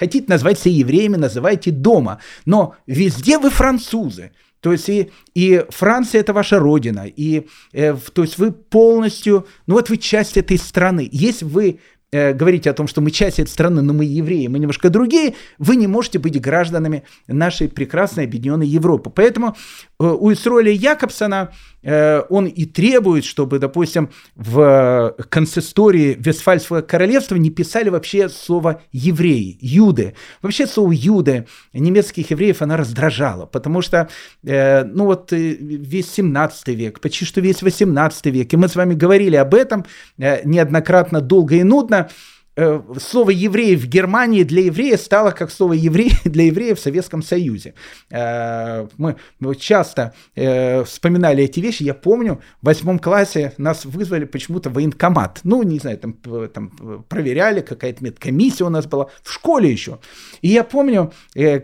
хотите 0.00 0.24
назвать 0.26 0.58
себя 0.58 0.74
евреями, 0.74 1.14
называйте 1.14 1.70
дома, 1.70 2.18
но 2.44 2.74
везде 2.88 3.38
вы 3.38 3.50
французы. 3.50 4.32
То 4.60 4.72
есть 4.72 4.88
и, 4.88 5.10
и 5.34 5.64
Франция 5.70 6.20
это 6.20 6.32
ваша 6.32 6.58
родина, 6.58 7.06
и 7.06 7.46
э, 7.72 7.96
то 8.12 8.22
есть 8.22 8.38
вы 8.38 8.52
полностью, 8.52 9.46
ну 9.66 9.74
вот 9.74 9.88
вы 9.88 9.96
часть 9.96 10.36
этой 10.36 10.58
страны. 10.58 11.08
Если 11.10 11.46
вы 11.46 11.80
э, 12.12 12.34
говорите 12.34 12.70
о 12.70 12.74
том, 12.74 12.86
что 12.86 13.00
мы 13.00 13.10
часть 13.10 13.38
этой 13.38 13.48
страны, 13.48 13.80
но 13.82 13.94
мы 13.94 14.04
евреи, 14.04 14.48
мы 14.48 14.58
немножко 14.58 14.90
другие, 14.90 15.34
вы 15.58 15.76
не 15.76 15.86
можете 15.86 16.18
быть 16.18 16.40
гражданами 16.40 17.04
нашей 17.26 17.68
прекрасной 17.68 18.24
объединенной 18.24 18.66
Европы. 18.66 19.10
Поэтому 19.10 19.56
э, 20.00 20.04
у 20.04 20.32
Исроиля 20.32 20.72
Якобсона 20.72 21.50
Э, 21.82 22.22
он 22.28 22.46
и 22.46 22.66
требует, 22.66 23.24
чтобы, 23.24 23.58
допустим, 23.58 24.10
в 24.36 25.14
консистории 25.28 26.16
Вестфальского 26.18 26.82
королевства 26.82 27.36
не 27.36 27.50
писали 27.50 27.88
вообще 27.88 28.28
слово 28.28 28.82
«евреи», 28.92 29.56
«юды». 29.60 30.14
Вообще 30.42 30.66
слово 30.66 30.92
«юды» 30.92 31.46
немецких 31.72 32.30
евреев 32.30 32.60
она 32.60 32.76
раздражала, 32.76 33.46
потому 33.46 33.80
что, 33.80 34.08
э, 34.44 34.84
ну 34.84 35.06
вот, 35.06 35.32
весь 35.32 36.12
17 36.12 36.68
век, 36.68 37.00
почти 37.00 37.24
что 37.24 37.40
весь 37.40 37.62
18 37.62 38.26
век, 38.26 38.52
и 38.52 38.56
мы 38.56 38.68
с 38.68 38.76
вами 38.76 38.94
говорили 38.94 39.36
об 39.36 39.54
этом 39.54 39.86
неоднократно, 40.18 41.20
долго 41.20 41.56
и 41.56 41.62
нудно, 41.62 42.10
слово 42.56 43.30
еврей 43.30 43.76
в 43.76 43.86
Германии 43.86 44.42
для 44.42 44.62
еврея 44.62 44.96
стало 44.96 45.30
как 45.30 45.50
слово 45.50 45.74
еврей 45.74 46.12
для 46.24 46.44
еврея 46.44 46.74
в 46.74 46.80
Советском 46.80 47.22
Союзе. 47.22 47.74
Э, 48.10 48.88
мы 48.98 49.16
часто 49.56 50.14
э, 50.34 50.84
вспоминали 50.84 51.44
эти 51.44 51.60
вещи. 51.60 51.84
Я 51.84 51.94
помню, 51.94 52.40
в 52.60 52.66
восьмом 52.66 52.98
классе 52.98 53.54
нас 53.56 53.84
вызвали 53.84 54.24
почему-то 54.24 54.68
в 54.70 54.74
военкомат. 54.74 55.40
Ну, 55.44 55.62
не 55.62 55.78
знаю, 55.78 55.98
там, 55.98 56.14
там 56.48 57.04
проверяли, 57.08 57.60
какая-то 57.60 58.02
медкомиссия 58.04 58.66
у 58.66 58.70
нас 58.70 58.86
была. 58.86 59.06
В 59.22 59.32
школе 59.32 59.70
еще. 59.70 60.00
И 60.42 60.48
я 60.48 60.64
помню, 60.64 61.12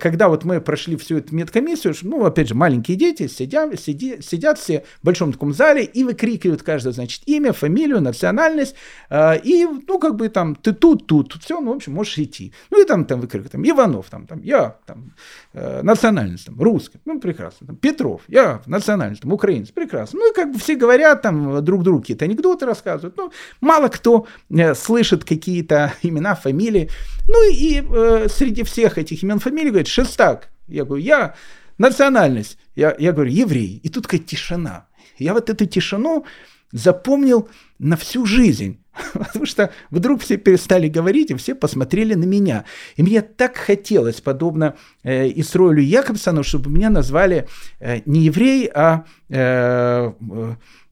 когда 0.00 0.28
вот 0.28 0.44
мы 0.44 0.60
прошли 0.60 0.96
всю 0.96 1.18
эту 1.18 1.34
медкомиссию, 1.34 1.94
ну, 2.02 2.24
опять 2.24 2.48
же, 2.48 2.54
маленькие 2.54 2.96
дети 2.96 3.26
сидят, 3.26 3.78
сидят, 3.80 4.24
сидят 4.24 4.58
все 4.58 4.84
в 5.02 5.06
большом 5.06 5.32
таком 5.32 5.52
зале 5.52 5.84
и 5.84 6.04
выкрикивают 6.04 6.62
каждое, 6.62 6.92
значит, 6.92 7.22
имя, 7.26 7.52
фамилию, 7.52 8.00
национальность. 8.00 8.76
И, 9.12 9.66
ну, 9.88 9.98
как 9.98 10.16
бы 10.16 10.28
там, 10.28 10.54
ты 10.54 10.75
тут, 10.78 11.06
тут, 11.06 11.34
все, 11.42 11.60
ну, 11.60 11.72
в 11.72 11.76
общем, 11.76 11.92
можешь 11.92 12.18
идти. 12.18 12.52
Ну, 12.70 12.82
и 12.82 12.86
там, 12.86 13.04
там 13.04 13.20
выкрикивают, 13.20 13.52
там, 13.52 13.62
Иванов, 13.68 14.06
там, 14.10 14.26
там, 14.26 14.42
я, 14.42 14.76
там, 14.86 15.12
э, 15.52 15.82
национальность, 15.82 16.46
там, 16.46 16.60
русский, 16.60 16.98
ну, 17.04 17.20
прекрасно, 17.20 17.66
там, 17.66 17.76
Петров, 17.76 18.22
я, 18.28 18.62
национальность, 18.66 19.22
там, 19.22 19.32
украинец, 19.32 19.70
прекрасно. 19.70 20.20
Ну, 20.20 20.30
и 20.30 20.34
как 20.34 20.52
бы 20.52 20.58
все 20.58 20.76
говорят, 20.76 21.22
там, 21.22 21.64
друг 21.64 21.82
другу 21.82 22.00
какие-то 22.00 22.24
анекдоты 22.24 22.66
рассказывают, 22.66 23.16
ну, 23.16 23.32
мало 23.60 23.88
кто 23.88 24.26
э, 24.50 24.74
слышит 24.74 25.24
какие-то 25.24 25.92
имена, 26.02 26.34
фамилии. 26.34 26.90
Ну, 27.28 27.50
и 27.50 27.82
э, 27.82 28.28
среди 28.28 28.62
всех 28.62 28.98
этих 28.98 29.22
имен, 29.22 29.38
фамилий, 29.38 29.70
говорит, 29.70 29.88
Шестак. 29.88 30.48
Я 30.68 30.84
говорю, 30.84 31.04
я, 31.04 31.34
национальность, 31.78 32.58
я, 32.74 32.94
я 32.98 33.12
говорю, 33.12 33.30
еврей. 33.30 33.80
И 33.82 33.88
тут 33.88 34.04
такая 34.04 34.20
тишина. 34.20 34.86
Я 35.18 35.32
вот 35.34 35.48
эту 35.50 35.66
тишину 35.66 36.24
запомнил 36.72 37.48
на 37.78 37.96
всю 37.96 38.26
жизнь. 38.26 38.82
Потому 39.12 39.46
что 39.46 39.70
вдруг 39.90 40.22
все 40.22 40.36
перестали 40.36 40.88
говорить, 40.88 41.30
и 41.30 41.34
все 41.34 41.54
посмотрели 41.54 42.14
на 42.14 42.24
меня. 42.24 42.64
И 42.96 43.02
мне 43.02 43.22
так 43.22 43.56
хотелось, 43.56 44.20
подобно 44.20 44.74
э, 45.02 45.30
Исроилю 45.40 45.82
Якобсону, 45.82 46.42
чтобы 46.42 46.70
меня 46.70 46.90
назвали 46.90 47.46
э, 47.80 48.00
не 48.06 48.24
еврей, 48.24 48.70
а 48.74 49.04
э, 49.28 50.12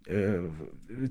э, 0.07 0.49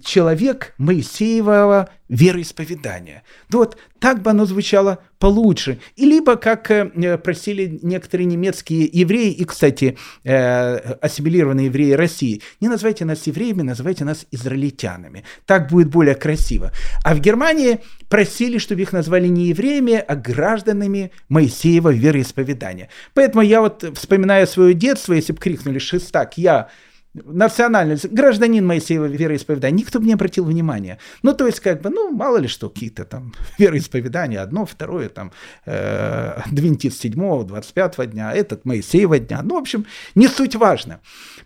человек 0.03 0.73
Моисеевого 0.77 1.89
вероисповедания. 2.09 3.23
Вот 3.49 3.77
так 3.99 4.21
бы 4.21 4.31
оно 4.31 4.45
звучало 4.45 4.99
получше. 5.19 5.79
И 5.95 6.05
либо, 6.05 6.35
как 6.35 6.69
э, 6.69 7.17
просили 7.17 7.79
некоторые 7.81 8.25
немецкие 8.25 8.89
евреи, 8.91 9.31
и, 9.31 9.45
кстати, 9.45 9.97
э, 10.23 10.75
ассимилированные 11.01 11.67
евреи 11.67 11.93
России, 11.93 12.41
не 12.61 12.67
называйте 12.67 13.05
нас 13.05 13.25
евреями, 13.25 13.61
называйте 13.61 14.05
нас 14.05 14.27
израильтянами. 14.31 15.23
Так 15.45 15.69
будет 15.69 15.87
более 15.87 16.15
красиво. 16.15 16.71
А 17.03 17.15
в 17.15 17.19
Германии 17.19 17.79
просили, 18.09 18.57
чтобы 18.57 18.81
их 18.81 18.93
назвали 18.93 19.27
не 19.27 19.47
евреями, 19.47 19.93
а 19.95 20.15
гражданами 20.15 21.11
Моисеева 21.29 21.93
вероисповедания. 21.93 22.89
Поэтому 23.13 23.41
я 23.41 23.61
вот, 23.61 23.83
вспоминая 23.95 24.45
свое 24.45 24.73
детство, 24.73 25.13
если 25.13 25.33
бы 25.33 25.39
крикнули 25.39 25.79
«Шестак, 25.79 26.37
я 26.37 26.69
национальность, 27.13 28.09
гражданин 28.09 28.65
Моисеева 28.65 29.05
вероисповедания, 29.05 29.77
никто 29.77 29.99
бы 29.99 30.05
не 30.05 30.13
обратил 30.13 30.45
внимания. 30.45 30.97
Ну, 31.21 31.33
то 31.33 31.45
есть, 31.45 31.59
как 31.59 31.81
бы, 31.81 31.89
ну, 31.89 32.11
мало 32.11 32.37
ли 32.37 32.47
что, 32.47 32.69
какие-то 32.69 33.05
там 33.05 33.33
вероисповедания, 33.57 34.41
одно, 34.41 34.65
второе, 34.65 35.09
там, 35.09 35.31
э, 35.65 36.41
адвентист 36.45 37.01
7 37.01 37.45
25 37.45 38.11
дня, 38.11 38.33
этот 38.33 38.65
Моисеева 38.65 39.19
дня, 39.19 39.41
ну, 39.43 39.55
в 39.55 39.59
общем, 39.59 39.85
не 40.15 40.27
суть 40.27 40.55
важно. 40.55 40.99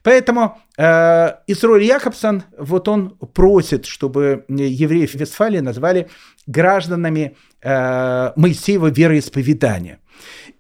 Поэтому 0.04 0.58
э, 0.78 1.30
Исроль 1.48 1.84
Якобсон, 1.84 2.44
вот 2.58 2.88
он 2.88 3.18
просит, 3.34 3.86
чтобы 3.86 4.46
евреев 4.48 5.14
Вестфалии 5.16 5.60
назвали 5.60 6.08
гражданами 6.46 7.36
э, 7.62 8.32
Моисеева 8.36 8.88
вероисповедания– 8.88 10.00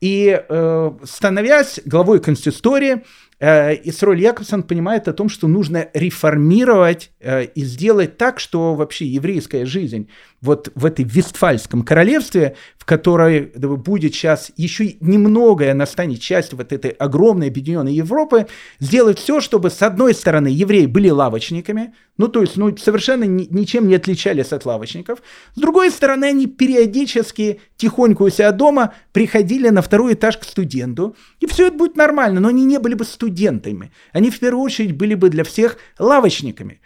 И 0.01 0.43
э, 0.47 0.91
становясь 1.03 1.79
главой 1.85 2.19
консистории, 2.19 3.03
э, 3.39 3.75
Исроль 3.89 4.19
Якобсон 4.21 4.63
понимает 4.63 5.07
о 5.07 5.13
том, 5.13 5.29
что 5.29 5.47
нужно 5.47 5.89
реформировать 5.93 7.11
э, 7.19 7.45
и 7.45 7.63
сделать 7.63 8.17
так, 8.17 8.39
что 8.39 8.75
вообще 8.75 9.05
еврейская 9.05 9.65
жизнь 9.65 10.09
вот 10.41 10.71
в 10.75 10.85
этой 10.85 11.03
Вестфальском 11.03 11.81
королевстве, 11.81 12.55
в 12.77 12.85
которой 12.85 13.51
будет 13.55 14.13
сейчас 14.13 14.51
еще 14.55 14.95
немногое, 14.99 15.71
она 15.71 15.85
станет 15.85 16.21
частью 16.21 16.57
вот 16.57 16.71
этой 16.71 16.91
огромной 16.91 17.47
объединенной 17.47 17.93
Европы, 17.93 18.47
сделать 18.79 19.17
все, 19.19 19.41
чтобы 19.41 19.71
с 19.71 19.81
одной 19.81 20.13
стороны 20.13 20.47
евреи 20.47 20.85
были 20.85 21.09
лавочниками, 21.09 21.95
ну 22.17 22.27
то 22.27 22.41
есть 22.41 22.55
ну, 22.55 22.75
совершенно 22.77 23.23
ни, 23.23 23.47
ничем 23.49 23.87
не 23.87 23.95
отличались 23.95 24.53
от 24.53 24.65
лавочников, 24.65 25.19
с 25.55 25.59
другой 25.59 25.89
стороны 25.89 26.25
они 26.25 26.45
периодически 26.45 27.59
тихонько 27.75 28.21
у 28.21 28.29
себя 28.29 28.51
дома 28.51 28.93
приходили 29.13 29.69
на 29.69 29.81
второй 29.81 30.13
этаж 30.13 30.37
к 30.37 30.43
студенту, 30.43 31.15
и 31.39 31.47
все 31.47 31.67
это 31.67 31.77
будет 31.77 31.95
нормально, 31.95 32.39
но 32.39 32.49
они 32.49 32.63
не 32.63 32.77
были 32.77 32.93
бы 32.93 33.05
студентами, 33.05 33.91
они 34.13 34.29
в 34.29 34.39
первую 34.39 34.63
очередь 34.63 34.95
были 34.95 35.15
бы 35.15 35.29
для 35.29 35.43
всех 35.43 35.77
лавочниками. 35.97 36.79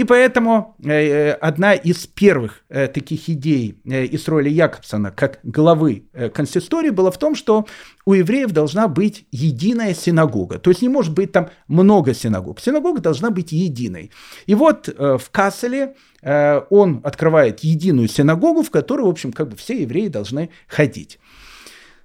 И 0.00 0.04
поэтому 0.04 0.76
э, 0.82 0.88
э, 0.88 1.32
одна 1.32 1.74
из 1.74 2.06
первых 2.06 2.62
э, 2.70 2.86
таких 2.86 3.28
идей 3.28 3.78
из 3.84 4.28
роли 4.28 4.48
Якобсона 4.48 5.10
как 5.10 5.40
главы 5.42 6.04
консистории 6.32 6.88
была 6.88 7.10
в 7.10 7.18
том, 7.18 7.34
что 7.34 7.66
у 8.06 8.14
евреев 8.14 8.50
должна 8.52 8.88
быть 8.88 9.26
единая 9.30 9.92
синагога. 9.92 10.58
То 10.58 10.70
есть 10.70 10.80
не 10.80 10.88
может 10.88 11.12
быть 11.12 11.32
там 11.32 11.50
много 11.68 12.14
синагог. 12.14 12.60
Синагога 12.60 13.02
должна 13.02 13.28
быть 13.28 13.52
единой. 13.52 14.10
И 14.46 14.54
вот 14.54 14.88
в 14.88 15.30
Касселе 15.30 15.96
он 16.22 17.02
открывает 17.04 17.60
единую 17.60 18.08
синагогу, 18.08 18.62
в 18.62 18.70
которую, 18.70 19.06
в 19.06 19.10
общем, 19.10 19.32
как 19.32 19.50
бы 19.50 19.56
все 19.58 19.82
евреи 19.82 20.08
должны 20.08 20.48
ходить. 20.66 21.18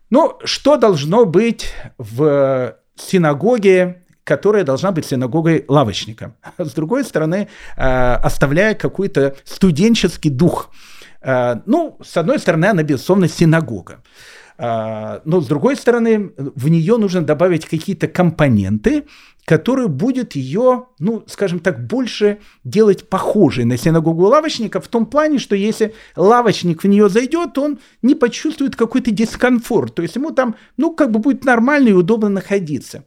Ну, 0.09 0.37
что 0.43 0.75
должно 0.75 1.23
быть 1.23 1.71
в 1.97 2.75
синагоге 2.97 4.04
которая 4.25 4.63
должна 4.63 4.91
быть 4.91 5.05
синагогой 5.05 5.63
лавочника. 5.67 6.35
С 6.57 6.73
другой 6.73 7.05
стороны, 7.05 7.47
э, 7.77 8.13
оставляя 8.15 8.73
какой-то 8.73 9.35
студенческий 9.45 10.31
дух. 10.31 10.71
Э, 11.21 11.61
ну, 11.65 11.97
с 12.03 12.17
одной 12.17 12.39
стороны, 12.39 12.65
она, 12.65 12.83
безусловно, 12.83 13.27
синагога. 13.29 14.01
Э, 14.57 15.19
но, 15.25 15.41
с 15.41 15.47
другой 15.47 15.75
стороны, 15.75 16.31
в 16.37 16.69
нее 16.69 16.97
нужно 16.97 17.21
добавить 17.21 17.65
какие-то 17.65 18.07
компоненты, 18.07 19.03
которые 19.45 19.89
будет 19.89 20.35
ее, 20.35 20.87
ну, 20.97 21.23
скажем 21.27 21.59
так, 21.59 21.85
больше 21.85 22.39
делать 22.63 23.07
похожей 23.07 23.63
на 23.65 23.77
синагогу 23.77 24.23
лавочника 24.23 24.81
в 24.81 24.87
том 24.87 25.05
плане, 25.05 25.37
что 25.37 25.55
если 25.55 25.93
лавочник 26.15 26.83
в 26.83 26.87
нее 26.87 27.09
зайдет, 27.09 27.55
он 27.59 27.77
не 28.01 28.15
почувствует 28.15 28.75
какой-то 28.75 29.11
дискомфорт. 29.11 29.93
То 29.93 30.01
есть 30.01 30.15
ему 30.15 30.31
там, 30.31 30.55
ну, 30.77 30.95
как 30.95 31.11
бы 31.11 31.19
будет 31.19 31.45
нормально 31.45 31.89
и 31.89 31.93
удобно 31.93 32.29
находиться. 32.29 33.03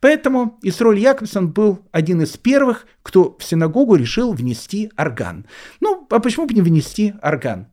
Поэтому 0.00 0.58
Исроль 0.62 0.98
Якобсон 0.98 1.48
был 1.48 1.80
один 1.92 2.22
из 2.22 2.36
первых, 2.36 2.86
кто 3.02 3.36
в 3.38 3.44
синагогу 3.44 3.96
решил 3.96 4.32
внести 4.32 4.90
орган. 4.96 5.46
Ну, 5.80 6.06
а 6.10 6.20
почему 6.20 6.46
бы 6.46 6.54
не 6.54 6.62
внести 6.62 7.14
орган? 7.22 7.66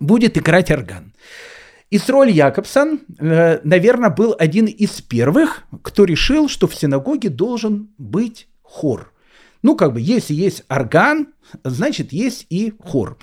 Будет 0.00 0.38
играть 0.38 0.70
орган. 0.70 1.12
Исроль 1.90 2.30
Якобсон, 2.30 3.00
э, 3.18 3.60
наверное, 3.62 4.10
был 4.10 4.34
один 4.38 4.66
из 4.66 5.00
первых, 5.00 5.64
кто 5.82 6.04
решил, 6.04 6.48
что 6.48 6.66
в 6.66 6.74
синагоге 6.74 7.28
должен 7.28 7.90
быть 7.98 8.48
хор– 8.62 9.12
ну, 9.62 9.76
как 9.76 9.92
бы, 9.92 10.00
если 10.00 10.34
есть 10.34 10.64
орган, 10.68 11.28
значит, 11.64 12.12
есть 12.12 12.46
и 12.50 12.72
хор. 12.78 13.18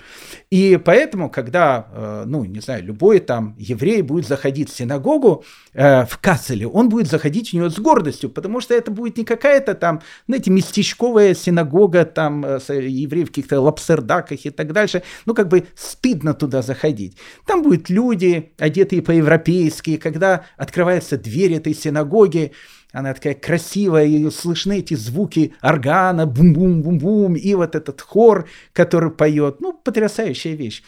И 0.50 0.80
поэтому, 0.84 1.30
когда, 1.30 1.88
э, 1.92 2.24
ну, 2.26 2.44
не 2.44 2.60
знаю, 2.60 2.84
любой 2.84 3.20
там 3.20 3.54
еврей 3.58 4.02
будет 4.02 4.26
заходить 4.26 4.70
в 4.70 4.76
синагогу 4.76 5.44
э, 5.72 6.04
в 6.04 6.18
Касселе, 6.18 6.66
он 6.66 6.88
будет 6.88 7.08
заходить 7.08 7.50
в 7.50 7.52
нее 7.54 7.70
с 7.70 7.78
гордостью, 7.78 8.30
потому 8.30 8.60
что 8.60 8.74
это 8.74 8.90
будет 8.90 9.16
не 9.16 9.24
какая-то 9.24 9.74
там, 9.74 10.02
знаете, 10.26 10.50
местечковая 10.50 11.34
синагога 11.34 12.04
там 12.04 12.44
э, 12.44 12.58
евреев 12.68 13.28
в 13.28 13.30
каких-то 13.30 13.60
лапсердаках 13.60 14.44
и 14.44 14.50
так 14.50 14.72
дальше. 14.72 15.02
Ну, 15.24 15.34
как 15.34 15.48
бы 15.48 15.66
стыдно 15.74 16.34
туда 16.34 16.62
заходить. 16.62 17.16
Там 17.46 17.62
будут 17.62 17.88
люди, 17.90 18.52
одетые 18.58 19.02
по-европейски, 19.02 19.96
когда 19.96 20.44
открывается 20.56 21.16
дверь 21.16 21.54
этой 21.54 21.74
синагоги, 21.74 22.52
она 22.96 23.12
такая 23.12 23.34
красивая, 23.34 24.06
и 24.06 24.30
слышны 24.30 24.78
эти 24.78 24.94
звуки 24.94 25.52
органа, 25.60 26.24
бум-бум-бум-бум, 26.24 27.34
и 27.34 27.54
вот 27.54 27.74
этот 27.74 28.00
хор, 28.00 28.48
который 28.72 29.10
поет. 29.10 29.60
Ну, 29.60 29.74
потрясающая 29.74 30.54
вещь. 30.54 30.82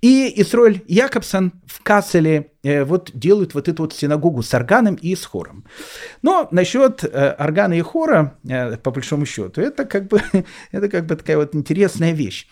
И 0.00 0.32
Исроль 0.42 0.80
Якобсон 0.88 1.52
в 1.66 1.80
Касселе 1.84 2.50
э, 2.64 2.82
вот 2.82 3.12
делают 3.14 3.54
вот 3.54 3.68
эту 3.68 3.84
вот 3.84 3.92
синагогу 3.92 4.42
с 4.42 4.52
органом 4.54 4.96
и 4.96 5.14
с 5.14 5.24
хором. 5.24 5.64
Но 6.22 6.48
насчет 6.50 7.04
э, 7.04 7.30
органа 7.38 7.74
и 7.74 7.80
хора, 7.80 8.36
э, 8.48 8.76
по 8.78 8.90
большому 8.90 9.24
счету, 9.24 9.60
это 9.60 9.84
как 9.84 10.08
бы, 10.08 10.20
это 10.72 10.88
как 10.88 11.06
бы 11.06 11.14
такая 11.14 11.36
вот 11.36 11.54
интересная 11.54 12.10
вещь. 12.10 12.48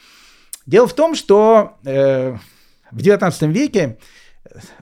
Дело 0.66 0.86
в 0.86 0.94
том, 0.94 1.16
что 1.16 1.78
э, 1.84 2.36
в 2.92 2.98
XIX 2.98 3.50
веке 3.50 3.98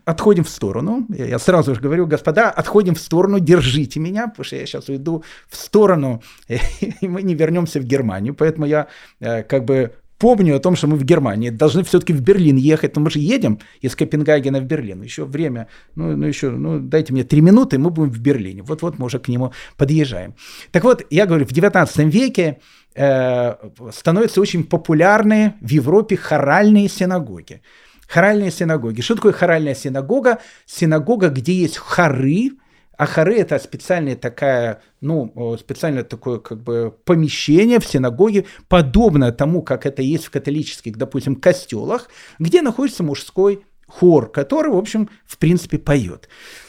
отходим 0.04 0.44
в 0.44 0.48
сторону. 0.48 1.06
Я 1.08 1.38
сразу 1.38 1.74
же 1.74 1.80
говорю, 1.80 2.06
господа, 2.06 2.50
отходим 2.50 2.94
в 2.94 3.00
сторону, 3.00 3.40
держите 3.40 4.00
меня, 4.00 4.28
потому 4.28 4.44
что 4.44 4.56
я 4.56 4.66
сейчас 4.66 4.88
уйду 4.88 5.22
в 5.48 5.56
сторону, 5.56 6.22
и 6.48 7.08
мы 7.08 7.22
не 7.22 7.34
вернемся 7.34 7.80
в 7.80 7.84
Германию. 7.84 8.34
Поэтому 8.34 8.66
я 8.66 8.86
э, 9.20 9.42
как 9.42 9.64
бы 9.64 9.92
помню 10.18 10.56
о 10.56 10.58
том, 10.58 10.76
что 10.76 10.86
мы 10.86 10.96
в 10.96 11.04
Германии 11.04 11.50
должны 11.50 11.82
все-таки 11.82 12.12
в 12.12 12.20
Берлин 12.20 12.56
ехать, 12.56 12.96
но 12.96 13.02
мы 13.02 13.10
же 13.10 13.18
едем 13.20 13.58
из 13.80 13.94
Копенгагена 13.94 14.60
в 14.60 14.64
Берлин. 14.64 15.02
Еще 15.02 15.24
время, 15.24 15.68
ну, 15.94 16.16
ну 16.16 16.26
еще, 16.26 16.50
ну 16.50 16.80
дайте 16.80 17.12
мне 17.12 17.24
три 17.24 17.40
минуты, 17.40 17.78
мы 17.78 17.90
будем 17.90 18.10
в 18.10 18.18
Берлине. 18.18 18.62
Вот-вот 18.62 18.98
мы 18.98 19.06
уже 19.06 19.18
к 19.18 19.28
нему 19.28 19.52
подъезжаем. 19.76 20.34
Так 20.72 20.84
вот, 20.84 21.06
я 21.10 21.26
говорю, 21.26 21.46
в 21.46 21.52
19 21.52 21.98
веке 22.14 22.58
э, 22.94 23.54
становятся 23.92 24.40
очень 24.40 24.64
популярны 24.64 25.54
в 25.60 25.70
Европе 25.70 26.16
хоральные 26.16 26.88
синагоги. 26.88 27.62
Хоральные 28.08 28.50
синагоги. 28.50 29.02
Что 29.02 29.16
такое 29.16 29.32
хоральная 29.32 29.74
синагога? 29.74 30.38
Синагога, 30.64 31.28
где 31.28 31.52
есть 31.52 31.76
хоры, 31.76 32.52
а 32.96 33.06
хоры 33.06 33.36
это 33.36 33.58
специальная 33.58 34.16
такая, 34.16 34.80
ну, 35.00 35.56
специальное 35.60 36.02
такое 36.02 36.38
как 36.38 36.58
бы 36.60 36.92
помещение 37.04 37.78
в 37.78 37.86
синагоге, 37.86 38.46
подобное 38.68 39.30
тому, 39.30 39.62
как 39.62 39.86
это 39.86 40.02
есть 40.02 40.24
в 40.24 40.30
католических, 40.30 40.96
допустим, 40.96 41.36
костелах, 41.36 42.08
где 42.38 42.62
находится 42.62 43.04
мужской 43.04 43.64
хор, 43.86 44.32
который, 44.32 44.72
в 44.72 44.76
общем, 44.76 45.10
в 45.26 45.36
принципе, 45.38 45.78
поет. 45.78 46.28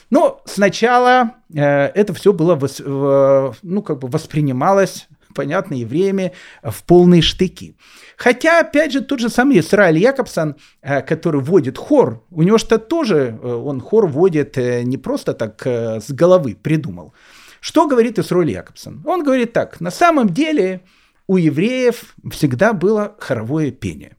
Но 0.10 0.42
сначала 0.46 1.36
э, 1.54 1.62
это 1.62 2.14
все 2.14 2.34
было, 2.34 2.60
э, 2.62 3.52
ну, 3.64 3.82
как 3.82 4.00
бы 4.00 4.08
воспринималось 4.08 5.08
понятно, 5.34 5.76
евреями 5.76 6.34
в 6.64 6.84
полные 6.84 7.22
штыки. 7.22 7.76
Хотя, 8.18 8.60
опять 8.60 8.92
же, 8.92 9.02
тот 9.02 9.20
же 9.20 9.30
самый 9.30 9.60
Исраиль 9.60 9.98
Якобсон, 9.98 10.56
э, 10.82 11.02
который 11.02 11.40
водит 11.40 11.78
хор, 11.78 12.22
у 12.32 12.44
него 12.44 12.58
что 12.58 12.78
тоже, 12.78 13.40
э, 13.42 13.48
он 13.48 13.80
хор 13.80 14.08
водит 14.08 14.58
э, 14.58 14.84
не 14.84 14.98
просто 14.98 15.34
так 15.34 15.66
с 15.66 16.12
головы 16.12 16.58
придумал. 16.62 17.14
Что 17.62 17.88
говорит 17.88 18.20
Исраиль 18.20 18.52
Якобсон? 18.52 19.02
Он 19.06 19.24
говорит 19.24 19.54
так, 19.54 19.80
на 19.80 19.92
самом 19.92 20.30
деле 20.30 20.82
у 21.28 21.38
евреев 21.38 22.16
всегда 22.32 22.74
было 22.74 23.16
хоровое 23.20 23.72
пение. 23.72 24.18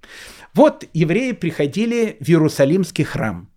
Вот 0.55 0.85
евреи 0.95 1.33
приходили 1.33 2.17
в 2.21 2.29
Иерусалимский 2.29 3.05
храм. 3.05 3.49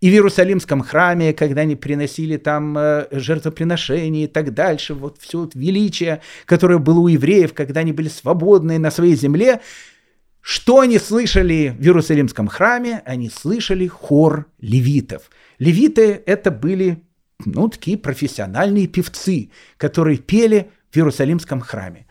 И 0.00 0.08
в 0.08 0.12
Иерусалимском 0.12 0.80
храме, 0.82 1.34
когда 1.34 1.62
они 1.62 1.76
приносили 1.76 2.38
там 2.38 2.76
э, 2.78 3.06
жертвоприношения 3.10 4.24
и 4.24 4.28
так 4.28 4.54
дальше, 4.54 4.94
вот 4.94 5.18
все 5.20 5.40
вот 5.40 5.54
величие, 5.54 6.22
которое 6.46 6.78
было 6.78 7.00
у 7.00 7.08
евреев, 7.08 7.52
когда 7.52 7.80
они 7.80 7.92
были 7.92 8.08
свободны 8.08 8.78
на 8.78 8.90
своей 8.90 9.14
земле, 9.14 9.60
что 10.40 10.80
они 10.80 10.98
слышали 10.98 11.76
в 11.78 11.82
Иерусалимском 11.82 12.48
храме? 12.48 13.02
Они 13.04 13.28
слышали 13.28 13.86
хор 13.86 14.46
левитов. 14.58 15.30
Левиты 15.58 16.22
это 16.24 16.50
были 16.50 17.02
ну, 17.44 17.68
такие 17.68 17.98
профессиональные 17.98 18.86
певцы, 18.86 19.50
которые 19.76 20.16
пели 20.16 20.70
в 20.90 20.96
Иерусалимском 20.96 21.60
храме. 21.60 22.06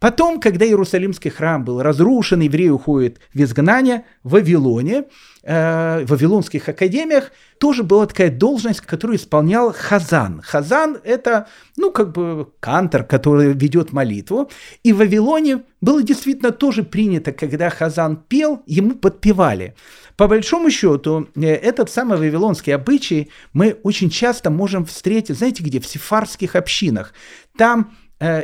Потом, 0.00 0.40
когда 0.40 0.64
Иерусалимский 0.64 1.30
храм 1.30 1.64
был 1.64 1.82
разрушен, 1.82 2.40
евреи 2.40 2.70
уходят 2.70 3.20
в 3.32 3.40
изгнание, 3.40 4.04
в 4.22 4.30
Вавилоне, 4.30 5.04
э, 5.44 6.04
Вавилонских 6.06 6.68
академиях 6.68 7.32
тоже 7.58 7.82
была 7.82 8.06
такая 8.06 8.30
должность, 8.30 8.80
которую 8.80 9.16
исполнял 9.16 9.72
Хазан. 9.72 10.40
Хазан– 10.42 10.98
это, 11.04 11.46
ну, 11.76 11.90
как 11.90 12.12
бы 12.12 12.48
кантор, 12.60 13.04
который 13.04 13.52
ведет 13.52 13.92
молитву. 13.92 14.50
И 14.82 14.92
в 14.92 14.98
Вавилоне 14.98 15.62
было 15.80 16.02
действительно 16.02 16.50
тоже 16.50 16.82
принято, 16.82 17.32
когда 17.32 17.70
Хазан 17.70 18.16
пел, 18.16 18.62
ему 18.66 18.94
подпевали. 18.94 19.74
По 20.16 20.28
большому 20.28 20.70
счету, 20.70 21.28
э, 21.34 21.46
этот 21.46 21.90
самый 21.90 22.18
вавилонский 22.18 22.74
обычай 22.74 23.30
мы 23.52 23.76
очень 23.82 24.10
часто 24.10 24.50
можем 24.50 24.84
встретить, 24.84 25.36
знаете 25.36 25.62
где, 25.62 25.80
в 25.80 25.86
сефарских 25.86 26.56
общинах. 26.56 27.12
Там 27.56 27.96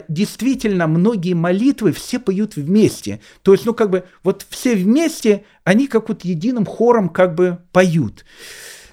действительно 0.09 0.87
многие 0.87 1.35
молитвы 1.35 1.93
все 1.93 2.19
поют 2.19 2.57
вместе. 2.57 3.21
То 3.43 3.53
есть, 3.53 3.67
ну, 3.67 3.75
как 3.75 3.91
бы, 3.91 4.05
вот 4.23 4.47
все 4.49 4.75
вместе, 4.75 5.45
они 5.65 5.87
как 5.87 6.09
вот 6.09 6.25
единым 6.25 6.67
хором 6.67 7.09
как 7.09 7.35
бы 7.35 7.59
поют. 7.73 8.25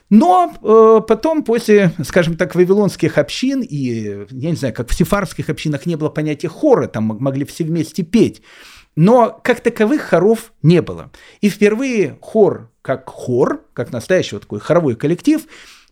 Но 0.10 0.54
э, 0.64 1.02
потом, 1.06 1.44
после, 1.44 1.92
скажем 2.04 2.38
так, 2.38 2.56
вавилонских 2.56 3.18
общин, 3.18 3.62
и, 3.62 4.26
я 4.32 4.50
не 4.50 4.56
знаю, 4.56 4.74
как 4.74 4.90
в 4.90 4.94
сефарских 4.94 5.50
общинах 5.50 5.86
не 5.86 5.96
было 5.96 6.10
понятия 6.10 6.48
хора, 6.48 6.88
там 6.88 7.04
могли 7.04 7.44
все 7.44 7.66
вместе 7.66 8.04
петь, 8.04 8.42
но 8.96 9.40
как 9.44 9.60
таковых 9.60 10.02
хоров 10.02 10.54
не 10.62 10.82
было. 10.82 11.12
И 11.42 11.50
впервые 11.50 12.18
хор 12.22 12.72
как 12.82 13.10
хор, 13.10 13.66
как 13.74 13.92
настоящий 13.92 14.36
вот 14.36 14.44
такой 14.44 14.62
хоровой 14.62 14.96
коллектив, 14.96 15.42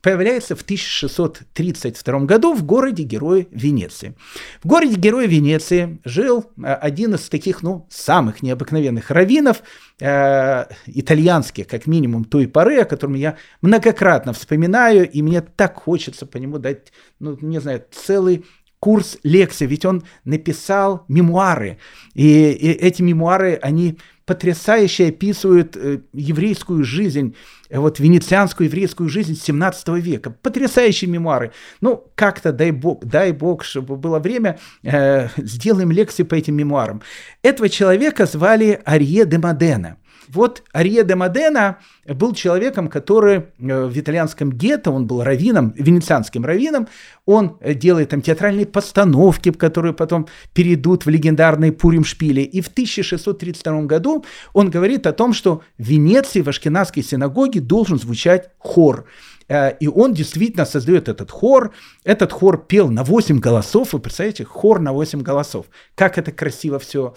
появляется 0.06 0.56
в 0.56 0.62
1632 0.62 2.20
году 2.26 2.54
в 2.54 2.64
городе-герое 2.64 3.48
Венеции. 3.50 4.14
В 4.62 4.68
городе-герое 4.68 5.26
Венеции 5.26 6.00
жил 6.06 6.46
э, 6.64 6.74
один 6.74 7.16
из 7.16 7.28
таких, 7.28 7.64
ну, 7.64 7.88
самых 7.90 8.44
необыкновенных 8.44 9.10
раввинов, 9.10 9.64
э, 10.00 10.66
итальянских, 10.86 11.66
как 11.66 11.88
минимум, 11.88 12.24
той 12.24 12.48
поры, 12.48 12.82
о 12.82 12.86
котором 12.86 13.16
я 13.16 13.38
многократно 13.64 14.34
вспоминаю, 14.34 15.10
и 15.10 15.24
мне 15.24 15.42
так 15.42 15.76
хочется 15.76 16.28
по 16.28 16.38
нему 16.38 16.60
дать, 16.60 16.94
ну, 17.20 17.36
не 17.42 17.60
знаю, 17.60 17.84
целый 17.90 18.46
курс 18.80 19.18
лекций, 19.24 19.66
ведь 19.66 19.86
он 19.86 20.04
написал 20.24 21.06
мемуары, 21.08 21.80
и, 22.14 22.52
и 22.52 22.70
эти 22.74 23.02
мемуары, 23.02 23.58
они 23.60 23.98
потрясающе 24.26 25.08
описывают 25.08 25.78
э, 25.78 26.00
еврейскую 26.14 26.84
жизнь, 26.84 27.36
э, 27.70 27.80
вот 27.80 28.00
венецианскую 28.00 28.68
еврейскую 28.68 29.08
жизнь 29.10 29.36
17 29.36 29.88
века. 30.00 30.32
Потрясающие 30.32 31.10
мемуары. 31.10 31.52
Ну, 31.82 32.04
как-то, 32.16 32.52
дай 32.52 32.72
бог, 32.72 33.06
дай 33.06 33.32
бог, 33.32 33.64
чтобы 33.64 33.98
было 33.98 34.20
время, 34.20 34.60
э, 34.84 35.30
сделаем 35.38 35.92
лекции 35.92 36.24
по 36.24 36.36
этим 36.36 36.56
мемуарам. 36.56 37.02
Этого 37.44 37.70
человека 37.70 38.26
звали 38.26 38.82
Арье 38.86 39.26
де 39.26 39.38
Модена. 39.38 39.98
Вот 40.30 40.64
Арье 40.72 41.04
де 41.04 41.16
Модена 41.16 41.80
был 42.08 42.34
человеком, 42.34 42.88
который 42.88 43.46
э, 43.60 43.86
в 43.86 43.98
итальянском 43.98 44.52
гетто, 44.52 44.92
он 44.92 45.08
был 45.08 45.24
раввином, 45.24 45.74
венецианским 45.78 46.46
раввином, 46.46 46.88
он 47.26 47.58
э, 47.60 47.74
делает 47.74 48.10
там 48.10 48.22
театральные 48.22 48.66
постановки, 48.66 49.52
которые 49.52 49.94
потом 49.94 50.28
перейдут 50.54 51.06
в 51.06 51.10
легендарные 51.10 51.72
Пурим-шпили. 51.72 52.42
И 52.42 52.62
в 52.62 52.68
1632 52.68 53.84
году 53.84 54.26
он 54.54 54.70
говорит 54.70 55.08
о 55.08 55.14
том, 55.14 55.34
что 55.34 55.62
в 55.78 55.84
Венеции, 55.84 56.42
в 56.42 56.50
Ашкенадской 56.50 57.04
синагоге 57.04 57.60
должен 57.60 58.00
звучать 58.00 58.50
хор. 58.58 59.06
Э, 59.48 59.76
и 59.80 59.88
он 59.88 60.14
действительно 60.14 60.66
создает 60.66 61.10
этот 61.10 61.32
хор. 61.32 61.74
Этот 62.04 62.32
хор 62.32 62.58
пел 62.58 62.90
на 62.90 63.04
8 63.04 63.40
голосов. 63.40 63.94
Вы 63.94 64.00
представляете, 64.00 64.46
хор 64.46 64.80
на 64.80 64.94
8 64.94 65.22
голосов. 65.22 65.66
Как 65.96 66.18
это 66.18 66.32
красиво 66.32 66.80
все 66.80 67.16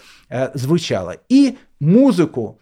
звучало. 0.53 1.17
И 1.29 1.57
музыку 1.79 2.59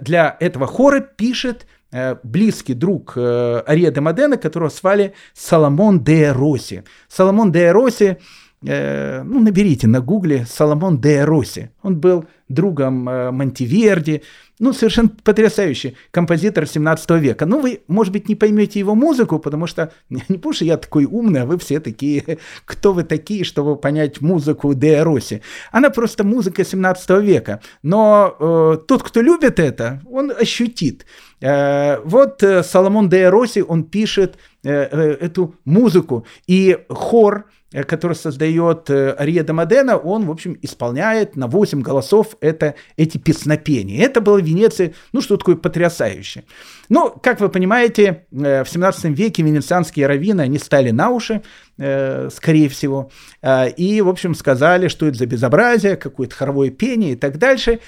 для 0.00 0.36
этого 0.40 0.66
хора 0.66 1.00
пишет 1.00 1.66
э, 1.92 2.16
близкий 2.22 2.74
друг 2.74 3.12
э, 3.16 3.62
Ария 3.68 3.90
де 3.90 4.00
Модена, 4.00 4.36
которого 4.36 4.70
звали 4.70 5.12
Соломон 5.34 6.00
де 6.00 6.32
Роси. 6.32 6.82
Соломон 7.08 7.52
де 7.52 7.72
Роси, 7.72 8.16
ну, 8.62 9.40
наберите 9.40 9.86
на 9.86 10.00
гугле 10.00 10.46
Соломон 10.46 10.98
де 10.98 11.24
Роси. 11.24 11.68
Он 11.82 11.96
был 11.96 12.24
другом 12.48 13.08
э, 13.08 13.30
Монтиверди, 13.30 14.22
ну, 14.58 14.72
совершенно 14.72 15.10
потрясающий 15.22 15.96
композитор 16.10 16.66
17 16.66 17.10
века. 17.10 17.44
Ну, 17.46 17.60
вы, 17.60 17.80
может 17.88 18.12
быть, 18.12 18.28
не 18.28 18.34
поймете 18.34 18.78
его 18.78 18.94
музыку, 18.94 19.38
потому 19.38 19.66
что, 19.66 19.92
не 20.08 20.20
потому 20.36 20.52
что 20.52 20.64
я 20.64 20.76
такой 20.76 21.04
умный, 21.04 21.42
а 21.42 21.46
вы 21.46 21.58
все 21.58 21.80
такие, 21.80 22.38
кто 22.64 22.92
вы 22.92 23.04
такие, 23.04 23.44
чтобы 23.44 23.76
понять 23.76 24.20
музыку 24.20 24.74
Де 24.74 25.02
Росси. 25.02 25.42
Она 25.72 25.90
просто 25.90 26.24
музыка 26.24 26.64
17 26.64 27.10
века. 27.22 27.60
Но 27.82 28.36
э, 28.38 28.78
тот, 28.86 29.02
кто 29.02 29.20
любит 29.20 29.58
это, 29.60 30.00
он 30.10 30.30
ощутит. 30.30 31.04
Э, 31.40 31.98
вот 32.04 32.42
э, 32.42 32.62
Соломон 32.62 33.08
Де 33.08 33.28
Росси, 33.28 33.62
он 33.62 33.84
пишет 33.84 34.36
э, 34.64 34.70
э, 34.70 35.16
эту 35.20 35.54
музыку, 35.64 36.26
и 36.46 36.78
хор, 36.88 37.46
который 37.72 38.14
создает 38.14 38.88
э, 38.90 39.14
Ария 39.18 39.42
Дамадена, 39.42 39.96
он, 39.96 40.26
в 40.26 40.30
общем, 40.30 40.56
исполняет 40.62 41.36
на 41.36 41.46
8 41.46 41.82
голосов 41.82 42.36
это, 42.40 42.74
эти 42.96 43.18
песнопения. 43.18 44.04
Это 44.04 44.20
было 44.20 44.40
в 44.40 44.44
Венеции, 44.44 44.94
ну, 45.12 45.20
что 45.20 45.36
такое 45.36 45.56
потрясающее. 45.56 46.44
Ну, 46.88 47.10
как 47.10 47.40
вы 47.40 47.48
понимаете, 47.48 48.26
э, 48.30 48.62
в 48.64 48.68
17 48.68 49.06
веке 49.16 49.42
венецианские 49.42 50.06
раввины, 50.06 50.42
они 50.42 50.58
стали 50.58 50.90
на 50.90 51.10
уши, 51.10 51.42
скорее 51.76 52.70
всего, 52.70 53.10
и, 53.76 54.00
в 54.00 54.08
общем, 54.08 54.34
сказали, 54.34 54.88
что 54.88 55.06
это 55.06 55.18
за 55.18 55.26
безобразие, 55.26 55.96
какое-то 55.96 56.34
хоровое 56.34 56.70
пение 56.70 57.12
и 57.12 57.16
так 57.16 57.36
дальше. 57.36 57.80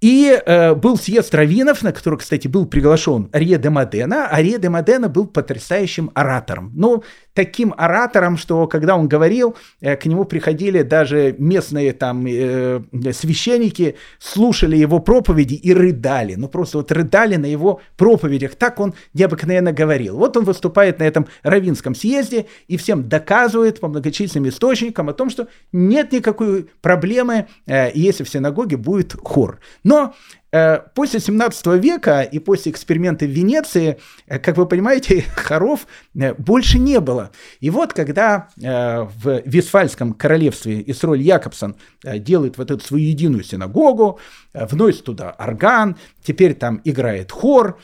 И 0.00 0.30
э, 0.44 0.74
был 0.74 0.98
съезд 0.98 1.34
раввинов, 1.34 1.82
на 1.82 1.90
который, 1.90 2.18
кстати, 2.18 2.48
был 2.48 2.66
приглашен 2.66 3.30
Арье 3.32 3.56
де 3.56 3.70
Модена. 3.70 4.26
Арье 4.26 4.58
де 4.58 4.68
Модена 4.68 5.08
был 5.08 5.26
потрясающим 5.26 6.10
оратором. 6.14 6.70
Ну, 6.74 7.02
таким 7.32 7.72
оратором, 7.76 8.36
что 8.36 8.66
когда 8.66 8.96
он 8.96 9.08
говорил, 9.08 9.56
э, 9.80 9.96
к 9.96 10.04
нему 10.04 10.24
приходили 10.24 10.82
даже 10.82 11.34
местные 11.38 11.94
там 11.94 12.26
э, 12.26 12.82
священники, 13.12 13.96
слушали 14.18 14.76
его 14.76 14.98
проповеди 14.98 15.54
и 15.54 15.72
рыдали. 15.72 16.34
Ну, 16.34 16.48
просто 16.48 16.78
вот 16.78 16.92
рыдали 16.92 17.36
на 17.36 17.46
его 17.46 17.80
проповедях. 17.96 18.54
Так 18.54 18.80
он 18.80 18.94
необыкновенно 19.14 19.72
говорил. 19.72 20.18
Вот 20.18 20.36
он 20.36 20.44
выступает 20.44 20.98
на 20.98 21.04
этом 21.04 21.26
раввинском 21.42 21.94
съезде 21.94 22.46
и 22.68 22.76
всем 22.76 23.08
доказывает 23.08 23.80
по 23.80 23.88
многочисленным 23.88 24.50
источникам 24.50 25.08
о 25.08 25.14
том, 25.14 25.30
что 25.30 25.48
нет 25.72 26.12
никакой 26.12 26.68
проблемы, 26.82 27.46
э, 27.66 27.92
если 27.94 28.24
в 28.24 28.28
синагоге 28.28 28.76
будет 28.76 29.14
хор. 29.22 29.58
Но 29.86 30.16
э, 30.50 30.80
после 30.96 31.20
17 31.20 31.66
века 31.80 32.22
и 32.22 32.40
после 32.40 32.72
эксперимента 32.72 33.24
в 33.24 33.28
Венеции, 33.28 33.98
э, 34.26 34.40
как 34.40 34.56
вы 34.56 34.66
понимаете, 34.66 35.24
хоров 35.36 35.86
э, 36.16 36.34
больше 36.34 36.80
не 36.80 36.98
было. 36.98 37.30
И 37.60 37.70
вот 37.70 37.92
когда 37.92 38.48
э, 38.60 39.02
в 39.02 39.42
Висфальском 39.44 40.12
королевстве 40.12 40.82
Исроль 40.88 41.20
Якобсон 41.20 41.76
э, 42.02 42.18
делает 42.18 42.58
вот 42.58 42.72
эту 42.72 42.84
свою 42.84 43.06
единую 43.06 43.44
синагогу, 43.44 44.18
э, 44.52 44.66
вносит 44.66 45.04
туда 45.04 45.30
орган, 45.30 45.96
теперь 46.20 46.54
там 46.54 46.80
играет 46.82 47.30
хор, 47.30 47.78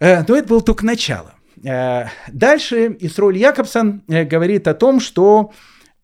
э, 0.00 0.22
но 0.28 0.36
это 0.36 0.46
было 0.46 0.60
только 0.60 0.84
начало. 0.84 1.32
Э, 1.64 2.08
дальше 2.30 2.94
Исроль 3.00 3.38
Якобсон 3.38 4.02
э, 4.06 4.24
говорит 4.24 4.68
о 4.68 4.74
том, 4.74 5.00
что 5.00 5.50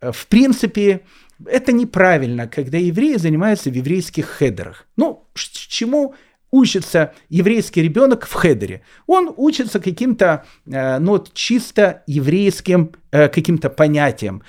э, 0.00 0.10
в 0.10 0.26
принципе 0.28 1.02
это 1.46 1.72
неправильно, 1.72 2.48
когда 2.48 2.78
евреи 2.78 3.16
занимаются 3.16 3.70
в 3.70 3.74
еврейских 3.74 4.26
хедерах. 4.26 4.86
Ну, 4.96 5.24
чему 5.34 6.14
учится 6.50 7.12
еврейский 7.28 7.82
ребенок 7.82 8.26
в 8.26 8.32
хедере? 8.32 8.82
Он 9.06 9.32
учится 9.36 9.80
каким-то, 9.80 10.44
э, 10.66 10.98
ну, 10.98 11.24
чисто 11.32 12.02
еврейским 12.06 12.92
э, 13.12 13.28
каким-то 13.28 13.70
понятиям. 13.70 14.42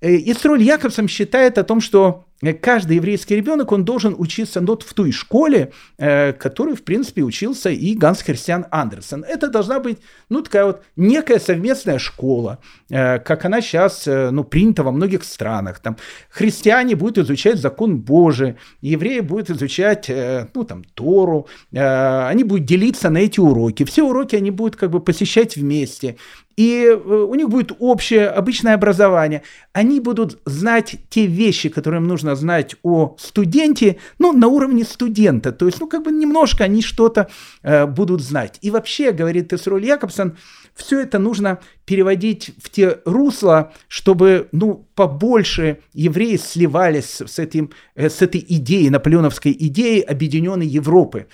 Э, 0.00 0.16
Исроль 0.16 0.62
Якобсон 0.62 1.08
считает 1.08 1.58
о 1.58 1.64
том, 1.64 1.80
что 1.80 2.24
Э, 2.42 2.52
каждый 2.52 2.96
еврейский 2.96 3.36
ребенок, 3.36 3.72
он 3.72 3.84
должен 3.84 4.14
учиться 4.16 4.60
вот 4.60 4.82
в 4.82 4.94
той 4.94 5.12
школе, 5.12 5.72
э, 5.98 6.32
которой, 6.32 6.74
в 6.74 6.82
принципе, 6.82 7.22
учился 7.22 7.70
и 7.70 7.94
Ганс 7.94 8.22
Христиан 8.22 8.66
Андерсен. 8.70 9.24
Это 9.24 9.48
должна 9.48 9.80
быть, 9.80 9.98
ну, 10.28 10.42
такая 10.42 10.64
вот 10.66 10.82
некая 10.96 11.40
совместная 11.40 11.98
школа, 11.98 12.58
э, 12.90 13.18
как 13.18 13.44
она 13.44 13.60
сейчас, 13.60 14.06
ну, 14.06 14.44
принята 14.44 14.82
во 14.82 14.92
многих 14.92 15.24
странах. 15.24 15.80
Там 15.80 15.96
христиане 16.30 16.94
будут 16.94 17.18
изучать 17.18 17.58
закон 17.58 17.98
Божий, 17.98 18.54
евреи 18.80 19.20
будут 19.20 19.50
изучать, 19.50 20.10
ну, 20.54 20.64
там, 20.64 20.84
Тору, 20.94 21.48
они 21.72 22.44
будут 22.44 22.64
делиться 22.64 23.10
на 23.10 23.18
эти 23.18 23.40
уроки. 23.40 23.84
Все 23.84 24.02
уроки 24.02 24.36
они 24.36 24.50
будут 24.50 24.76
как 24.76 24.90
бы 24.90 25.00
посещать 25.00 25.56
вместе 25.56 26.16
и 26.58 26.86
э, 26.86 26.94
у 26.96 27.34
них 27.36 27.48
будет 27.48 27.70
общее 27.78 28.26
обычное 28.26 28.74
образование. 28.74 29.42
Они 29.72 30.00
будут 30.00 30.40
знать 30.44 30.96
те 31.08 31.26
вещи, 31.26 31.68
которые 31.68 32.00
им 32.00 32.08
нужно 32.08 32.34
знать 32.34 32.74
о 32.82 33.14
студенте, 33.16 33.98
ну, 34.18 34.32
на 34.32 34.48
уровне 34.48 34.82
студента. 34.82 35.52
То 35.52 35.66
есть, 35.66 35.78
ну, 35.80 35.86
как 35.86 36.02
бы 36.02 36.10
немножко 36.10 36.64
они 36.64 36.82
что-то 36.82 37.28
э, 37.62 37.86
будут 37.86 38.20
знать. 38.22 38.58
И 38.60 38.72
вообще, 38.72 39.12
говорит 39.12 39.48
Тесроль 39.50 39.84
Якобсон, 39.84 40.36
все 40.74 40.98
это 40.98 41.20
нужно 41.20 41.60
переводить 41.84 42.50
в 42.60 42.70
те 42.70 42.98
русла, 43.04 43.72
чтобы, 43.86 44.48
ну, 44.50 44.84
побольше 44.96 45.78
евреи 45.92 46.38
сливались 46.38 47.20
с, 47.20 47.38
этим, 47.38 47.70
э, 47.94 48.10
с 48.10 48.20
этой 48.20 48.44
идеей, 48.48 48.90
наполеоновской 48.90 49.52
идеей 49.52 50.00
объединенной 50.00 50.66
Европы. 50.66 51.28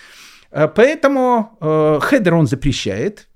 Э, 0.51 0.69
поэтому 0.69 1.57
э, 1.63 1.99
хедер 2.03 2.35
он 2.35 2.47
запрещает, 2.47 3.27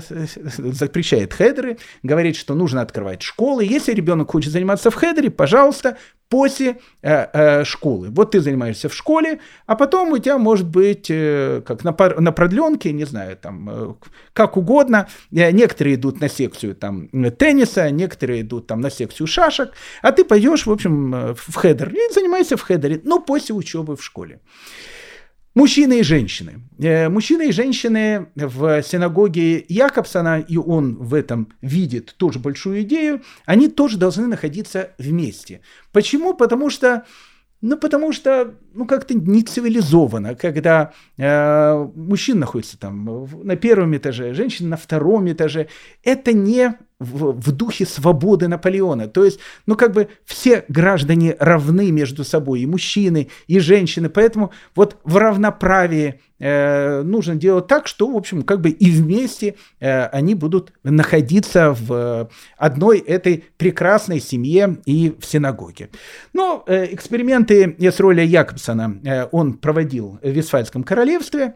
запрещает 0.00 1.32
хедеры, 1.32 1.78
говорит, 2.02 2.36
что 2.36 2.54
нужно 2.54 2.82
открывать 2.82 3.22
школы. 3.22 3.64
Если 3.64 3.92
ребенок 3.92 4.30
хочет 4.30 4.52
заниматься 4.52 4.90
в 4.90 4.94
хедере, 4.94 5.30
пожалуйста, 5.30 5.96
после 6.28 6.78
э, 7.02 7.26
э, 7.32 7.64
школы. 7.64 8.08
Вот 8.10 8.32
ты 8.32 8.40
занимаешься 8.40 8.88
в 8.88 8.94
школе, 8.94 9.38
а 9.66 9.76
потом 9.76 10.12
у 10.12 10.18
тебя 10.18 10.38
может 10.38 10.66
быть 10.66 11.06
э, 11.08 11.62
как 11.64 11.84
на, 11.84 11.94
на 12.18 12.32
продленке, 12.32 12.92
не 12.92 13.04
знаю, 13.04 13.36
там 13.36 13.70
э, 13.70 13.94
как 14.32 14.56
угодно. 14.56 15.06
Э, 15.32 15.52
некоторые 15.52 15.94
идут 15.94 16.20
на 16.20 16.28
секцию 16.28 16.74
там 16.74 17.08
тенниса, 17.38 17.90
некоторые 17.90 18.40
идут 18.40 18.66
там 18.66 18.80
на 18.80 18.90
секцию 18.90 19.26
шашек, 19.26 19.72
а 20.02 20.10
ты 20.12 20.24
пойдешь, 20.24 20.66
в 20.66 20.72
общем, 20.72 21.14
э, 21.14 21.34
в 21.34 21.54
хедер 21.54 21.90
и 21.90 22.12
занимаешься 22.12 22.56
в 22.56 22.62
хедере, 22.62 23.00
но 23.04 23.20
после 23.20 23.54
учебы 23.54 23.96
в 23.96 24.02
школе. 24.02 24.40
Мужчины 25.54 26.00
и 26.00 26.02
женщины. 26.02 26.60
Э, 26.80 27.08
мужчины 27.08 27.48
и 27.48 27.52
женщины 27.52 28.26
в 28.34 28.82
синагоге 28.82 29.64
Якобсона, 29.68 30.40
и 30.40 30.56
он 30.56 30.96
в 30.96 31.14
этом 31.14 31.52
видит 31.62 32.14
тоже 32.16 32.40
большую 32.40 32.82
идею, 32.82 33.22
они 33.46 33.68
тоже 33.68 33.96
должны 33.96 34.26
находиться 34.26 34.90
вместе. 34.98 35.60
Почему? 35.92 36.34
Потому 36.34 36.70
что 36.70 37.04
ну, 37.66 37.78
потому 37.78 38.12
что, 38.12 38.56
ну, 38.74 38.84
как-то 38.84 39.14
не 39.14 39.42
цивилизованно, 39.42 40.34
когда 40.34 40.92
э, 41.16 41.88
мужчина 41.94 42.40
находится 42.40 42.78
там 42.78 43.26
на 43.42 43.56
первом 43.56 43.96
этаже, 43.96 44.34
женщина 44.34 44.70
на 44.70 44.76
втором 44.76 45.32
этаже. 45.32 45.68
Это 46.02 46.34
не 46.34 46.74
в, 47.00 47.32
в 47.32 47.52
духе 47.52 47.86
свободы 47.86 48.48
Наполеона. 48.48 49.08
То 49.08 49.24
есть, 49.24 49.40
ну, 49.66 49.76
как 49.76 49.92
бы 49.92 50.08
все 50.24 50.64
граждане 50.68 51.36
равны 51.38 51.90
между 51.90 52.24
собой, 52.24 52.60
и 52.60 52.66
мужчины, 52.66 53.28
и 53.46 53.58
женщины. 53.58 54.08
Поэтому 54.08 54.52
вот 54.74 54.98
в 55.04 55.16
равноправии 55.16 56.20
э, 56.38 57.02
нужно 57.02 57.34
делать 57.34 57.66
так, 57.66 57.86
что, 57.86 58.10
в 58.10 58.16
общем, 58.16 58.42
как 58.42 58.60
бы 58.60 58.70
и 58.70 58.90
вместе 58.90 59.56
э, 59.80 60.06
они 60.06 60.34
будут 60.34 60.72
находиться 60.84 61.72
в 61.72 62.30
одной 62.56 62.98
этой 62.98 63.44
прекрасной 63.56 64.20
семье 64.20 64.78
и 64.86 65.14
в 65.18 65.26
синагоге. 65.26 65.90
Но 66.32 66.64
э, 66.66 66.94
эксперименты 66.94 67.74
Есроля 67.78 68.22
Якобсона 68.22 69.00
э, 69.04 69.26
он 69.32 69.54
проводил 69.54 70.18
в 70.22 70.28
Висфальском 70.28 70.84
королевстве. 70.84 71.54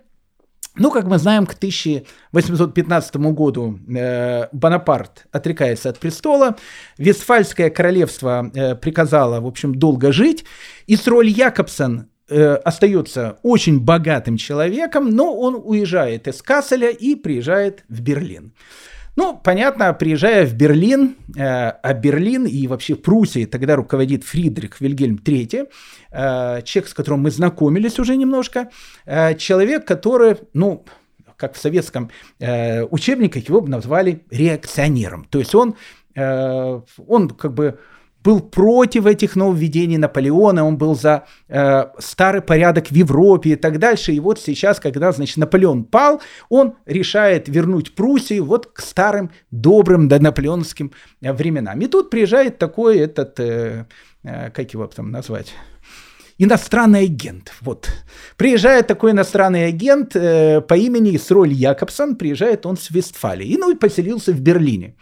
Ну, 0.79 0.93
как 0.93 1.07
мы 1.07 1.19
знаем, 1.19 1.45
к 1.47 1.55
1815 1.55 3.17
году 3.17 3.79
э, 3.89 4.47
Бонапарт 4.53 5.27
отрекается 5.33 5.91
от 5.91 5.99
престола, 5.99 6.57
Вестфальское 6.99 7.69
королевство 7.69 8.51
э, 8.55 8.77
приказало, 8.77 9.41
в 9.41 9.47
общем, 9.47 9.75
долго 9.75 10.13
жить, 10.13 10.45
и 10.87 10.97
Сроль 10.97 11.29
Якобсон 11.29 12.09
э, 12.29 12.55
остается 12.55 13.39
очень 13.43 13.81
богатым 13.81 14.37
человеком, 14.37 15.11
но 15.11 15.37
он 15.37 15.61
уезжает 15.63 16.29
из 16.29 16.43
Касселя 16.43 16.91
и 16.91 17.17
приезжает 17.17 17.85
в 17.89 18.01
Берлин. 18.01 18.53
Ну, 19.19 19.35
понятно, 19.35 19.93
приезжая 19.95 20.47
в 20.47 20.55
Берлин, 20.55 21.17
э, 21.37 21.43
а 21.43 21.93
Берлин 21.93 22.47
и 22.47 22.69
вообще 22.69 22.95
Пруссией 22.95 23.47
тогда 23.47 23.75
руководит 23.75 24.23
Фридрих 24.23 24.81
Вильгельм 24.81 25.17
III, 25.17 25.67
э, 26.13 26.63
человек, 26.63 26.89
с 26.89 26.95
которым 26.95 27.23
мы 27.23 27.33
знакомились 27.33 27.99
уже 27.99 28.15
немножко, 28.15 28.69
э, 29.07 29.35
человек, 29.35 29.85
который, 29.85 30.37
ну, 30.53 30.85
как 31.37 31.55
в 31.55 31.59
советском 31.59 32.11
э, 32.39 32.85
учебнике 32.85 33.41
его 33.41 33.61
бы 33.61 33.69
назвали 33.69 34.25
реакционером. 34.31 35.25
То 35.25 35.41
есть 35.41 35.53
он, 35.53 35.75
э, 36.15 36.81
он 37.09 37.31
как 37.31 37.55
бы 37.55 37.81
был 38.29 38.41
против 38.41 39.07
этих 39.07 39.37
нововведений 39.37 39.97
Наполеона, 39.97 40.63
он 40.67 40.77
был 40.77 40.95
за 40.95 41.25
э, 41.49 41.85
старый 41.99 42.43
порядок 42.43 42.89
в 42.89 42.95
Европе 42.95 43.51
и 43.51 43.57
так 43.57 43.79
дальше. 43.79 44.13
И 44.13 44.21
вот 44.21 44.39
сейчас, 44.39 44.81
когда, 44.81 45.13
значит, 45.13 45.39
Наполеон 45.39 45.85
пал, 45.85 46.21
он 46.51 46.75
решает 46.85 47.49
вернуть 47.49 47.95
Пруссию 47.95 48.45
вот 48.45 48.67
к 48.67 48.81
старым 48.81 49.31
добрым 49.51 50.09
до 50.09 50.21
наполеоновским 50.21 50.93
э, 51.23 51.33
временам. 51.33 51.81
И 51.81 51.87
тут 51.87 52.11
приезжает 52.11 52.59
такой 52.59 52.99
этот, 52.99 53.41
э, 53.41 53.87
э, 54.25 54.51
как 54.51 54.75
его 54.75 54.87
там 54.87 55.11
назвать? 55.11 55.55
иностранный 56.41 57.05
агент. 57.05 57.53
Вот. 57.63 57.89
Приезжает 58.37 58.87
такой 58.87 59.11
иностранный 59.11 59.67
агент 59.67 60.15
э, 60.17 60.61
по 60.61 60.75
имени 60.75 61.17
Исроль 61.17 61.53
Якобсон, 61.53 62.17
приезжает 62.17 62.67
он 62.67 62.77
с 62.77 62.91
Вестфалии, 62.91 63.47
и, 63.47 63.57
ну 63.57 63.71
и 63.71 63.75
поселился 63.75 64.33
в 64.33 64.41
Берлине. 64.41 64.95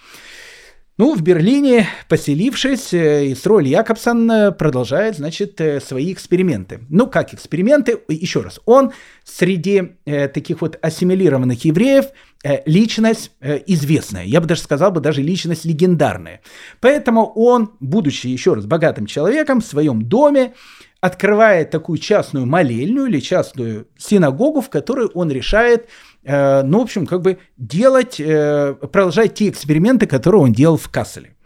Ну, 0.99 1.15
в 1.15 1.21
Берлине, 1.21 1.89
поселившись, 2.09 2.95
э, 2.95 3.31
Исроль 3.33 3.69
Якобсон 3.69 4.31
э, 4.31 4.53
продолжает, 4.53 5.17
значит, 5.17 5.61
э, 5.61 5.79
свои 5.79 6.11
эксперименты. 6.11 6.81
Ну, 6.89 7.07
как 7.07 7.35
эксперименты? 7.35 7.99
Еще 8.09 8.41
раз, 8.41 8.61
он 8.65 8.93
среди 9.23 9.93
э, 10.07 10.29
таких 10.29 10.63
вот 10.63 10.79
ассимилированных 10.81 11.67
евреев 11.67 12.07
э, 12.43 12.63
личность 12.65 13.31
э, 13.41 13.61
известная. 13.67 14.25
Я 14.25 14.41
бы 14.41 14.47
даже 14.47 14.63
сказал 14.63 14.91
бы, 14.91 15.01
даже 15.01 15.21
личность 15.21 15.67
легендарная. 15.67 16.41
Поэтому 16.81 17.27
он, 17.27 17.73
будучи, 17.79 18.29
еще 18.29 18.55
раз, 18.55 18.65
богатым 18.65 19.05
человеком, 19.05 19.61
в 19.61 19.67
своем 19.67 20.01
доме 20.01 20.55
открывает 21.01 21.71
такую 21.71 21.99
частную 21.99 22.47
молельную 22.47 23.07
или 23.07 23.21
частную 23.21 23.87
синагогу, 23.97 24.61
в 24.61 24.71
которой 24.71 25.07
он 25.07 25.31
решает 25.31 25.89
Э, 26.27 26.63
ну, 26.63 26.81
в 26.81 26.83
общем, 26.83 27.07
как 27.07 27.23
бы 27.23 27.39
делать, 27.57 28.19
э, 28.19 28.75
продолжать 28.75 29.35
те 29.35 29.49
эксперименты, 29.49 30.07
которые 30.07 30.43
он 30.43 30.53
делал 30.53 30.77
в 30.77 30.89
Касселе. 30.89 31.37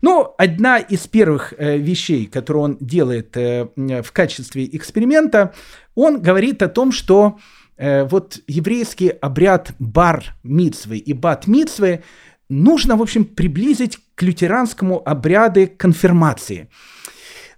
Ну, 0.00 0.34
одна 0.38 0.78
из 0.78 1.06
первых 1.06 1.52
э, 1.56 1.76
вещей, 1.76 2.26
которую 2.26 2.62
он 2.62 2.78
делает 2.80 3.36
в 3.36 4.12
качестве 4.12 4.64
эксперимента, 4.74 5.52
он 5.94 6.20
говорит 6.20 6.62
о 6.62 6.68
том, 6.68 6.92
что 6.92 7.38
вот 7.78 8.38
еврейский 8.46 9.08
обряд 9.08 9.72
бар 9.78 10.36
мицвы 10.44 10.98
и 10.98 11.12
бат 11.14 11.48
мицвы 11.48 12.04
нужно, 12.48 12.96
в 12.96 13.02
общем, 13.02 13.24
приблизить 13.24 13.98
к 14.14 14.22
лютеранскому 14.22 15.02
обряду 15.04 15.68
конфирмации– 15.76 16.68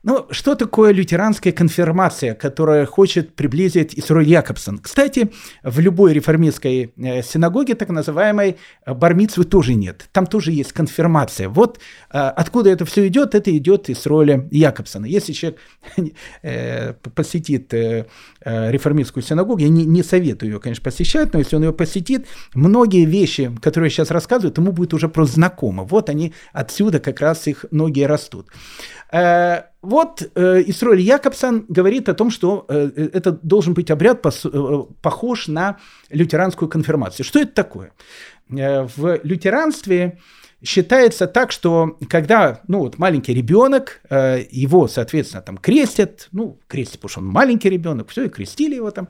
ну, 0.05 0.27
что 0.31 0.55
такое 0.55 0.93
лютеранская 0.93 1.53
конфирмация, 1.53 2.35
которая 2.35 2.85
хочет 2.85 3.35
приблизить 3.35 3.99
Исрой 3.99 4.27
Якобсон? 4.27 4.79
Кстати, 4.79 5.31
в 5.63 5.81
любой 5.81 6.13
реформистской 6.13 6.93
э, 6.95 7.23
синагоге, 7.23 7.75
так 7.75 7.89
называемой, 7.89 8.57
э, 8.85 8.93
бармицвы 8.93 9.45
тоже 9.45 9.73
нет. 9.73 10.07
Там 10.13 10.27
тоже 10.27 10.53
есть 10.53 10.75
конфирмация. 10.75 11.49
Вот 11.49 11.79
э, 12.13 12.19
откуда 12.19 12.69
это 12.69 12.85
все 12.85 13.07
идет, 13.07 13.35
это 13.35 13.57
идет 13.57 13.89
из 13.89 14.05
роли 14.05 14.47
Якобсона. 14.51 15.07
Если 15.07 15.33
человек 15.33 15.59
посетит 17.15 17.73
реформистскую 18.45 19.23
синагогу, 19.23 19.59
я 19.59 19.71
не, 19.71 19.87
не 19.87 20.03
советую 20.03 20.53
ее, 20.53 20.61
конечно, 20.61 20.85
посещать, 20.85 21.33
но 21.33 21.39
если 21.39 21.57
он 21.57 21.63
ее 21.63 21.73
посетит, 21.73 22.27
многие 22.55 23.07
вещи, 23.07 23.51
которые 23.63 23.87
я 23.87 23.91
сейчас 23.91 24.11
рассказываю, 24.11 24.53
ему 24.55 24.73
будет 24.73 24.93
уже 24.93 25.09
просто 25.09 25.37
знакомо. 25.37 25.85
Вот 25.85 26.11
они 26.11 26.35
отсюда 26.53 27.01
как 27.01 27.21
раз 27.21 27.47
их 27.47 27.65
ноги 27.71 28.03
растут. 28.03 28.49
Э, 29.15 29.67
вот 29.81 30.29
э, 30.35 30.63
Исроэль 30.67 31.01
Якобсон 31.01 31.67
говорит 31.69 32.09
о 32.09 32.15
том, 32.15 32.31
что 32.31 32.67
э, 32.69 33.11
это 33.13 33.31
должен 33.31 33.73
быть 33.73 33.93
обряд 33.93 34.23
похож 35.03 35.47
на 35.47 35.79
лютеранскую 36.11 36.69
конфирмацию. 36.69 37.25
Что 37.25 37.39
это 37.39 37.53
такое? 37.53 37.93
В 38.49 39.21
лютеранстве 39.23 40.19
считается 40.65 41.29
так, 41.29 41.53
что 41.53 41.97
когда, 42.09 42.61
ну 42.67 42.81
вот 42.81 42.99
маленький 42.99 43.33
ребенок, 43.33 44.03
его, 44.11 44.89
соответственно, 44.89 45.43
там 45.43 45.59
крестят, 45.59 46.29
ну, 46.33 46.59
крестят, 46.67 46.97
потому 46.97 47.09
что 47.09 47.21
он 47.21 47.27
маленький 47.27 47.71
ребенок, 47.71 48.11
все, 48.11 48.25
и 48.25 48.29
крестили 48.29 48.75
его 48.75 48.91
там. 48.91 49.09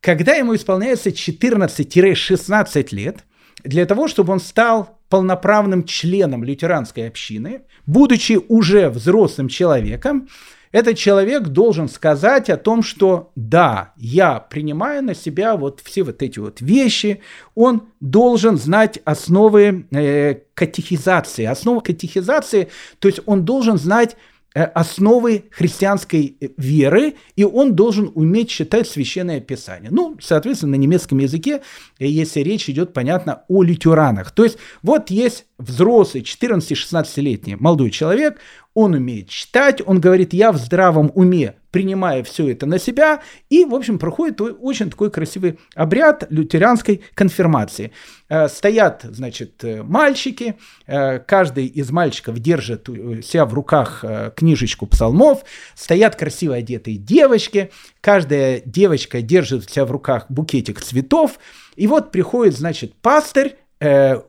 Когда 0.00 0.34
ему 0.34 0.54
исполняется 0.54 1.10
14-16 1.10 2.88
лет, 2.92 3.24
для 3.64 3.84
того, 3.86 4.08
чтобы 4.08 4.32
он 4.32 4.40
стал 4.40 4.95
полноправным 5.08 5.84
членом 5.84 6.44
лютеранской 6.44 7.08
общины, 7.08 7.62
будучи 7.86 8.40
уже 8.48 8.88
взрослым 8.88 9.48
человеком, 9.48 10.28
этот 10.72 10.98
человек 10.98 11.44
должен 11.44 11.88
сказать 11.88 12.50
о 12.50 12.56
том, 12.56 12.82
что 12.82 13.30
да, 13.34 13.94
я 13.96 14.40
принимаю 14.40 15.02
на 15.02 15.14
себя 15.14 15.56
вот 15.56 15.80
все 15.82 16.02
вот 16.02 16.22
эти 16.22 16.38
вот 16.38 16.60
вещи, 16.60 17.22
он 17.54 17.88
должен 18.00 18.58
знать 18.58 18.98
основы 19.04 19.86
э, 19.90 20.34
катехизации. 20.54 21.44
Основы 21.44 21.80
катехизации, 21.80 22.68
то 22.98 23.08
есть 23.08 23.20
он 23.26 23.44
должен 23.44 23.78
знать 23.78 24.16
основы 24.62 25.44
христианской 25.50 26.36
э, 26.40 26.48
веры, 26.56 27.14
и 27.36 27.44
он 27.44 27.74
должен 27.74 28.10
уметь 28.14 28.48
читать 28.48 28.88
священное 28.88 29.40
писание. 29.40 29.90
Ну, 29.90 30.16
соответственно, 30.20 30.72
на 30.72 30.80
немецком 30.80 31.18
языке, 31.18 31.62
э, 31.98 32.06
если 32.06 32.40
речь 32.40 32.68
идет, 32.70 32.92
понятно, 32.92 33.44
о 33.48 33.62
лютеранах. 33.62 34.30
То 34.30 34.44
есть 34.44 34.58
вот 34.82 35.10
есть 35.10 35.46
взрослый 35.58 36.22
14-16-летний 36.22 37.56
молодой 37.56 37.90
человек, 37.90 38.38
он 38.72 38.94
умеет 38.94 39.28
читать, 39.28 39.82
он 39.84 40.00
говорит, 40.00 40.32
я 40.32 40.52
в 40.52 40.56
здравом 40.56 41.10
уме 41.14 41.54
принимая 41.76 42.22
все 42.22 42.48
это 42.48 42.64
на 42.64 42.78
себя, 42.78 43.20
и, 43.50 43.66
в 43.66 43.74
общем, 43.74 43.98
проходит 43.98 44.40
очень 44.40 44.88
такой 44.88 45.10
красивый 45.10 45.58
обряд 45.74 46.26
лютеранской 46.30 47.02
конфирмации. 47.12 47.92
Э, 48.30 48.48
стоят, 48.48 49.04
значит, 49.04 49.62
э, 49.62 49.82
мальчики, 49.82 50.54
э, 50.86 51.18
каждый 51.18 51.66
из 51.66 51.90
мальчиков 51.90 52.38
держит 52.38 52.86
себя 53.22 53.44
в 53.44 53.52
руках 53.52 54.02
книжечку 54.36 54.86
псалмов, 54.86 55.44
стоят 55.74 56.16
красиво 56.16 56.54
одетые 56.54 56.96
девочки, 56.96 57.70
каждая 58.00 58.62
девочка 58.64 59.20
держит 59.20 59.70
себя 59.70 59.84
в 59.84 59.90
руках 59.90 60.24
букетик 60.30 60.80
цветов, 60.80 61.38
и 61.74 61.86
вот 61.86 62.10
приходит, 62.10 62.56
значит, 62.56 62.94
пастырь, 62.94 63.56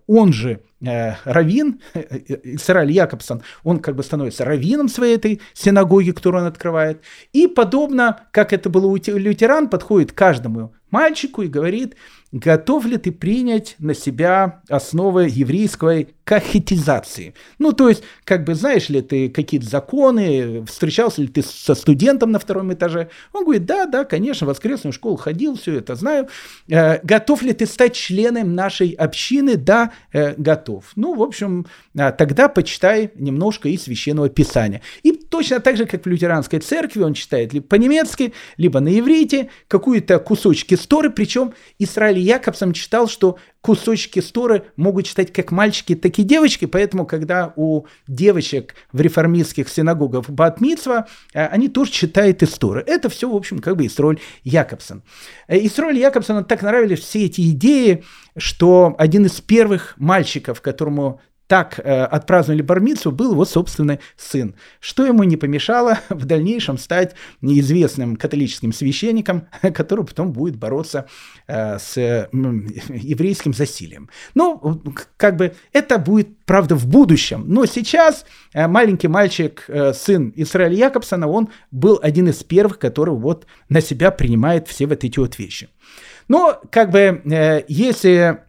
он 0.08 0.34
же 0.34 0.60
э, 0.82 1.14
раввин, 1.26 1.82
Исраиль 2.44 2.92
Якобсон, 2.92 3.42
он 3.64 3.80
как 3.80 3.96
бы 3.96 4.04
становится 4.04 4.46
раввином 4.46 4.90
своей 4.90 5.16
этой 5.16 5.42
синагоги, 5.54 6.12
которую 6.12 6.44
он 6.44 6.48
открывает. 6.48 7.02
И 7.34 7.48
подобно, 7.48 8.28
как 8.32 8.54
это 8.54 8.70
было 8.70 8.88
у 8.88 8.98
лютеран, 8.98 9.70
подходит 9.70 10.12
каждому 10.12 10.74
мальчику 10.92 11.42
и 11.42 11.48
говорит, 11.48 11.96
готов 12.32 12.86
ли 12.86 12.98
ты 12.98 13.12
принять 13.12 13.76
на 13.80 13.94
себя 13.94 14.62
основы 14.70 15.28
еврейской 15.30 16.10
кахетизации. 16.28 17.34
Ну, 17.58 17.72
то 17.72 17.88
есть, 17.88 18.04
как 18.26 18.44
бы, 18.44 18.54
знаешь 18.54 18.90
ли 18.90 19.02
ты 19.02 19.30
какие-то 19.30 19.66
законы, 19.70 20.66
встречался 20.66 21.22
ли 21.22 21.30
ты 21.30 21.42
со 21.42 21.74
студентом 21.74 22.32
на 22.32 22.40
втором 22.40 22.74
этаже? 22.74 23.10
Он 23.32 23.44
говорит, 23.44 23.66
да, 23.66 23.86
да, 23.86 24.04
конечно, 24.04 24.46
в 24.46 24.50
воскресную 24.50 24.92
школу 24.92 25.16
ходил, 25.16 25.56
все 25.56 25.78
это 25.78 25.96
знаю. 25.96 26.28
Э, 26.70 27.00
готов 27.02 27.44
ли 27.44 27.54
ты 27.54 27.66
стать 27.66 27.96
членом 27.96 28.56
нашей 28.56 28.92
общины? 28.92 29.56
Да, 29.56 29.94
э, 30.12 30.34
готов. 30.38 30.92
Ну, 30.98 31.16
в 31.16 31.24
общем, 31.24 31.66
э, 31.96 32.12
тогда 32.12 32.50
почитай 32.50 33.12
немножко 33.16 33.70
из 33.70 33.84
Священного 33.84 34.28
Писания. 34.28 34.82
И 35.04 35.14
точно 35.14 35.62
так 35.62 35.78
же, 35.78 35.86
как 35.86 36.04
в 36.04 36.10
лютеранской 36.10 36.60
церкви, 36.60 37.04
он 37.04 37.14
читает 37.14 37.54
либо 37.54 37.66
по-немецки, 37.66 38.34
либо 38.58 38.82
на 38.82 39.00
иврите, 39.00 39.50
какую-то 39.70 40.20
кусочки 40.20 40.74
истории, 40.74 41.08
причем 41.08 41.54
Израиль 41.80 42.18
Якобсон 42.28 42.74
читал, 42.74 43.08
что 43.08 43.38
кусочки 43.62 44.22
Торы 44.22 44.64
могут 44.76 45.06
читать 45.06 45.34
как 45.34 45.52
мальчики, 45.52 45.96
так 45.96 46.20
и 46.20 46.24
девочки, 46.24 46.66
поэтому, 46.66 47.06
когда 47.06 47.54
у 47.56 47.86
девочек 48.08 48.76
в 48.92 49.02
реформистских 49.02 49.70
синагогах 49.70 50.30
Батмитсва, 50.30 51.08
э, 51.34 51.46
они 51.46 51.70
тоже 51.70 51.92
читают 51.92 52.44
историю. 52.44 52.84
Это 52.86 53.10
все, 53.10 53.30
в 53.30 53.36
общем, 53.36 53.60
как 53.60 53.78
бы 53.78 53.86
Исроль 53.86 54.20
Якобсон. 54.44 55.04
Э, 55.48 55.58
Исроль 55.66 55.98
Якобсону 55.98 56.44
так 56.44 56.62
нравились 56.62 57.00
все 57.00 57.26
эти 57.26 57.50
идеи, 57.52 58.04
что 58.38 58.96
один 58.98 59.26
из 59.26 59.42
первых 59.42 59.96
мальчиков, 59.98 60.62
которому 60.62 61.20
так 61.48 61.80
э, 61.80 62.04
отпраздновали 62.04 62.62
Бармицу, 62.62 63.12
был 63.12 63.32
его 63.32 63.46
собственный 63.46 64.00
сын, 64.18 64.56
что 64.80 65.06
ему 65.06 65.24
не 65.24 65.38
помешало 65.38 66.00
в 66.10 66.26
дальнейшем 66.26 66.78
стать 66.78 67.16
неизвестным 67.42 68.16
католическим 68.16 68.74
священником, 68.74 69.48
который 69.74 70.06
потом 70.06 70.34
будет 70.34 70.58
бороться 70.58 71.08
э, 71.48 71.80
с 71.80 71.98
э, 71.98 72.30
еврейским 72.34 73.54
засилием. 73.54 74.10
Ну, 74.36 74.82
как 75.16 75.38
бы 75.38 75.54
это 75.72 75.98
будет, 75.98 76.38
правда, 76.46 76.76
в 76.76 76.86
будущем, 76.88 77.46
но 77.48 77.66
сейчас 77.66 78.26
э, 78.54 78.68
маленький 78.68 79.08
мальчик, 79.08 79.66
э, 79.68 79.94
сын 79.94 80.34
Израиля 80.36 80.76
Якобсона, 80.76 81.28
он 81.28 81.50
был 81.72 82.00
один 82.02 82.28
из 82.28 82.44
первых, 82.44 82.78
который 82.78 83.16
вот 83.16 83.48
на 83.70 83.82
себя 83.82 84.12
принимает 84.12 84.68
все 84.68 84.86
вот 84.86 85.04
эти 85.04 85.20
вот 85.20 85.40
вещи. 85.40 85.70
Но, 86.28 86.60
как 86.72 86.92
бы, 86.92 87.22
э, 87.24 87.64
если 87.68 88.44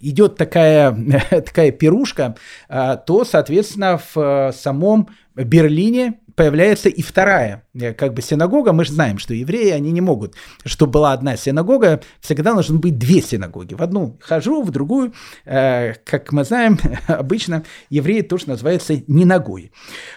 идет 0.00 0.36
такая, 0.36 0.96
такая 1.30 1.70
пирушка, 1.70 2.36
а, 2.68 2.96
то, 2.96 3.24
соответственно, 3.24 3.98
в 3.98 4.16
э, 4.16 4.52
самом 4.52 5.08
Берлине 5.34 6.18
появляется 6.38 6.88
и 6.88 7.02
вторая 7.02 7.64
э, 7.74 7.92
как 7.92 8.14
бы 8.14 8.22
синагога. 8.22 8.72
Мы 8.72 8.84
же 8.84 8.92
знаем, 8.92 9.18
что 9.18 9.34
евреи, 9.34 9.70
они 9.70 9.90
не 9.90 10.00
могут, 10.00 10.36
чтобы 10.64 10.92
была 10.92 11.12
одна 11.12 11.36
синагога, 11.36 12.00
всегда 12.20 12.52
должны 12.52 12.78
быть 12.78 12.96
две 12.96 13.20
синагоги. 13.20 13.74
В 13.74 13.82
одну 13.82 14.16
хожу, 14.22 14.62
в 14.62 14.70
другую, 14.70 15.12
э, 15.44 15.94
как 16.04 16.32
мы 16.32 16.44
знаем, 16.44 16.78
обычно 17.08 17.64
евреи 17.90 18.20
тоже 18.22 18.48
называются 18.48 18.94
неногой. 19.08 19.72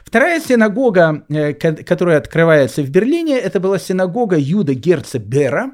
Вторая 0.05 0.39
синагога, 0.39 1.25
которая 1.87 2.19
открывается 2.19 2.83
в 2.83 2.89
Берлине, 2.89 3.39
это 3.39 3.59
была 3.59 3.79
синагога 3.79 4.37
Юда 4.37 4.75
Герца 4.75 5.17
Бера, 5.17 5.71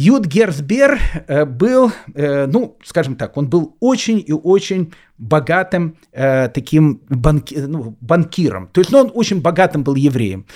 Юд 0.00 0.26
Герцбер 0.26 1.00
э, 1.26 1.44
был, 1.44 1.90
э, 2.14 2.46
ну, 2.46 2.76
скажем 2.84 3.16
так, 3.16 3.36
он 3.36 3.48
был 3.48 3.76
очень 3.80 4.22
и 4.24 4.32
очень 4.32 4.92
богатым 5.18 5.96
э, 6.12 6.48
таким 6.50 7.02
банки, 7.08 7.56
ну, 7.56 7.96
банкиром. 8.00 8.68
То 8.68 8.80
есть, 8.80 8.92
ну, 8.92 9.00
он 9.00 9.10
очень 9.12 9.40
богатым 9.40 9.82
был 9.82 9.96
евреем. 9.96 10.46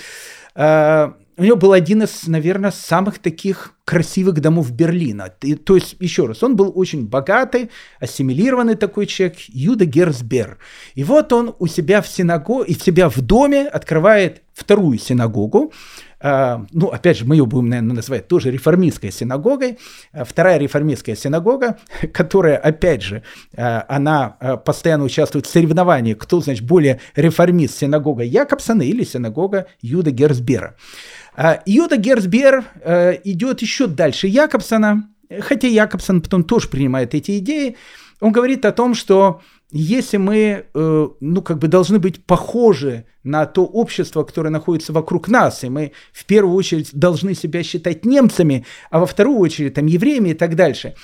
У 0.55 1.43
него 1.43 1.55
был 1.57 1.73
один 1.73 2.03
из, 2.03 2.27
наверное, 2.27 2.71
самых 2.71 3.19
таких 3.19 3.73
красивых 3.83 4.35
домов 4.35 4.71
Берлина. 4.71 5.29
То 5.65 5.75
есть, 5.75 5.97
еще 5.99 6.27
раз, 6.27 6.41
он 6.43 6.55
был 6.55 6.71
очень 6.73 7.07
богатый, 7.07 7.69
ассимилированный 7.99 8.75
такой 8.75 9.07
человек, 9.07 9.37
Юда 9.49 9.85
Герцбер. 9.85 10.57
И 10.95 11.03
вот 11.03 11.33
он 11.33 11.53
у 11.59 11.67
себя 11.67 12.01
в 12.01 12.07
синагоге, 12.07 12.71
и 12.71 12.79
себя 12.79 13.09
в 13.09 13.19
доме 13.19 13.67
открывает 13.67 14.43
вторую 14.53 14.99
синагогу, 14.99 15.73
ну, 16.23 16.87
опять 16.87 17.17
же, 17.17 17.25
мы 17.25 17.35
ее 17.35 17.45
будем, 17.45 17.67
наверное, 17.67 17.95
называть 17.95 18.29
тоже 18.29 18.49
реформистской 18.49 19.11
синагогой. 19.11 19.77
А, 20.13 20.23
вторая 20.23 20.57
реформистская 20.57 21.15
синагога, 21.15 21.77
которая, 22.13 22.55
опять 22.57 23.01
же, 23.01 23.23
а, 23.57 23.85
она 23.89 24.29
постоянно 24.65 25.03
участвует 25.03 25.45
в 25.45 25.49
соревновании, 25.49 26.13
кто, 26.13 26.39
значит, 26.39 26.65
более 26.65 27.01
реформист, 27.15 27.77
синагога 27.77 28.23
Якобсона 28.23 28.83
или 28.83 29.03
синагога 29.03 29.67
Юда 29.81 30.11
Герцбера. 30.11 30.75
Юда 31.65 31.97
Герцбер 31.97 32.63
идет 33.23 33.61
еще 33.61 33.87
дальше 33.87 34.27
Якобсона, 34.27 35.09
хотя 35.41 35.67
Якобсон 35.67 36.21
потом 36.21 36.43
тоже 36.43 36.69
принимает 36.69 37.15
эти 37.15 37.39
идеи. 37.39 37.75
Он 38.23 38.31
говорит 38.31 38.63
о 38.63 38.71
том, 38.71 38.95
что 38.95 39.41
если 39.69 40.15
мы, 40.15 40.65
э, 40.73 41.07
ну, 41.19 41.41
как 41.41 41.59
бы 41.59 41.67
должны 41.67 41.99
быть 41.99 42.23
похожи 42.23 43.05
на 43.25 43.45
то 43.45 43.65
общество, 43.65 44.23
которое 44.23 44.49
находится 44.49 44.93
вокруг 44.93 45.27
нас, 45.27 45.65
и 45.65 45.69
мы 45.69 45.91
в 46.13 46.23
первую 46.23 46.55
очередь 46.55 46.91
должны 46.93 47.35
себя 47.35 47.63
считать 47.63 48.05
немцами, 48.05 48.65
а 48.89 49.01
во 49.01 49.07
вторую 49.07 49.39
очередь 49.39 49.73
там 49.73 49.87
евреями 49.87 50.29
и 50.29 50.33
так 50.35 50.55
дальше, 50.55 50.95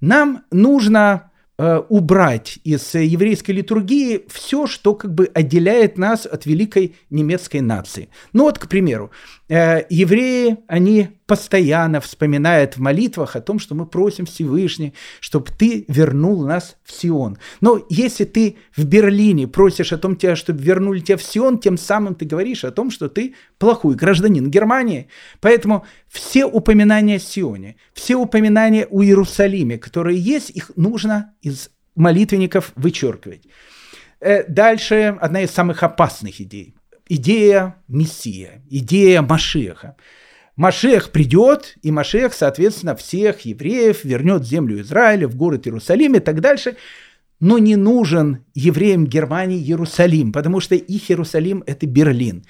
нам 0.00 0.42
нужно 0.50 1.30
Э, 1.56 1.80
убрать 1.88 2.58
из 2.64 2.96
еврейской 2.96 3.52
литургии 3.52 4.24
все, 4.28 4.66
что 4.66 4.92
как 4.96 5.14
бы 5.14 5.30
отделяет 5.32 5.96
нас 5.96 6.26
от 6.26 6.46
великой 6.46 6.96
немецкой 7.10 7.60
нации. 7.60 8.08
Ну 8.32 8.42
вот, 8.42 8.58
к 8.58 8.66
примеру, 8.66 9.12
э, 9.48 9.84
евреи, 9.88 10.56
они 10.66 11.10
постоянно 11.26 12.00
вспоминают 12.00 12.76
в 12.76 12.80
молитвах 12.80 13.36
о 13.36 13.40
том, 13.40 13.58
что 13.58 13.74
мы 13.74 13.86
просим 13.86 14.26
Всевышний, 14.26 14.94
чтобы 15.20 15.46
ты 15.56 15.84
вернул 15.88 16.44
нас 16.44 16.76
в 16.84 16.92
Сион. 16.92 17.38
Но 17.60 17.84
если 17.88 18.24
ты 18.24 18.56
в 18.76 18.84
Берлине 18.84 19.48
просишь 19.48 19.92
о 19.92 19.98
том, 19.98 20.18
чтобы 20.34 20.62
вернули 20.62 21.00
тебя 21.00 21.16
в 21.16 21.22
Сион, 21.22 21.58
тем 21.58 21.78
самым 21.78 22.14
ты 22.14 22.26
говоришь 22.26 22.64
о 22.64 22.70
том, 22.70 22.90
что 22.90 23.08
ты 23.08 23.34
плохой 23.58 23.94
гражданин 23.94 24.50
Германии. 24.50 25.08
Поэтому 25.40 25.86
все 26.08 26.44
упоминания 26.44 27.16
о 27.16 27.20
Сионе, 27.20 27.76
все 27.94 28.16
упоминания 28.16 28.86
о 28.86 29.02
Иерусалиме, 29.02 29.78
которые 29.78 30.18
есть, 30.18 30.50
их 30.50 30.72
нужно 30.76 31.32
из 31.40 31.70
молитвенников 31.94 32.72
вычеркивать. 32.76 33.46
Э, 34.20 34.44
дальше 34.48 35.16
одна 35.20 35.42
из 35.42 35.50
самых 35.50 35.82
опасных 35.82 36.40
идей. 36.40 36.74
Идея 37.08 37.76
Мессия, 37.88 38.62
идея 38.70 39.22
Машеха. 39.22 39.96
Машех 40.56 41.10
придет, 41.10 41.76
и 41.82 41.90
Машех, 41.90 42.32
соответственно, 42.32 42.94
всех 42.94 43.40
евреев 43.40 44.04
вернет 44.04 44.42
в 44.42 44.46
землю 44.46 44.80
Израиля, 44.80 45.26
в 45.26 45.34
город 45.34 45.66
Иерусалим 45.66 46.14
и 46.14 46.20
так 46.20 46.40
дальше. 46.40 46.76
Но 47.40 47.58
не 47.58 47.74
нужен 47.76 48.44
евреям 48.54 49.06
Германии 49.06 49.58
Иерусалим, 49.58 50.32
потому 50.32 50.60
что 50.60 50.76
их 50.76 51.10
Иерусалим– 51.10 51.64
это 51.66 51.86
Берлин. 51.86 52.44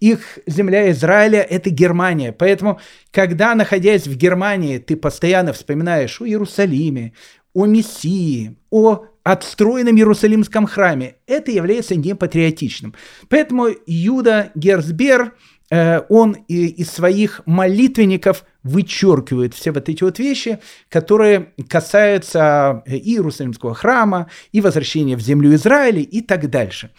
Их 0.00 0.38
земля 0.46 0.90
Израиля– 0.90 1.40
это 1.50 1.68
Германия. 1.68 2.32
Поэтому, 2.32 2.80
когда, 3.10 3.54
находясь 3.54 4.06
в 4.06 4.16
Германии, 4.16 4.78
ты 4.78 4.96
постоянно 4.96 5.52
вспоминаешь 5.52 6.20
о 6.22 6.26
Иерусалиме, 6.26 7.12
о 7.52 7.66
Мессии, 7.66 8.56
о 8.70 9.04
отстроенном 9.22 9.96
Иерусалимском 9.96 10.66
храме, 10.66 11.16
это 11.26 11.50
является 11.50 11.94
непатриотичным. 11.94 12.94
Поэтому 13.28 13.68
Юда 13.86 14.50
Герцбер, 14.54 15.34
он 15.70 16.32
из 16.48 16.90
своих 16.90 17.42
молитвенников 17.46 18.44
вычеркивает 18.62 19.54
все 19.54 19.72
вот 19.72 19.88
эти 19.88 20.02
вот 20.02 20.18
вещи, 20.18 20.58
которые 20.88 21.52
касаются 21.68 22.82
э, 22.86 22.96
и 22.96 23.14
Иерусалимского 23.14 23.74
храма, 23.74 24.28
и 24.52 24.60
возвращения 24.60 25.16
в 25.16 25.20
землю 25.20 25.54
Израиля 25.54 26.00
и 26.00 26.20
так 26.20 26.50
дальше. 26.50 26.90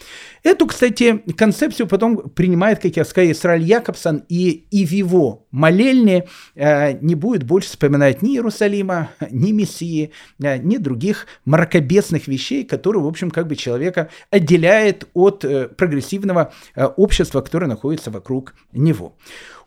Эту, 0.44 0.66
кстати, 0.68 1.24
концепцию 1.38 1.88
потом 1.88 2.30
принимает, 2.30 2.80
как 2.80 2.96
я 2.98 3.06
сказал, 3.06 3.32
Израиль 3.32 3.64
Якобсон, 3.64 4.24
и, 4.28 4.66
и 4.72 4.86
в 4.86 4.92
его 4.92 5.46
молельне 5.52 6.26
э, 6.56 6.94
не 7.02 7.16
будет 7.16 7.44
больше 7.44 7.70
вспоминать 7.70 8.22
ни 8.22 8.36
Иерусалима, 8.36 9.12
ни 9.30 9.52
Мессии, 9.52 10.12
э, 10.42 10.58
ни 10.58 10.78
других 10.78 11.28
мракобесных 11.46 12.28
вещей, 12.28 12.64
которые, 12.64 13.04
в 13.04 13.08
общем, 13.08 13.30
как 13.30 13.48
бы 13.48 13.56
человека 13.56 14.10
отделяет 14.30 15.08
от 15.14 15.46
э, 15.46 15.68
прогрессивного 15.68 16.54
э, 16.76 16.86
общества, 16.86 17.42
которое 17.42 17.68
находится 17.68 18.10
вокруг 18.10 18.56
него. 18.72 19.16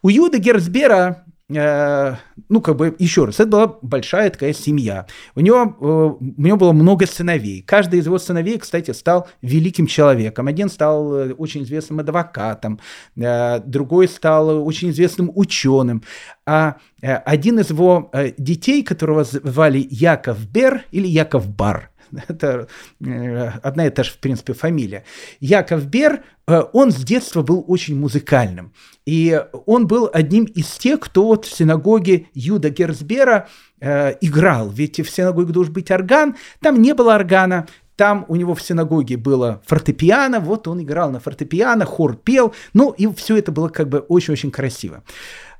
У 0.02 0.08
Юда 0.08 0.38
Герцбера 0.38 1.24
ну, 1.48 2.60
как 2.62 2.76
бы, 2.76 2.96
еще 2.98 3.26
раз, 3.26 3.38
это 3.38 3.48
была 3.48 3.78
большая 3.82 4.30
такая 4.30 4.54
семья. 4.54 5.06
У 5.34 5.40
него, 5.40 5.76
э, 5.78 6.24
у 6.36 6.42
него 6.42 6.56
было 6.56 6.72
много 6.72 7.06
сыновей. 7.06 7.62
Каждый 7.62 8.00
из 8.00 8.06
его 8.06 8.18
сыновей, 8.18 8.58
кстати, 8.58 8.92
стал 8.92 9.28
великим 9.42 9.86
человеком. 9.86 10.46
Один 10.46 10.70
стал 10.70 11.14
э, 11.14 11.32
очень 11.34 11.64
известным 11.64 12.00
адвокатом, 12.00 12.80
другой 13.14 14.08
стал 14.08 14.66
очень 14.66 14.90
известным 14.90 15.30
ученым. 15.34 16.02
А 16.46 16.76
один 17.00 17.58
из 17.58 17.70
его 17.70 18.10
детей, 18.38 18.82
которого 18.82 19.24
звали 19.24 19.86
Яков 19.90 20.48
Бер 20.48 20.84
или 20.92 21.06
Яков 21.06 21.48
Бар– 21.48 21.90
это 22.28 22.68
э, 23.04 23.50
одна 23.62 23.86
и 23.86 23.90
та 23.90 24.02
же, 24.02 24.10
в 24.10 24.18
принципе, 24.18 24.52
фамилия. 24.52 25.04
Яков 25.40 25.86
Бер, 25.86 26.22
э, 26.46 26.62
он 26.72 26.90
с 26.90 26.96
детства 26.96 27.42
был 27.42 27.64
очень 27.68 27.96
музыкальным. 27.98 28.72
И 29.06 29.40
он 29.66 29.86
был 29.86 30.10
одним 30.12 30.44
из 30.44 30.70
тех, 30.72 31.00
кто 31.00 31.26
вот 31.26 31.46
в 31.46 31.54
синагоге 31.54 32.26
Юда 32.34 32.70
Герцбера 32.70 33.48
э, 33.80 34.14
играл. 34.20 34.70
Ведь 34.70 35.00
в 35.00 35.10
синагоге 35.10 35.52
должен 35.52 35.72
быть 35.72 35.90
орган, 35.90 36.36
там 36.60 36.80
не 36.80 36.94
было 36.94 37.14
органа, 37.14 37.66
там 37.96 38.24
у 38.28 38.36
него 38.36 38.54
в 38.54 38.62
синагоге 38.62 39.16
было 39.16 39.62
фортепиано, 39.66 40.40
вот 40.40 40.66
он 40.66 40.82
играл 40.82 41.10
на 41.10 41.20
фортепиано, 41.20 41.84
хор 41.84 42.16
пел, 42.16 42.52
ну 42.72 42.90
и 42.90 43.06
все 43.14 43.36
это 43.36 43.52
было 43.52 43.68
как 43.68 43.88
бы 43.88 44.00
очень-очень 44.00 44.50
красиво. 44.50 45.04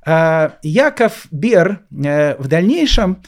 Яков 0.05 1.29
Бер 1.31 1.81
в 1.91 2.49
дальнейшем 2.49 3.23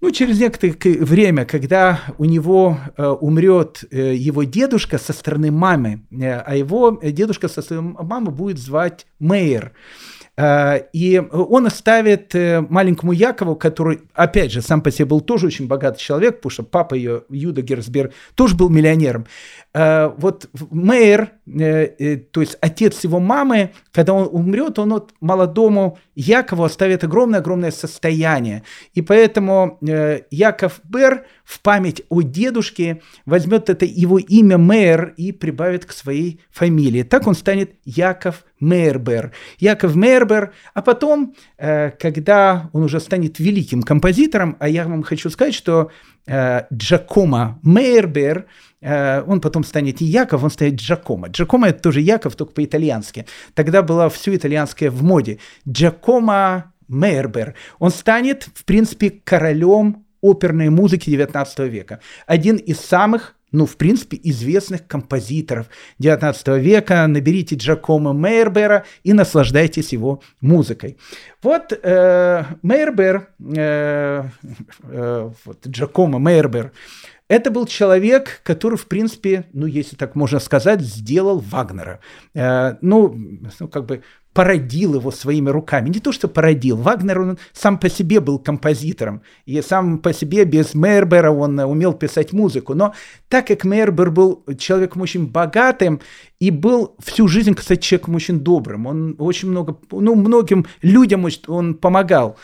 ну, 0.00 0.10
через 0.10 0.40
некоторое 0.40 0.76
время, 1.04 1.44
когда 1.44 2.00
у 2.18 2.24
него 2.24 2.78
э, 2.96 3.06
умрет 3.06 3.84
э, 3.90 4.14
его 4.14 4.44
дедушка 4.44 4.98
со 4.98 5.12
стороны 5.12 5.50
мамы, 5.50 6.02
э, 6.10 6.38
а 6.38 6.56
его 6.56 6.98
дедушка 7.02 7.48
со 7.48 7.62
стороны 7.62 7.96
мамы 8.00 8.30
будет 8.30 8.58
звать 8.58 9.06
Мейер, 9.18 9.72
Э, 10.40 10.84
и 10.94 11.18
он 11.18 11.66
оставит 11.66 12.34
э, 12.34 12.64
маленькому 12.68 13.12
Якову, 13.12 13.56
который, 13.56 14.00
опять 14.14 14.52
же, 14.52 14.62
сам 14.62 14.80
по 14.80 14.90
себе 14.90 15.04
был 15.04 15.20
тоже 15.20 15.46
очень 15.46 15.66
богатый 15.66 15.98
человек, 15.98 16.36
потому 16.36 16.50
что 16.50 16.62
папа 16.62 16.94
ее, 16.94 17.24
Юда 17.28 17.60
Герцберг, 17.60 18.12
тоже 18.34 18.56
был 18.56 18.70
миллионером. 18.70 19.26
Э, 19.72 20.10
вот 20.16 20.48
Мейер, 20.70 21.32
то 21.46 22.40
есть 22.40 22.56
отец 22.60 23.02
его 23.04 23.20
мамы, 23.20 23.72
когда 23.92 24.14
он 24.14 24.28
умрет, 24.30 24.78
он 24.78 24.90
вот 24.90 25.14
молодому 25.20 25.98
Якову 26.14 26.64
оставит 26.64 27.04
огромное-огромное 27.04 27.70
состояние. 27.70 28.62
И 28.94 29.02
поэтому 29.02 29.78
Яков 30.30 30.80
Бер 30.84 31.24
в 31.44 31.60
память 31.60 32.02
о 32.08 32.22
дедушке 32.22 33.02
возьмет 33.26 33.70
это 33.70 33.84
его 33.84 34.18
имя 34.18 34.58
Мейер 34.58 35.14
и 35.16 35.32
прибавит 35.32 35.86
к 35.86 35.92
своей 35.92 36.40
фамилии. 36.50 37.02
Так 37.02 37.26
он 37.26 37.34
станет 37.34 37.72
Яков 37.84 38.44
Мейербер. 38.60 39.32
Яков 39.58 39.96
Мейербер, 39.96 40.52
а 40.74 40.82
потом, 40.82 41.34
э, 41.56 41.90
когда 41.90 42.70
он 42.72 42.84
уже 42.84 43.00
станет 43.00 43.38
великим 43.38 43.82
композитором, 43.82 44.56
а 44.60 44.68
я 44.68 44.86
вам 44.86 45.02
хочу 45.02 45.30
сказать, 45.30 45.54
что 45.54 45.90
э, 46.26 46.62
Джакомо 46.72 47.58
Мейербер, 47.62 48.46
э, 48.80 49.22
он 49.26 49.40
потом 49.40 49.64
станет 49.64 50.00
не 50.00 50.06
Яков, 50.06 50.44
он 50.44 50.50
станет 50.50 50.74
Джакомо. 50.74 51.28
Джакомо 51.28 51.68
это 51.68 51.82
тоже 51.82 52.00
Яков, 52.00 52.36
только 52.36 52.52
по-итальянски. 52.52 53.26
Тогда 53.54 53.82
было 53.82 54.08
все 54.08 54.34
итальянское 54.34 54.90
в 54.90 55.02
моде. 55.02 55.38
Джакомо 55.68 56.72
Мейербер. 56.88 57.54
Он 57.78 57.90
станет, 57.90 58.48
в 58.54 58.64
принципе, 58.64 59.10
королем 59.10 60.04
оперной 60.22 60.68
музыки 60.68 61.10
XIX 61.10 61.68
века. 61.68 62.00
Один 62.26 62.56
из 62.56 62.80
самых 62.80 63.36
ну, 63.52 63.66
в 63.66 63.76
принципе, 63.76 64.18
известных 64.22 64.86
композиторов 64.86 65.66
XIX 66.00 66.58
века. 66.60 67.06
Наберите 67.06 67.56
Джакомо 67.56 68.12
Мейербера 68.12 68.84
и 69.02 69.12
наслаждайтесь 69.12 69.92
его 69.92 70.22
музыкой. 70.40 70.96
Вот 71.42 71.72
э, 71.72 72.44
Мейербер, 72.62 73.28
э, 73.56 74.24
э, 74.82 75.30
вот 75.44 75.66
Джакомо 75.66 76.18
Мейербер, 76.18 76.72
это 77.30 77.52
был 77.52 77.64
человек, 77.66 78.40
который, 78.42 78.76
в 78.76 78.86
принципе, 78.86 79.44
ну, 79.52 79.66
если 79.66 79.94
так 79.94 80.16
можно 80.16 80.40
сказать, 80.40 80.80
сделал 80.80 81.38
Вагнера. 81.38 82.00
Э, 82.34 82.74
ну, 82.80 83.16
ну, 83.60 83.68
как 83.68 83.86
бы 83.86 84.02
породил 84.32 84.94
его 84.94 85.10
своими 85.10 85.50
руками. 85.50 85.88
Не 85.88 86.00
то, 86.00 86.12
что 86.12 86.28
породил. 86.28 86.76
Вагнер, 86.76 87.20
он 87.20 87.38
сам 87.52 87.78
по 87.78 87.88
себе 87.88 88.20
был 88.20 88.38
композитором. 88.38 89.22
И 89.44 89.60
сам 89.60 89.98
по 89.98 90.12
себе 90.12 90.44
без 90.44 90.74
Мейербера 90.74 91.30
он 91.30 91.58
умел 91.58 91.92
писать 91.94 92.32
музыку. 92.32 92.74
Но 92.74 92.94
так 93.28 93.48
как 93.48 93.64
Мейербер 93.64 94.10
был 94.10 94.44
человеком 94.58 95.02
очень 95.02 95.26
богатым 95.26 96.00
и 96.38 96.50
был 96.50 96.94
всю 97.00 97.26
жизнь, 97.28 97.54
кстати, 97.54 97.80
человеком 97.80 98.14
очень 98.14 98.40
добрым, 98.40 98.86
он 98.86 99.16
очень 99.18 99.50
много, 99.50 99.76
ну, 99.90 100.14
многим 100.14 100.66
людям 100.80 101.26
он 101.48 101.74
помогал. 101.74 102.38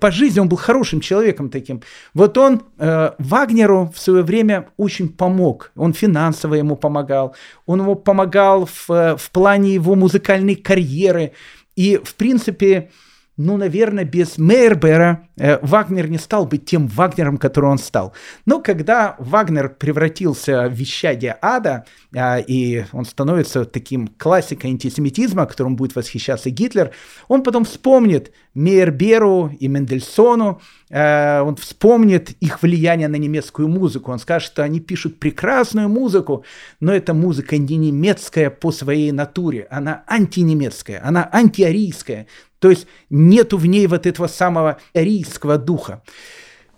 По 0.00 0.10
жизни 0.10 0.40
он 0.40 0.48
был 0.48 0.56
хорошим 0.56 1.00
человеком 1.00 1.50
таким. 1.50 1.82
Вот 2.14 2.38
он 2.38 2.62
э, 2.78 3.10
Вагнеру 3.18 3.92
в 3.94 3.98
свое 3.98 4.22
время 4.22 4.68
очень 4.76 5.08
помог. 5.08 5.70
Он 5.76 5.92
финансово 5.92 6.54
ему 6.54 6.76
помогал. 6.76 7.34
Он 7.66 7.80
ему 7.80 7.94
помогал 7.94 8.66
в, 8.66 8.88
в 9.16 9.30
плане 9.32 9.74
его 9.74 9.94
музыкальной 9.94 10.54
карьеры. 10.54 11.32
И, 11.76 12.00
в 12.02 12.14
принципе, 12.14 12.90
ну, 13.36 13.58
наверное, 13.58 14.04
без 14.04 14.38
Мейербера 14.38 15.28
э, 15.36 15.58
Вагнер 15.60 16.08
не 16.08 16.16
стал 16.16 16.46
бы 16.46 16.56
тем 16.56 16.86
Вагнером, 16.86 17.36
который 17.36 17.70
он 17.70 17.76
стал. 17.76 18.14
Но 18.46 18.62
когда 18.62 19.14
Вагнер 19.18 19.68
превратился 19.68 20.68
в 20.68 20.72
вещание 20.72 21.36
ада, 21.42 21.84
э, 22.14 22.42
и 22.42 22.86
он 22.92 23.04
становится 23.04 23.66
таким 23.66 24.08
классикой 24.08 24.70
антисемитизма, 24.70 25.44
которым 25.44 25.76
будет 25.76 25.94
восхищаться 25.94 26.48
Гитлер, 26.48 26.92
он 27.28 27.42
потом 27.42 27.66
вспомнит 27.66 28.32
Мейерберу 28.56 29.54
и 29.60 29.68
Мендельсону, 29.68 30.62
э, 30.88 31.40
он 31.42 31.56
вспомнит 31.56 32.30
их 32.40 32.62
влияние 32.62 33.06
на 33.06 33.16
немецкую 33.16 33.68
музыку. 33.68 34.10
Он 34.12 34.18
скажет, 34.18 34.50
что 34.50 34.62
они 34.62 34.80
пишут 34.80 35.20
прекрасную 35.20 35.90
музыку, 35.90 36.42
но 36.80 36.94
эта 36.94 37.12
музыка 37.12 37.58
не 37.58 37.76
немецкая 37.76 38.48
по 38.48 38.72
своей 38.72 39.12
натуре, 39.12 39.66
она 39.70 40.04
антинемецкая, 40.06 41.02
она 41.04 41.28
антиарийская. 41.30 42.28
То 42.58 42.70
есть 42.70 42.86
нету 43.10 43.58
в 43.58 43.66
ней 43.66 43.86
вот 43.86 44.06
этого 44.06 44.26
самого 44.26 44.78
арийского 44.94 45.58
духа. 45.58 46.02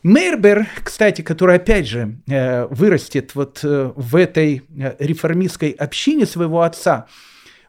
Мейербер, 0.02 0.66
кстати, 0.82 1.22
который 1.22 1.56
опять 1.56 1.86
же 1.86 2.18
э, 2.26 2.66
вырастет 2.66 3.36
вот 3.36 3.60
э, 3.62 3.92
в 3.94 4.16
этой 4.16 4.64
реформистской 4.98 5.70
общине 5.70 6.26
своего 6.26 6.62
отца, 6.62 7.06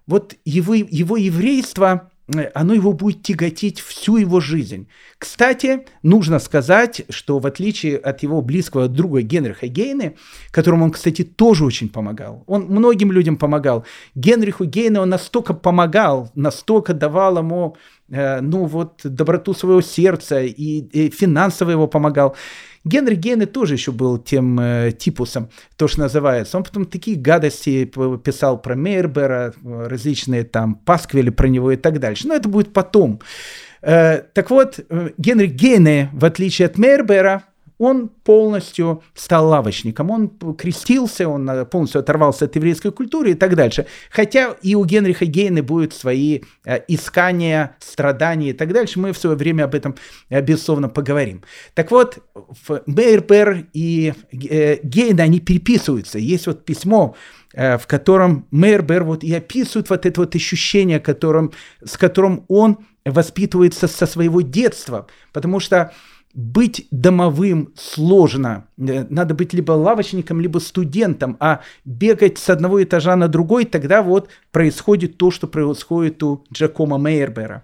вот 0.08 0.34
его, 0.46 0.74
его 0.74 1.16
еврейство 1.16 2.09
оно 2.54 2.74
его 2.74 2.94
будет 2.94 3.24
тяготить 3.24 3.80
всю 3.80 4.18
его 4.18 4.40
жизнь. 4.40 4.88
Кстати, 5.18 5.86
нужно 6.04 6.40
сказать, 6.40 7.04
что 7.10 7.40
в 7.40 7.46
отличие 7.46 7.98
от 7.98 8.24
его 8.24 8.42
близкого 8.42 8.88
друга 8.88 9.22
Генриха 9.22 9.68
Гейне, 9.68 10.16
которому 10.52 10.86
он, 10.86 10.92
кстати, 10.92 11.24
тоже 11.24 11.66
очень 11.66 11.90
помогал, 11.90 12.44
он 12.48 12.66
многим 12.66 13.12
людям 13.12 13.38
помогал, 13.38 13.86
Генриху 14.16 14.66
Гейне 14.66 15.00
он 15.00 15.10
настолько 15.10 15.54
помогал, 15.54 16.32
настолько 16.36 16.94
давал 16.94 17.38
ему 17.38 17.76
Э, 18.12 18.42
ну 18.42 18.66
вот, 18.66 19.02
доброту 19.04 19.54
своего 19.54 19.82
сердца 19.82 20.42
и, 20.42 20.80
и 20.80 21.10
финансово 21.10 21.72
его 21.72 21.88
помогал. 21.88 22.36
Генри 22.90 23.16
Гейне 23.16 23.46
тоже 23.46 23.76
еще 23.76 23.92
был 23.92 24.18
тем 24.18 24.60
э, 24.60 24.92
типусом, 24.92 25.50
то, 25.78 25.88
что 25.88 26.02
называется. 26.02 26.58
Он 26.58 26.64
потом 26.64 26.86
такие 26.86 27.18
гадости 27.18 27.86
писал 27.86 28.60
про 28.60 28.76
Мейербера, 28.76 29.54
различные 29.64 30.44
там 30.44 30.76
пасквили 30.76 31.30
про 31.30 31.48
него 31.48 31.72
и 31.72 31.76
так 31.76 32.00
дальше. 32.00 32.28
Но 32.28 32.34
это 32.34 32.50
будет 32.50 32.74
потом. 32.74 33.22
Э, 33.82 34.24
так 34.34 34.50
вот, 34.50 34.80
э, 34.90 35.10
Генри 35.18 35.48
Гейне, 35.48 36.10
в 36.14 36.26
отличие 36.26 36.66
от 36.66 36.78
Мейербера, 36.78 37.44
он 37.80 38.10
полностью 38.10 39.02
стал 39.16 39.48
лавочником, 39.48 40.12
он 40.12 40.30
крестился, 40.56 41.28
он 41.28 41.50
э, 41.50 41.66
полностью 41.66 42.00
оторвался 42.00 42.46
от 42.46 42.56
еврейской 42.56 42.92
культуры 42.92 43.32
и 43.32 43.36
так 43.36 43.56
дальше. 43.56 43.86
Хотя 44.12 44.56
и 44.62 44.76
у 44.76 44.84
Генриха 44.84 45.26
Гейна 45.26 45.64
будут 45.64 45.94
свои 45.94 46.42
э, 46.66 46.82
искания, 46.90 47.78
страдания 47.80 48.50
и 48.50 48.54
так 48.54 48.74
дальше. 48.74 49.00
Мы 49.00 49.14
в 49.14 49.18
свое 49.18 49.38
время 49.38 49.64
об 49.64 49.76
этом, 49.76 49.96
э, 50.30 50.42
безусловно, 50.42 50.90
поговорим. 50.90 51.42
Так 51.74 51.90
вот, 51.92 52.20
Мейербер 52.86 53.68
и 53.72 54.14
Гейна, 54.34 55.24
они 55.24 55.40
переписываются. 55.40 56.20
Есть 56.20 56.48
вот 56.48 56.66
письмо, 56.66 57.16
в 57.54 57.82
котором 57.88 58.46
Мейербер 58.52 59.04
вот 59.06 59.24
и 59.24 59.34
описывает 59.34 59.90
вот 59.90 60.06
это 60.06 60.22
вот 60.22 60.36
ощущение, 60.36 61.00
которым, 61.00 61.52
с 61.84 61.98
которым 61.98 62.46
он 62.50 62.80
воспитывается 63.06 63.88
со 63.88 64.06
своего 64.06 64.42
детства. 64.42 65.08
Потому 65.34 65.60
что 65.60 65.94
быть 66.34 66.88
домовым 66.92 67.74
сложно. 67.76 68.68
Э, 68.78 69.06
надо 69.10 69.34
быть 69.34 69.54
либо 69.54 69.72
лавочником, 69.72 70.40
либо 70.40 70.60
студентом, 70.60 71.38
а 71.40 71.62
бегать 71.86 72.38
с 72.38 72.50
одного 72.50 72.84
этажа 72.84 73.16
на 73.16 73.28
другой, 73.28 73.66
тогда 73.66 74.04
вот 74.04 74.30
происходит 74.52 75.18
то, 75.18 75.32
что 75.32 75.48
происходит 75.48 76.22
у 76.24 76.46
Джакома 76.54 76.98
Мейербера. 76.98 77.64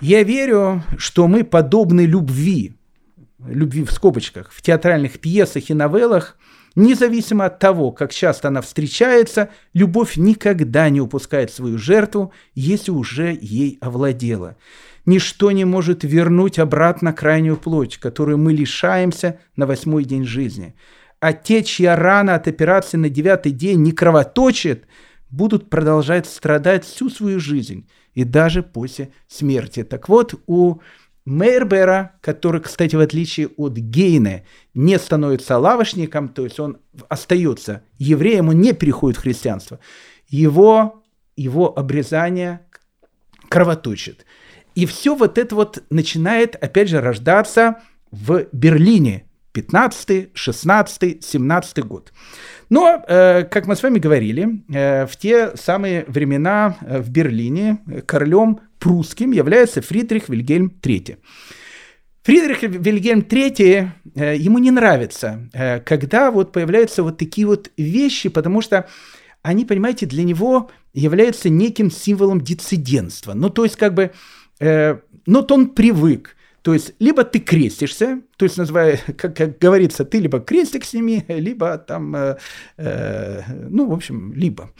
Я 0.00 0.22
верю, 0.22 0.82
что 0.96 1.28
мы 1.28 1.44
подобны 1.44 2.06
любви, 2.06 2.74
любви 3.46 3.84
в 3.84 3.92
скобочках, 3.92 4.50
в 4.50 4.62
театральных 4.62 5.20
пьесах 5.20 5.70
и 5.70 5.74
новеллах, 5.74 6.36
независимо 6.74 7.44
от 7.44 7.58
того, 7.58 7.92
как 7.92 8.12
часто 8.12 8.48
она 8.48 8.62
встречается, 8.62 9.50
любовь 9.74 10.16
никогда 10.16 10.88
не 10.88 11.00
упускает 11.00 11.52
свою 11.52 11.78
жертву, 11.78 12.32
если 12.54 12.90
уже 12.90 13.38
ей 13.40 13.78
овладела 13.80 14.56
ничто 15.06 15.50
не 15.50 15.64
может 15.64 16.04
вернуть 16.04 16.58
обратно 16.58 17.12
крайнюю 17.12 17.56
плоть, 17.56 17.98
которую 17.98 18.38
мы 18.38 18.52
лишаемся 18.52 19.40
на 19.56 19.66
восьмой 19.66 20.04
день 20.04 20.24
жизни. 20.24 20.74
А 21.20 21.32
те, 21.32 21.62
чья 21.62 21.96
рана 21.96 22.34
от 22.34 22.48
операции 22.48 22.96
на 22.96 23.08
девятый 23.08 23.52
день 23.52 23.82
не 23.82 23.92
кровоточит, 23.92 24.86
будут 25.30 25.70
продолжать 25.70 26.26
страдать 26.26 26.84
всю 26.84 27.08
свою 27.08 27.40
жизнь 27.40 27.88
и 28.14 28.24
даже 28.24 28.62
после 28.62 29.12
смерти. 29.28 29.82
Так 29.84 30.08
вот, 30.08 30.34
у 30.46 30.80
Мейербера, 31.24 32.16
который, 32.20 32.60
кстати, 32.60 32.96
в 32.96 33.00
отличие 33.00 33.48
от 33.56 33.74
Гейне, 33.74 34.44
не 34.74 34.98
становится 34.98 35.56
лавочником, 35.58 36.28
то 36.28 36.44
есть 36.44 36.58
он 36.58 36.78
остается 37.08 37.82
евреем, 37.98 38.48
он 38.48 38.60
не 38.60 38.72
переходит 38.72 39.18
в 39.18 39.22
христианство, 39.22 39.78
его, 40.28 41.02
его 41.36 41.78
обрезание 41.78 42.60
кровоточит. 43.48 44.26
И 44.74 44.86
все 44.86 45.14
вот 45.14 45.38
это 45.38 45.54
вот 45.54 45.82
начинает, 45.90 46.56
опять 46.56 46.88
же, 46.88 47.00
рождаться 47.00 47.80
в 48.10 48.46
Берлине 48.52 49.24
15, 49.52 50.30
16, 50.34 51.24
17 51.24 51.84
год. 51.84 52.12
Но, 52.70 53.04
э, 53.06 53.44
как 53.44 53.66
мы 53.66 53.76
с 53.76 53.82
вами 53.82 53.98
говорили, 53.98 54.62
э, 54.72 55.06
в 55.06 55.16
те 55.16 55.56
самые 55.56 56.04
времена 56.08 56.76
э, 56.80 57.00
в 57.00 57.10
Берлине 57.10 57.78
королем 58.06 58.60
прусским 58.78 59.32
является 59.32 59.82
Фридрих 59.82 60.28
Вильгельм 60.28 60.72
III. 60.82 61.18
Фридрих 62.22 62.62
Вильгельм 62.62 63.20
III, 63.20 63.88
э, 64.14 64.36
ему 64.36 64.58
не 64.58 64.70
нравится, 64.70 65.48
э, 65.52 65.80
когда 65.80 66.30
вот 66.30 66.52
появляются 66.52 67.02
вот 67.02 67.18
такие 67.18 67.46
вот 67.46 67.70
вещи, 67.76 68.28
потому 68.28 68.62
что 68.62 68.86
они, 69.42 69.64
понимаете, 69.64 70.06
для 70.06 70.22
него 70.22 70.70
являются 70.94 71.48
неким 71.48 71.90
символом 71.90 72.40
диссидентства. 72.40 73.34
Ну, 73.34 73.50
то 73.50 73.64
есть, 73.64 73.76
как 73.76 73.94
бы, 73.94 74.12
э, 74.62 74.98
ну, 75.26 75.40
вот 75.40 75.52
он 75.52 75.68
привык, 75.68 76.36
то 76.62 76.74
есть, 76.74 76.94
либо 77.00 77.24
ты 77.24 77.40
крестишься, 77.40 78.22
то 78.36 78.44
есть, 78.44 78.56
называя, 78.56 78.96
как, 79.18 79.36
как 79.36 79.58
говорится, 79.58 80.04
ты 80.04 80.18
либо 80.18 80.38
крестик 80.40 80.84
сними, 80.84 81.24
либо 81.28 81.76
там, 81.78 82.14
э, 82.14 82.36
э, 82.76 83.42
ну, 83.68 83.86
в 83.86 83.92
общем, 83.92 84.32
либо. 84.32 84.70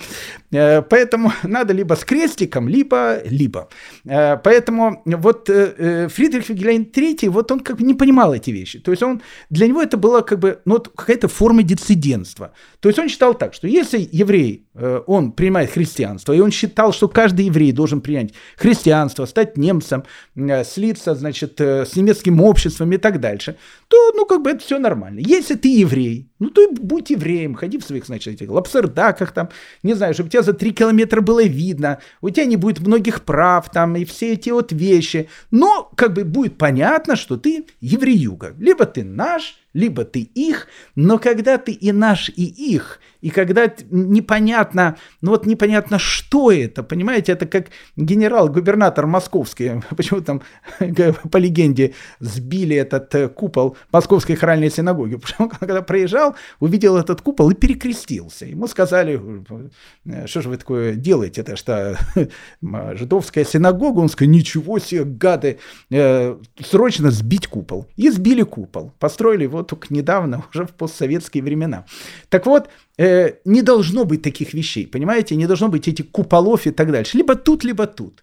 Э, 0.52 0.82
поэтому 0.82 1.32
надо 1.42 1.74
либо 1.74 1.94
с 1.94 2.04
крестиком, 2.04 2.68
либо, 2.68 3.20
либо. 3.24 3.68
Э, 4.04 4.36
поэтому 4.36 5.02
вот 5.04 5.50
э, 5.50 5.74
э 5.78 6.08
Фридрих 6.08 6.48
Вильгельм 6.48 6.82
III, 6.82 7.30
вот 7.30 7.50
он 7.50 7.60
как 7.60 7.78
бы 7.78 7.84
не 7.84 7.94
понимал 7.94 8.32
эти 8.32 8.50
вещи. 8.50 8.78
То 8.78 8.92
есть, 8.92 9.02
он, 9.02 9.20
для 9.50 9.66
него 9.66 9.82
это 9.82 9.96
было 9.96 10.20
как 10.20 10.38
бы, 10.38 10.60
ну, 10.64 10.74
вот 10.74 10.88
какая-то 10.88 11.26
форма 11.26 11.62
диссидентства. 11.64 12.52
То 12.80 12.88
есть, 12.88 12.98
он 12.98 13.08
считал 13.08 13.34
так, 13.34 13.54
что 13.54 13.66
если 13.66 14.08
еврей, 14.12 14.66
он 15.06 15.32
принимает 15.32 15.70
христианство, 15.70 16.32
и 16.32 16.40
он 16.40 16.50
считал, 16.50 16.92
что 16.92 17.08
каждый 17.08 17.46
еврей 17.46 17.72
должен 17.72 18.00
принять 18.00 18.32
христианство, 18.56 19.26
стать 19.26 19.56
немцем, 19.56 20.04
э, 20.34 20.64
слиться, 20.64 21.14
значит, 21.14 21.60
э, 21.60 21.84
с 21.84 21.96
немецким 21.96 22.40
обществом 22.40 22.92
и 22.92 22.96
так 22.96 23.20
дальше, 23.20 23.56
то, 23.88 24.12
ну, 24.14 24.24
как 24.26 24.42
бы 24.42 24.50
это 24.50 24.60
все 24.60 24.78
нормально. 24.78 25.20
Если 25.20 25.54
ты 25.54 25.68
еврей, 25.68 26.30
ну, 26.38 26.50
то 26.50 26.62
и 26.62 26.74
будь 26.74 27.10
евреем, 27.10 27.54
ходи 27.54 27.78
в 27.78 27.84
своих, 27.84 28.06
значит, 28.06 28.34
этих 28.34 28.50
лапсердаках 28.50 29.32
там, 29.32 29.50
не 29.82 29.94
знаю, 29.94 30.14
чтобы 30.14 30.30
тебя 30.30 30.42
за 30.42 30.54
три 30.54 30.72
километра 30.72 31.20
было 31.20 31.42
видно, 31.42 31.98
у 32.20 32.30
тебя 32.30 32.46
не 32.46 32.56
будет 32.56 32.80
многих 32.80 33.22
прав 33.22 33.70
там 33.70 33.96
и 33.96 34.04
все 34.04 34.32
эти 34.32 34.50
вот 34.50 34.72
вещи, 34.72 35.28
но 35.50 35.90
как 35.94 36.14
бы 36.14 36.24
будет 36.24 36.58
понятно, 36.58 37.16
что 37.16 37.36
ты 37.36 37.66
евреюга. 37.80 38.54
Либо 38.58 38.86
ты 38.86 39.04
наш, 39.04 39.61
либо 39.74 40.04
ты 40.04 40.20
их, 40.20 40.68
но 40.94 41.18
когда 41.18 41.58
ты 41.58 41.72
и 41.72 41.92
наш, 41.92 42.28
и 42.28 42.44
их, 42.44 43.00
и 43.20 43.30
когда 43.30 43.72
непонятно, 43.90 44.96
ну 45.20 45.30
вот 45.30 45.46
непонятно, 45.46 45.98
что 45.98 46.50
это, 46.50 46.82
понимаете, 46.82 47.32
это 47.32 47.46
как 47.46 47.68
генерал-губернатор 47.96 49.06
московский, 49.06 49.82
почему 49.96 50.20
там 50.20 50.42
по 51.30 51.36
легенде 51.36 51.94
сбили 52.20 52.76
этот 52.76 53.14
э, 53.14 53.28
купол 53.28 53.76
Московской 53.92 54.36
хоральной 54.36 54.70
синагоги, 54.70 55.16
потому 55.22 55.50
что 55.50 55.58
когда 55.58 55.82
проезжал, 55.82 56.34
увидел 56.60 56.96
этот 56.96 57.22
купол 57.22 57.50
и 57.50 57.54
перекрестился. 57.54 58.44
Ему 58.46 58.66
сказали, 58.66 59.20
э, 60.04 60.26
что 60.26 60.42
же 60.42 60.48
вы 60.48 60.56
такое 60.56 60.94
делаете, 60.94 61.42
это 61.42 61.56
что 61.56 61.96
жидовская 62.60 63.44
синагога, 63.44 64.00
он 64.00 64.08
сказал, 64.08 64.32
ничего 64.32 64.78
себе, 64.78 65.04
гады, 65.04 65.58
э, 65.90 66.36
срочно 66.60 67.10
сбить 67.10 67.46
купол. 67.46 67.86
И 67.96 68.10
сбили 68.10 68.42
купол, 68.42 68.92
построили 68.98 69.44
его 69.44 69.61
только 69.62 69.92
недавно, 69.94 70.44
уже 70.54 70.64
в 70.64 70.72
постсоветские 70.72 71.42
времена. 71.42 71.84
Так 72.28 72.46
вот, 72.46 72.68
э, 72.98 73.34
не 73.44 73.62
должно 73.62 74.04
быть 74.04 74.22
таких 74.22 74.54
вещей, 74.54 74.86
понимаете? 74.86 75.36
Не 75.36 75.46
должно 75.46 75.68
быть 75.68 75.88
этих 75.88 76.10
куполов 76.10 76.66
и 76.66 76.70
так 76.70 76.90
дальше. 76.90 77.16
Либо 77.16 77.34
тут, 77.34 77.64
либо 77.64 77.86
тут. 77.86 78.22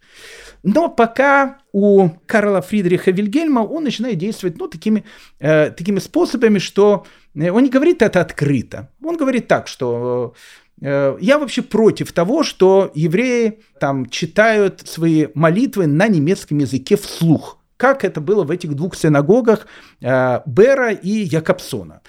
Но 0.63 0.89
пока 0.89 1.59
у 1.71 2.09
Карла 2.25 2.61
Фридриха 2.61 3.11
Вильгельма 3.11 3.61
он 3.61 3.83
начинает 3.83 4.17
действовать 4.17 4.57
ну, 4.57 4.67
такими, 4.67 5.03
э, 5.39 5.69
такими 5.71 5.99
способами, 5.99 6.59
что 6.59 7.05
э, 7.35 7.49
он 7.49 7.63
не 7.63 7.69
говорит 7.69 8.01
это 8.01 8.21
открыто. 8.21 8.91
Он 9.03 9.15
говорит 9.15 9.47
так, 9.47 9.67
что 9.67 10.33
э, 10.81 11.17
я 11.21 11.39
вообще 11.39 11.61
против 11.61 12.11
того, 12.11 12.43
что 12.43 12.91
евреи 12.93 13.59
там 13.79 14.07
читают 14.07 14.81
свои 14.85 15.27
молитвы 15.33 15.87
на 15.87 16.07
немецком 16.07 16.57
языке 16.57 16.97
вслух 16.97 17.58
как 17.79 18.03
это 18.03 18.19
было 18.19 18.43
в 18.43 18.51
этих 18.51 18.75
двух 18.75 18.95
синагогах 18.95 19.65
э, 20.01 20.41
Бера 20.45 20.91
и 20.91 21.09
Якобсона. 21.09 22.01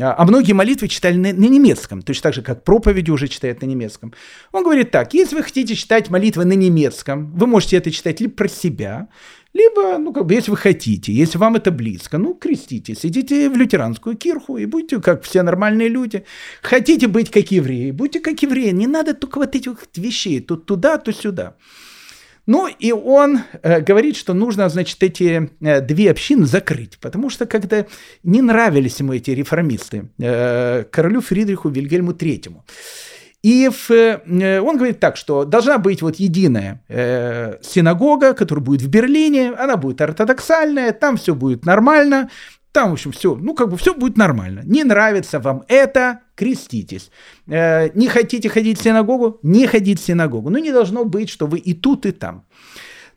А, 0.00 0.14
а 0.16 0.24
многие 0.24 0.54
молитвы 0.54 0.88
читали 0.88 1.16
на, 1.16 1.34
на 1.34 1.48
немецком, 1.48 2.00
точно 2.00 2.22
так 2.22 2.34
же, 2.34 2.42
как 2.42 2.64
проповеди 2.64 3.10
уже 3.10 3.28
читают 3.28 3.60
на 3.60 3.66
немецком. 3.66 4.14
Он 4.52 4.64
говорит 4.64 4.90
так, 4.90 5.12
если 5.12 5.36
вы 5.36 5.42
хотите 5.42 5.74
читать 5.74 6.08
молитвы 6.08 6.46
на 6.46 6.54
немецком, 6.54 7.30
вы 7.32 7.46
можете 7.46 7.76
это 7.76 7.90
читать 7.90 8.20
либо 8.20 8.32
про 8.32 8.48
себя, 8.48 9.08
либо, 9.52 9.98
ну, 9.98 10.14
как 10.14 10.24
бы, 10.24 10.32
если 10.32 10.50
вы 10.50 10.56
хотите, 10.56 11.12
если 11.12 11.36
вам 11.36 11.56
это 11.56 11.70
близко, 11.70 12.16
ну, 12.16 12.32
креститесь, 12.32 13.04
идите 13.04 13.50
в 13.50 13.56
лютеранскую 13.56 14.16
кирху 14.16 14.56
и 14.56 14.64
будьте 14.64 14.98
как 14.98 15.24
все 15.24 15.42
нормальные 15.42 15.88
люди. 15.88 16.24
Хотите 16.62 17.06
быть 17.06 17.30
как 17.30 17.50
евреи, 17.50 17.90
будьте 17.90 18.20
как 18.20 18.42
евреи. 18.42 18.70
Не 18.70 18.86
надо 18.86 19.12
только 19.12 19.38
вот 19.38 19.54
этих 19.54 19.72
вещей, 19.94 20.40
то 20.40 20.56
туда, 20.56 20.96
то 20.96 21.12
сюда. 21.12 21.56
Ну 22.48 22.66
и 22.66 22.92
он 22.92 23.40
э, 23.62 23.82
говорит, 23.82 24.16
что 24.16 24.32
нужно, 24.32 24.70
значит, 24.70 25.02
эти 25.02 25.50
э, 25.60 25.82
две 25.82 26.10
общины 26.10 26.46
закрыть, 26.46 26.98
потому 26.98 27.28
что 27.28 27.44
когда 27.44 27.84
не 28.22 28.40
нравились 28.40 29.00
ему 29.00 29.12
эти 29.12 29.32
реформисты, 29.32 30.08
э, 30.18 30.84
королю 30.90 31.20
Фридриху 31.20 31.68
Вильгельму 31.68 32.14
Третьему. 32.14 32.64
И 33.42 33.68
в, 33.68 33.90
э, 33.90 34.60
он 34.60 34.76
говорит 34.78 34.98
так, 34.98 35.18
что 35.18 35.44
должна 35.44 35.76
быть 35.76 36.00
вот 36.00 36.16
единая 36.16 36.82
э, 36.88 37.58
синагога, 37.60 38.32
которая 38.32 38.64
будет 38.64 38.80
в 38.80 38.88
Берлине, 38.88 39.50
она 39.50 39.76
будет 39.76 40.00
ортодоксальная, 40.00 40.92
там 40.92 41.18
все 41.18 41.34
будет 41.34 41.66
нормально, 41.66 42.30
там, 42.78 42.90
в 42.90 42.92
общем, 42.92 43.10
все, 43.10 43.34
ну, 43.34 43.54
как 43.54 43.70
бы 43.70 43.76
все 43.76 43.92
будет 43.92 44.16
нормально. 44.16 44.62
Не 44.64 44.84
нравится 44.84 45.40
вам 45.40 45.64
это, 45.66 46.20
креститесь. 46.36 47.10
Э, 47.48 47.88
не 47.94 48.06
хотите 48.06 48.48
ходить 48.48 48.78
в 48.78 48.82
синагогу, 48.84 49.40
не 49.42 49.66
ходите 49.66 50.00
в 50.00 50.04
синагогу. 50.04 50.48
Ну, 50.50 50.58
не 50.58 50.70
должно 50.70 51.04
быть, 51.04 51.28
что 51.28 51.48
вы 51.48 51.58
и 51.58 51.74
тут, 51.74 52.06
и 52.06 52.12
там. 52.12 52.44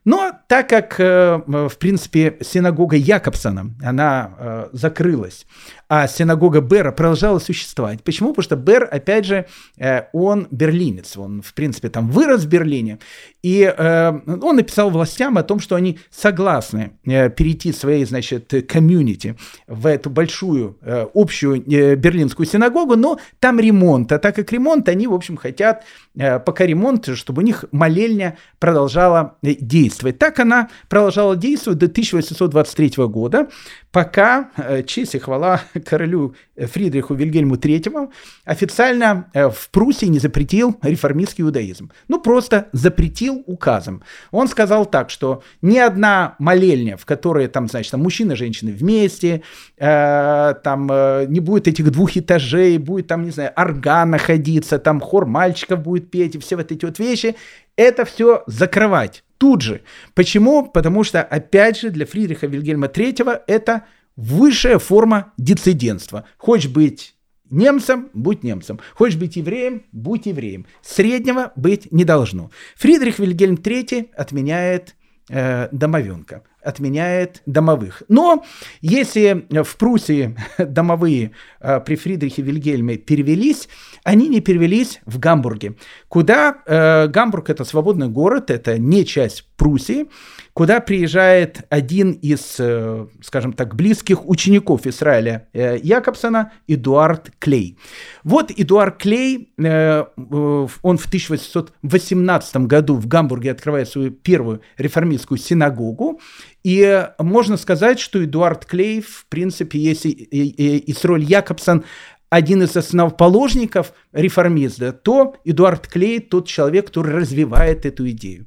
Но 0.04 0.32
так 0.48 0.68
как, 0.68 1.00
э, 1.00 1.42
в 1.46 1.78
принципе, 1.78 2.38
синагога 2.42 2.96
Якобсона, 2.96 3.76
она 3.84 4.36
э, 4.40 4.70
закрылась, 4.74 5.46
а 5.90 6.08
синагога 6.08 6.62
Бера 6.62 6.92
продолжала 6.92 7.38
существовать. 7.38 8.04
Почему? 8.04 8.30
Потому 8.30 8.44
что 8.44 8.56
Бер, 8.56 8.90
опять 8.92 9.26
же, 9.26 9.46
э, 9.78 10.06
он 10.12 10.48
берлинец, 10.50 11.18
он, 11.18 11.44
в 11.44 11.54
принципе, 11.54 11.90
там 11.90 12.10
вырос 12.10 12.46
в 12.46 12.48
Берлине, 12.48 12.98
и 13.44 13.74
он 13.78 14.56
написал 14.56 14.90
властям 14.90 15.38
о 15.38 15.44
том, 15.44 15.60
что 15.60 15.76
они 15.76 16.00
согласны 16.10 16.92
перейти 17.04 17.74
своей, 17.74 18.06
значит, 18.06 18.54
комьюнити 18.68 19.38
в 19.68 19.88
эту 19.88 20.10
большую 20.10 20.78
общую 21.14 21.62
берлинскую 21.62 22.46
синагогу, 22.46 22.96
но 22.96 23.20
там 23.40 23.60
ремонт, 23.60 24.12
а 24.12 24.20
так 24.20 24.36
как 24.36 24.52
ремонт, 24.52 24.90
они, 24.90 25.08
в 25.08 25.14
общем, 25.14 25.38
хотят 25.38 25.84
пока 26.16 26.66
ремонт, 26.66 27.08
чтобы 27.16 27.42
у 27.42 27.46
них 27.46 27.66
молельня 27.72 28.38
продолжала 28.60 29.38
действовать 29.42 29.82
действовать. 29.82 30.20
Так 30.20 30.40
она 30.40 30.70
продолжала 30.90 31.36
действовать 31.36 31.80
до 31.80 31.86
1823 31.88 33.06
года, 33.08 33.48
пока, 33.92 34.50
э, 34.58 34.84
честь 34.84 35.16
и 35.16 35.20
хвала 35.20 35.62
королю 35.86 36.36
Фридриху 36.58 37.14
Вильгельму 37.14 37.56
III, 37.56 38.10
официально 38.46 39.30
э, 39.34 39.50
в 39.50 39.70
Пруссии 39.70 40.06
не 40.06 40.20
запретил 40.20 40.78
реформистский 40.82 41.44
иудаизм. 41.44 41.92
Ну, 42.08 42.22
просто 42.22 42.70
запретил 42.72 43.44
указом. 43.48 44.04
Он 44.32 44.48
сказал 44.48 44.86
так, 44.86 45.10
что 45.10 45.44
ни 45.62 45.78
одна 45.78 46.36
молельня, 46.40 46.98
в 46.98 47.06
которой 47.06 47.48
там, 47.48 47.68
значит, 47.68 47.92
там 47.92 48.02
мужчины 48.02 48.34
и 48.34 48.36
женщины 48.36 48.72
вместе, 48.72 49.44
э, 49.78 50.54
там 50.64 50.90
э, 50.92 51.26
не 51.28 51.40
будет 51.40 51.68
этих 51.68 51.92
двух 51.92 52.16
этажей, 52.16 52.78
будет 52.78 53.08
там, 53.08 53.24
не 53.24 53.32
знаю, 53.32 53.52
орган 53.56 54.12
находиться, 54.12 54.80
там 54.80 55.00
хор 55.00 55.26
мальчиков 55.26 55.82
будет 55.82 56.10
петь, 56.12 56.36
и 56.36 56.40
все 56.40 56.56
вот 56.56 56.72
эти 56.72 56.86
вот 56.86 57.00
вещи, 57.00 57.36
это 57.76 58.06
все 58.06 58.44
закрывать 58.48 59.24
тут 59.42 59.64
же. 59.64 59.82
Почему? 60.14 60.68
Потому 60.68 61.04
что, 61.04 61.24
опять 61.24 61.80
же, 61.80 61.90
для 61.90 62.06
Фридриха 62.06 62.46
Вильгельма 62.46 62.86
III 62.86 63.42
это 63.48 63.86
высшая 64.16 64.78
форма 64.78 65.34
диссидентства. 65.40 66.26
Хочешь 66.38 66.70
быть 66.70 67.16
немцем, 67.50 68.12
будь 68.14 68.44
немцем. 68.44 68.80
Хочешь 68.94 69.18
быть 69.18 69.38
евреем, 69.38 69.82
будь 69.92 70.28
евреем. 70.28 70.68
Среднего 70.84 71.54
быть 71.56 71.92
не 71.92 72.06
должно. 72.06 72.52
Фридрих 72.76 73.18
Вильгельм 73.18 73.56
III 73.56 74.10
отменяет 74.16 74.96
э, 75.30 75.70
домовенка. 75.72 76.44
Отменяет 76.64 77.42
домовых. 77.46 78.04
Но 78.08 78.44
если 78.82 79.46
в 79.50 79.78
Пруссии 79.78 80.36
домовые 80.58 81.32
э, 81.60 81.80
при 81.80 81.96
Фридрихе 81.96 82.42
Вильгельме 82.42 82.98
перевелись, 82.98 83.68
они 84.04 84.28
не 84.28 84.42
перевелись 84.42 85.00
в 85.06 85.20
Гамбурге, 85.20 85.76
куда 86.08 86.58
э, 86.66 87.08
Гамбург 87.08 87.50
это 87.50 87.64
свободный 87.64 88.08
город, 88.08 88.50
это 88.50 88.78
не 88.78 89.06
часть 89.06 89.48
Пруссии, 89.58 90.08
куда 90.54 90.80
приезжает 90.80 91.66
один 91.70 92.12
из, 92.12 92.56
э, 92.60 93.06
скажем 93.22 93.54
так, 93.54 93.76
близких 93.76 94.28
учеников 94.28 94.88
Израиля 94.88 95.48
Якобсона, 95.54 96.52
Эдуард 96.68 97.32
Клей. 97.40 97.78
Вот 98.24 98.52
Эдуард 98.52 98.98
Клей, 98.98 99.54
он 99.58 100.98
в 100.98 101.06
1818 101.08 102.58
году 102.68 102.96
в 102.96 103.08
Гамбурге 103.08 103.52
открывает 103.52 103.88
свою 103.88 104.12
первую 104.12 104.62
реформистскую 104.78 105.38
синагогу, 105.38 106.20
и 106.64 107.08
можно 107.18 107.58
сказать, 107.58 108.00
что 108.00 108.24
Эдуард 108.24 108.66
Клей, 108.66 109.02
в 109.02 109.26
принципе, 109.28 109.80
если 109.80 110.10
Исроль 110.12 111.24
Якобсон 111.24 111.84
один 112.30 112.64
из 112.64 112.76
основоположников 112.78 113.94
реформизма, 114.14 114.94
то 114.94 115.36
Эдуард 115.44 115.88
Клей 115.88 116.20
тот 116.20 116.48
человек, 116.48 116.88
который 116.88 117.16
развивает 117.16 117.86
эту 117.86 118.10
идею. 118.10 118.46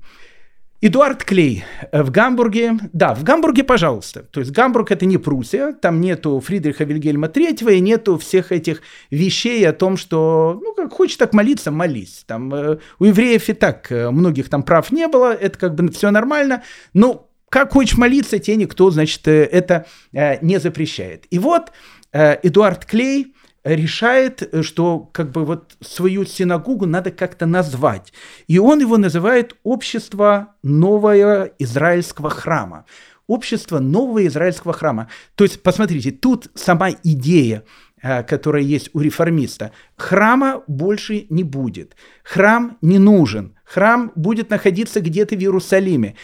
Эдуард 0.87 1.25
Клей 1.25 1.65
э, 1.93 2.03
в 2.03 2.11
Гамбурге, 2.11 2.75
да, 2.93 3.15
в 3.15 3.25
Гамбурге, 3.25 3.65
пожалуйста. 3.65 4.23
То 4.23 4.41
есть 4.41 4.53
Гамбург 4.53 4.91
это 4.91 5.07
не 5.07 5.17
Пруссия, 5.17 5.73
там 5.73 5.99
нету 5.99 6.41
Фридриха 6.41 6.85
Вильгельма 6.85 7.29
III 7.29 7.77
и 7.77 7.81
нету 7.81 8.19
всех 8.19 8.53
этих 8.53 8.83
вещей 9.11 9.67
о 9.67 9.73
том, 9.73 9.97
что, 9.97 10.61
ну, 10.63 10.75
как 10.75 10.93
хочешь 10.93 11.17
так 11.17 11.33
молиться, 11.33 11.71
молись. 11.71 12.25
Там 12.27 12.55
э, 12.55 12.79
у 12.99 13.05
евреев 13.07 13.49
и 13.49 13.55
так 13.55 13.91
э, 13.91 14.11
многих 14.11 14.51
там 14.51 14.63
прав 14.63 14.93
не 14.93 15.09
было, 15.09 15.33
это 15.33 15.59
как 15.59 15.75
бы 15.75 15.91
все 15.91 16.11
нормально, 16.11 16.63
но 16.93 17.31
как 17.55 17.73
хочешь 17.73 17.97
молиться, 17.97 18.41
тебе 18.41 18.57
никто, 18.57 18.91
значит, 18.91 19.29
э, 19.29 19.45
это 19.45 19.87
э, 20.13 20.45
не 20.45 20.59
запрещает. 20.59 21.27
И 21.31 21.39
вот 21.39 21.71
э, 22.13 22.37
Эдуард 22.43 22.85
Клей 22.85 23.37
решает, 23.63 24.43
что 24.63 24.99
как 24.99 25.31
бы 25.31 25.45
вот 25.45 25.77
свою 25.81 26.25
синагогу 26.25 26.85
надо 26.85 27.13
как-то 27.13 27.47
назвать. 27.47 28.13
И 28.49 28.59
он 28.59 28.81
его 28.81 28.97
называет 28.97 29.55
«Общество 29.63 30.57
нового 30.65 31.45
израильского 31.61 32.29
храма». 32.29 32.87
Общество 33.29 33.79
нового 33.79 34.27
израильского 34.27 34.73
храма. 34.73 35.09
То 35.37 35.45
есть, 35.45 35.63
посмотрите, 35.63 36.11
тут 36.11 36.51
сама 36.55 36.91
идея, 37.05 37.63
которая 38.03 38.63
есть 38.63 38.91
у 38.93 39.01
реформиста. 39.01 39.71
Храма 39.97 40.63
больше 40.67 41.27
не 41.31 41.43
будет. 41.45 41.97
Храм 42.23 42.77
не 42.83 42.99
нужен. 42.99 43.55
Храм 43.65 44.13
будет 44.15 44.51
находиться 44.51 45.01
где-то 45.01 45.37
в 45.37 45.39
Иерусалиме 45.39 46.17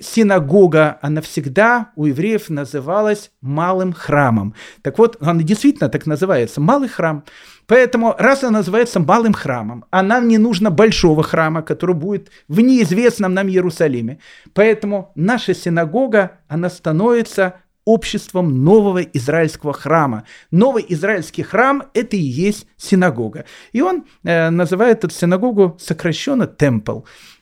синагога, 0.00 0.98
она 1.02 1.20
всегда 1.20 1.90
у 1.96 2.06
евреев 2.06 2.48
называлась 2.50 3.30
малым 3.40 3.92
храмом. 3.92 4.54
Так 4.82 4.98
вот, 4.98 5.16
она 5.20 5.42
действительно 5.42 5.88
так 5.88 6.06
называется, 6.06 6.60
малый 6.60 6.88
храм. 6.88 7.24
Поэтому, 7.66 8.14
раз 8.18 8.42
она 8.42 8.58
называется 8.58 8.98
малым 8.98 9.32
храмом, 9.32 9.84
а 9.90 10.02
нам 10.02 10.26
не 10.26 10.38
нужно 10.38 10.70
большого 10.70 11.22
храма, 11.22 11.62
который 11.62 11.94
будет 11.94 12.30
в 12.48 12.60
неизвестном 12.60 13.32
нам 13.34 13.48
Иерусалиме. 13.48 14.18
Поэтому 14.54 15.12
наша 15.14 15.54
синагога, 15.54 16.38
она 16.48 16.68
становится 16.68 17.54
обществом 17.84 18.64
нового 18.64 19.02
израильского 19.02 19.72
храма. 19.72 20.24
Новый 20.50 20.84
израильский 20.88 21.42
храм– 21.42 21.84
это 21.94 22.16
и 22.16 22.20
есть 22.20 22.66
синагога. 22.76 23.44
И 23.72 23.80
он 23.80 24.04
э, 24.22 24.50
называет 24.50 25.04
эту 25.04 25.14
синагогу 25.14 25.76
сокращенно 25.80 26.46
«темпл». 26.46 27.00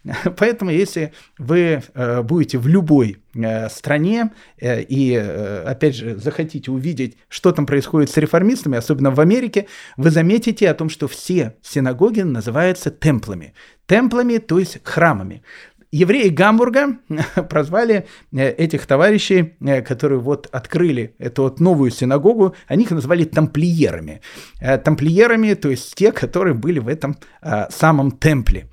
Поэтому, 0.36 0.70
если 0.70 1.12
вы 1.38 1.82
э, 1.94 2.22
будете 2.22 2.58
в 2.58 2.66
любой 2.66 3.18
э, 3.34 3.68
стране 3.68 4.30
э, 4.58 4.82
и, 4.82 5.14
опять 5.14 5.96
же, 5.96 6.16
захотите 6.16 6.70
увидеть, 6.70 7.16
что 7.28 7.52
там 7.52 7.66
происходит 7.66 8.10
с 8.10 8.16
реформистами, 8.16 8.78
особенно 8.78 9.10
в 9.10 9.20
Америке, 9.20 9.66
вы 9.96 10.10
заметите 10.10 10.68
о 10.70 10.74
том, 10.74 10.88
что 10.88 11.08
все 11.08 11.56
синагоги 11.62 12.20
называются 12.20 12.90
темплами. 12.90 13.54
Темплами, 13.86 14.38
то 14.38 14.58
есть 14.58 14.80
храмами 14.82 15.42
евреи 15.90 16.28
Гамбурга 16.28 16.98
прозвали 17.48 18.06
этих 18.30 18.84
товарищей, 18.84 19.54
которые 19.86 20.20
вот 20.20 20.46
открыли 20.52 21.14
эту 21.18 21.44
вот 21.44 21.60
новую 21.60 21.90
синагогу, 21.90 22.54
они 22.66 22.84
их 22.84 22.90
назвали 22.90 23.24
тамплиерами. 23.24 24.20
Тамплиерами, 24.84 25.54
то 25.54 25.70
есть 25.70 25.94
те, 25.94 26.12
которые 26.12 26.52
были 26.52 26.78
в 26.78 26.88
этом 26.88 27.16
самом 27.70 28.10
темпле. 28.10 28.68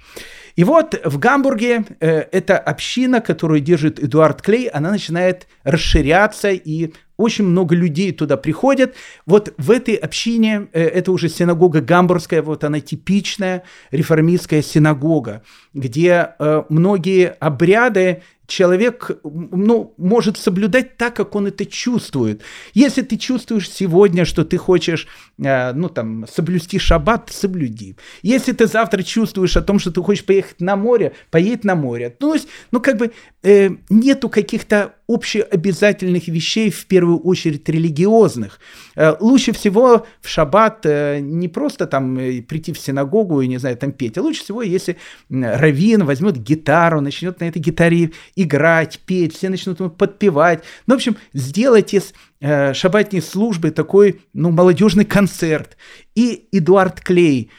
И 0.55 0.63
вот 0.63 0.99
в 1.03 1.17
Гамбурге 1.19 1.83
э, 1.99 2.21
эта 2.31 2.57
община, 2.57 3.19
которую 3.19 3.59
держит 3.59 3.99
Эдуард 3.99 4.41
Клей, 4.41 4.67
она 4.67 4.91
начинает 4.91 5.47
расширяться, 5.63 6.51
и 6.51 6.93
очень 7.17 7.45
много 7.45 7.75
людей 7.75 8.11
туда 8.11 8.37
приходят. 8.37 8.95
Вот 9.25 9.53
в 9.57 9.71
этой 9.71 9.95
общине, 9.95 10.67
э, 10.71 10.81
это 10.83 11.11
уже 11.11 11.27
синагога 11.27 11.81
гамбургская, 11.81 12.41
вот 12.41 12.63
она 12.63 12.79
типичная 12.79 13.63
реформистская 13.91 14.61
синагога, 14.61 15.41
где 15.73 16.35
э, 16.39 16.63
многие 16.69 17.35
обряды 17.39 18.23
человек 18.47 19.11
ну, 19.23 19.93
может 19.97 20.37
соблюдать 20.37 20.97
так, 20.97 21.15
как 21.15 21.35
он 21.35 21.47
это 21.47 21.65
чувствует. 21.65 22.41
Если 22.73 23.01
ты 23.01 23.17
чувствуешь 23.17 23.69
сегодня, 23.69 24.25
что 24.25 24.45
ты 24.45 24.57
хочешь 24.57 25.07
э, 25.37 25.73
ну, 25.73 25.89
там, 25.89 26.25
соблюсти 26.27 26.79
шаббат, 26.79 27.29
соблюди. 27.31 27.95
Если 28.21 28.51
ты 28.51 28.67
завтра 28.67 29.03
чувствуешь 29.03 29.57
о 29.57 29.61
том, 29.61 29.79
что 29.79 29.91
ты 29.91 30.01
хочешь 30.01 30.25
поехать 30.25 30.61
на 30.61 30.75
море, 30.75 31.13
поедь 31.31 31.63
на 31.63 31.75
море. 31.75 32.15
Ну, 32.19 32.27
то 32.27 32.33
есть, 32.33 32.47
ну 32.71 32.79
как 32.79 32.97
бы 32.97 33.11
э, 33.43 33.69
нету 33.89 34.29
каких-то 34.29 34.95
общеобязательных 35.07 36.27
вещей, 36.27 36.71
в 36.71 36.85
первую 36.85 37.19
очередь 37.19 37.67
религиозных. 37.69 38.59
Э, 38.95 39.15
лучше 39.19 39.51
всего 39.51 40.05
в 40.21 40.27
шаббат 40.27 40.85
э, 40.85 41.19
не 41.19 41.47
просто 41.47 41.85
там 41.85 42.17
э, 42.17 42.41
прийти 42.41 42.73
в 42.73 42.79
синагогу 42.79 43.41
и, 43.41 43.47
не 43.47 43.57
знаю, 43.57 43.77
там 43.77 43.91
петь, 43.91 44.17
а 44.17 44.21
лучше 44.21 44.43
всего, 44.43 44.61
если 44.61 44.97
раввин 45.29 46.05
возьмет 46.05 46.37
гитару, 46.37 47.01
начнет 47.01 47.39
на 47.39 47.45
этой 47.45 47.59
гитаре 47.59 48.11
играть, 48.35 48.99
петь, 49.05 49.35
все 49.35 49.49
начнут 49.49 49.79
ему 49.79 49.89
подпевать. 49.89 50.63
Ну, 50.87 50.95
в 50.95 50.97
общем, 50.97 51.17
сделать 51.33 51.93
из 51.93 52.13
шаббатной 52.41 53.21
службы 53.21 53.71
такой, 53.71 54.21
ну, 54.33 54.51
молодежный 54.51 55.05
концерт. 55.05 55.77
И 56.13 56.47
Эдуард 56.51 57.01
Клей, 57.01 57.49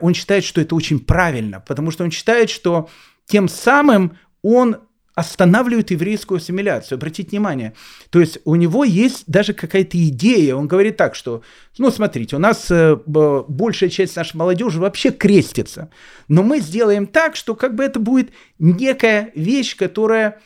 он 0.00 0.14
считает, 0.14 0.44
что 0.44 0.60
это 0.60 0.74
очень 0.74 1.00
правильно, 1.00 1.60
потому 1.60 1.90
что 1.90 2.04
он 2.04 2.10
считает, 2.10 2.48
что 2.50 2.88
тем 3.26 3.48
самым 3.48 4.16
он 4.42 4.76
останавливает 5.16 5.90
еврейскую 5.90 6.36
ассимиляцию. 6.36 6.96
Обратите 6.96 7.30
внимание. 7.30 7.72
То 8.10 8.20
есть 8.20 8.38
у 8.44 8.54
него 8.54 8.84
есть 8.84 9.24
даже 9.26 9.54
какая-то 9.54 9.96
идея. 10.08 10.54
Он 10.54 10.68
говорит 10.68 10.98
так, 10.98 11.14
что, 11.14 11.42
ну, 11.78 11.90
смотрите, 11.90 12.36
у 12.36 12.38
нас 12.38 12.70
э, 12.70 12.96
большая 13.06 13.88
часть 13.88 14.14
нашей 14.14 14.36
молодежи 14.36 14.78
вообще 14.78 15.10
крестится. 15.10 15.88
Но 16.28 16.42
мы 16.42 16.60
сделаем 16.60 17.06
так, 17.06 17.34
что 17.34 17.54
как 17.54 17.74
бы 17.74 17.82
это 17.82 17.98
будет 17.98 18.30
некая 18.58 19.32
вещь, 19.34 19.74
которая 19.74 20.38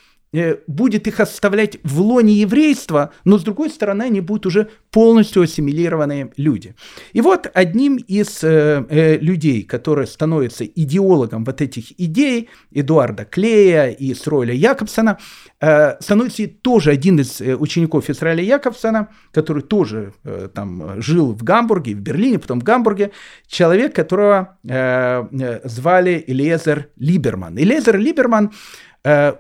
будет 0.66 1.07
их 1.07 1.20
оставлять 1.20 1.78
в 1.82 2.01
лоне 2.01 2.35
еврейства, 2.35 3.12
но 3.24 3.39
с 3.39 3.43
другой 3.43 3.70
стороны 3.70 4.05
они 4.05 4.20
будут 4.20 4.47
уже 4.47 4.69
полностью 4.90 5.43
ассимилированные 5.43 6.32
люди. 6.36 6.74
И 7.12 7.20
вот 7.20 7.51
одним 7.52 7.97
из 7.97 8.43
э, 8.44 8.85
э, 8.89 9.19
людей, 9.19 9.62
который 9.62 10.07
становится 10.07 10.65
идеологом 10.65 11.44
вот 11.44 11.61
этих 11.61 11.98
идей, 12.01 12.48
Эдуарда 12.73 13.24
Клея 13.24 13.90
и 13.90 14.15
Сройля 14.15 14.55
Якобсона, 14.55 15.19
э, 15.61 16.01
становится 16.01 16.47
тоже 16.47 16.90
один 16.90 17.20
из 17.20 17.40
э, 17.40 17.57
учеников 17.57 18.09
Израиля 18.11 18.43
Якобсона, 18.43 19.09
который 19.32 19.62
тоже 19.62 20.12
э, 20.24 20.48
там 20.52 21.01
жил 21.02 21.32
в 21.32 21.43
Гамбурге, 21.43 21.94
в 21.94 22.01
Берлине, 22.01 22.39
потом 22.39 22.61
в 22.61 22.65
Гамбурге, 22.65 23.11
человек, 23.47 23.94
которого 23.94 24.59
э, 24.69 25.61
звали 25.65 26.23
Элиезер 26.27 26.89
Либерман. 26.97 27.59
Элиезер 27.59 27.98
Либерман 27.98 28.51
Э, 28.51 28.89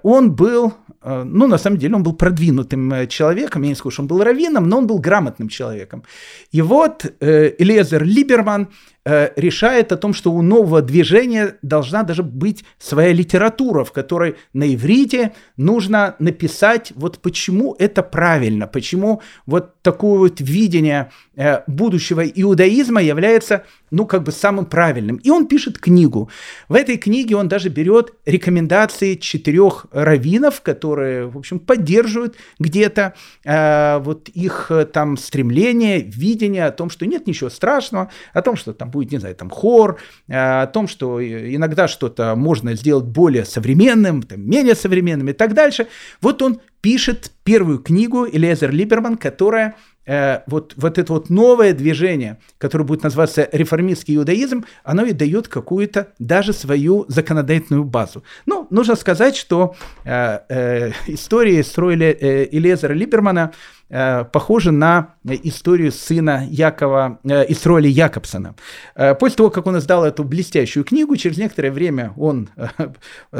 он 0.02 0.32
был, 0.34 0.74
э, 0.99 0.99
ну, 1.02 1.46
на 1.46 1.58
самом 1.58 1.78
деле, 1.78 1.96
он 1.96 2.02
был 2.02 2.12
продвинутым 2.12 2.92
э, 2.92 3.06
человеком, 3.06 3.62
я 3.62 3.68
не 3.68 3.74
скажу, 3.74 3.90
что 3.90 4.02
он 4.02 4.08
был 4.08 4.22
раввином, 4.22 4.68
но 4.68 4.78
он 4.78 4.86
был 4.86 4.98
грамотным 4.98 5.48
человеком. 5.48 6.04
И 6.52 6.62
вот 6.62 7.06
Элезер 7.20 8.04
Либерман 8.04 8.68
Э, 9.02 9.30
решает 9.36 9.92
о 9.92 9.96
том, 9.96 10.12
что 10.12 10.30
у 10.30 10.42
нового 10.42 10.82
движения 10.82 11.56
должна 11.62 12.02
даже 12.02 12.22
быть 12.22 12.64
своя 12.78 13.14
литература, 13.14 13.82
в 13.82 13.92
которой 13.92 14.36
на 14.52 14.74
иврите 14.74 15.32
нужно 15.56 16.16
написать 16.18 16.92
вот 16.94 17.18
почему 17.20 17.74
это 17.78 18.02
правильно, 18.02 18.66
почему 18.66 19.22
вот 19.46 19.80
такое 19.80 20.18
вот 20.18 20.42
видение 20.42 21.10
э, 21.34 21.62
будущего 21.66 22.26
иудаизма 22.26 23.00
является, 23.00 23.64
ну, 23.90 24.04
как 24.04 24.22
бы 24.22 24.32
самым 24.32 24.66
правильным. 24.66 25.16
И 25.16 25.30
он 25.30 25.46
пишет 25.46 25.78
книгу. 25.78 26.28
В 26.68 26.74
этой 26.74 26.98
книге 26.98 27.36
он 27.36 27.48
даже 27.48 27.70
берет 27.70 28.12
рекомендации 28.26 29.14
четырех 29.14 29.86
раввинов, 29.92 30.60
которые, 30.60 30.89
в 30.96 31.38
общем, 31.38 31.58
поддерживают 31.58 32.36
где-то 32.58 33.14
э, 33.44 33.98
вот 33.98 34.28
их 34.28 34.70
э, 34.70 34.84
там 34.84 35.16
стремление, 35.16 36.00
видение 36.00 36.66
о 36.66 36.72
том, 36.72 36.90
что 36.90 37.06
нет 37.06 37.26
ничего 37.26 37.50
страшного, 37.50 38.10
о 38.32 38.42
том, 38.42 38.56
что 38.56 38.72
там 38.72 38.90
будет, 38.90 39.12
не 39.12 39.18
знаю, 39.18 39.34
там 39.34 39.50
хор, 39.50 39.98
э, 40.28 40.62
о 40.62 40.66
том, 40.66 40.88
что 40.88 41.24
иногда 41.24 41.88
что-то 41.88 42.34
можно 42.36 42.74
сделать 42.74 43.04
более 43.04 43.44
современным, 43.44 44.22
там, 44.22 44.40
менее 44.48 44.74
современным 44.74 45.28
и 45.28 45.32
так 45.32 45.54
дальше. 45.54 45.86
Вот 46.20 46.42
он 46.42 46.60
пишет 46.80 47.30
первую 47.44 47.78
книгу 47.78 48.26
Элиезер 48.26 48.70
Либерман, 48.70 49.16
которая 49.16 49.76
э, 50.10 50.42
вот, 50.46 50.74
вот 50.76 50.98
это 50.98 51.12
вот 51.12 51.30
новое 51.30 51.72
движение, 51.72 52.38
которое 52.58 52.84
будет 52.84 53.04
называться 53.04 53.48
реформистский 53.52 54.16
иудаизм, 54.16 54.64
оно 54.82 55.04
и 55.04 55.12
дает 55.12 55.46
какую-то 55.46 56.08
даже 56.18 56.52
свою 56.52 57.04
законодательную 57.08 57.84
базу. 57.84 58.24
Ну, 58.46 58.66
нужно 58.70 58.96
сказать, 58.96 59.36
что 59.36 59.76
э, 60.04 60.40
э, 60.48 60.92
истории 61.06 61.62
строили 61.62 62.06
э, 62.06 62.48
Элиезера 62.50 62.92
Либермана 62.92 63.52
похоже 63.90 64.70
на 64.70 65.14
историю 65.24 65.90
сына 65.90 66.46
Якова, 66.48 67.18
э, 67.24 67.44
Исроэля 67.48 67.88
Якобсона. 67.88 68.54
Э, 68.94 69.14
после 69.14 69.36
того, 69.36 69.50
как 69.50 69.66
он 69.66 69.78
издал 69.78 70.04
эту 70.04 70.22
блестящую 70.22 70.84
книгу, 70.84 71.16
через 71.16 71.38
некоторое 71.38 71.70
время 71.70 72.12
он 72.16 72.48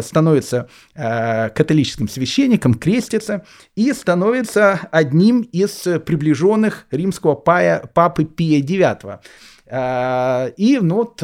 становится 0.00 0.68
католическим 0.94 2.08
священником, 2.08 2.74
крестится 2.74 3.44
и 3.76 3.92
становится 3.92 4.80
одним 4.90 5.42
из 5.42 5.86
приближенных 6.04 6.86
римского 6.90 7.34
пая, 7.34 7.88
папы 7.94 8.24
Пия 8.24 8.60
IX. 8.60 9.20
И 10.56 10.78
ну, 10.82 10.94
вот 10.96 11.22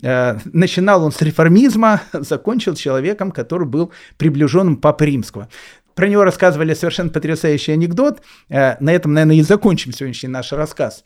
начинал 0.00 1.04
он 1.04 1.12
с 1.12 1.20
реформизма, 1.20 2.00
закончил 2.12 2.74
человеком, 2.74 3.30
который 3.30 3.66
был 3.66 3.92
приближенным 4.16 4.76
Папы 4.78 5.06
Римского. 5.06 5.48
Про 5.94 6.08
него 6.08 6.24
рассказывали 6.24 6.74
совершенно 6.74 7.10
потрясающий 7.10 7.72
анекдот. 7.72 8.22
Э, 8.48 8.76
на 8.80 8.90
этом, 8.90 9.14
наверное, 9.14 9.36
и 9.36 9.42
закончим 9.42 9.92
сегодняшний 9.92 10.28
наш 10.28 10.52
рассказ 10.52 11.04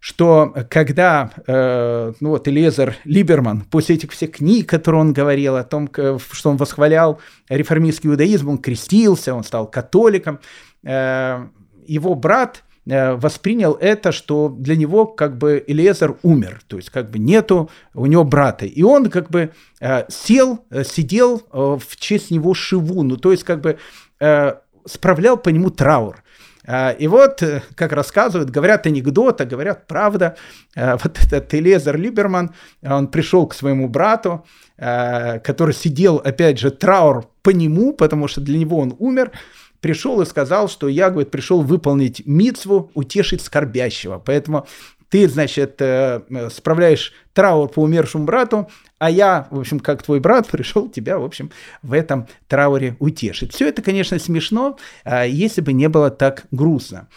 что 0.00 0.54
когда 0.70 1.30
э, 1.46 2.12
ну 2.20 2.30
вот 2.30 2.48
Элизер 2.48 2.96
Либерман 3.04 3.60
после 3.70 3.96
этих 3.96 4.12
всех 4.12 4.32
книг, 4.32 4.68
которые 4.68 5.02
он 5.02 5.12
говорил 5.12 5.56
о 5.56 5.62
том, 5.62 5.88
что 5.92 6.50
он 6.50 6.56
восхвалял 6.56 7.20
реформистский 7.48 8.08
иудаизм, 8.08 8.48
он 8.48 8.58
крестился, 8.58 9.34
он 9.34 9.44
стал 9.44 9.70
католиком, 9.70 10.40
э, 10.82 11.46
его 11.86 12.14
брат 12.14 12.64
э, 12.86 13.14
воспринял 13.14 13.74
это, 13.74 14.10
что 14.10 14.48
для 14.48 14.74
него 14.74 15.04
как 15.04 15.36
бы 15.36 15.62
Элиезер 15.66 16.16
умер, 16.22 16.62
то 16.66 16.78
есть 16.78 16.88
как 16.88 17.10
бы 17.10 17.18
нету 17.18 17.70
у 17.92 18.06
него 18.06 18.24
брата. 18.24 18.64
И 18.64 18.82
он 18.82 19.10
как 19.10 19.28
бы 19.28 19.50
э, 19.80 20.04
сел, 20.08 20.64
э, 20.70 20.82
сидел 20.82 21.42
в 21.52 21.96
честь 21.96 22.30
него 22.30 22.54
Шиву, 22.54 23.02
ну 23.02 23.18
то 23.18 23.32
есть 23.32 23.44
как 23.44 23.60
бы 23.60 23.78
э, 24.20 24.54
справлял 24.84 25.36
по 25.36 25.48
нему 25.48 25.70
траур. 25.70 26.22
Э, 26.66 26.94
и 26.96 27.08
вот, 27.08 27.42
э, 27.42 27.62
как 27.74 27.92
рассказывают, 27.92 28.50
говорят 28.50 28.86
анекдоты, 28.86 29.44
говорят 29.44 29.86
правда, 29.86 30.36
вот 30.76 31.18
этот 31.26 31.54
Элезер 31.54 31.96
Либерман, 31.96 32.54
он 32.82 33.08
пришел 33.08 33.46
к 33.46 33.54
своему 33.54 33.88
брату, 33.88 34.44
который 34.76 35.74
сидел, 35.74 36.16
опять 36.16 36.58
же, 36.58 36.70
траур 36.70 37.26
по 37.42 37.50
нему, 37.50 37.92
потому 37.92 38.28
что 38.28 38.40
для 38.40 38.58
него 38.58 38.78
он 38.78 38.96
умер, 38.98 39.32
пришел 39.80 40.20
и 40.22 40.26
сказал, 40.26 40.68
что 40.68 40.88
я, 40.88 41.10
говорит, 41.10 41.30
пришел 41.30 41.60
выполнить 41.60 42.22
мицву, 42.26 42.90
утешить 42.94 43.42
скорбящего. 43.42 44.22
Поэтому 44.24 44.66
ты, 45.10 45.28
значит, 45.28 45.76
э, 45.80 46.22
справляешь 46.50 47.12
траур 47.34 47.68
по 47.68 47.80
умершему 47.80 48.24
брату, 48.24 48.70
а 48.98 49.10
я, 49.10 49.48
в 49.50 49.58
общем, 49.58 49.80
как 49.80 50.02
твой 50.02 50.20
брат, 50.20 50.48
пришел 50.50 50.88
тебя, 50.88 51.18
в 51.18 51.24
общем, 51.24 51.50
в 51.82 51.92
этом 51.92 52.28
трауре 52.48 52.96
утешить. 53.00 53.52
Все 53.52 53.68
это, 53.68 53.82
конечно, 53.82 54.18
смешно, 54.18 54.78
а, 55.04 55.24
если 55.24 55.60
бы 55.60 55.72
не 55.72 55.88
было 55.88 56.10
так 56.10 56.46
грустно. 56.50 57.08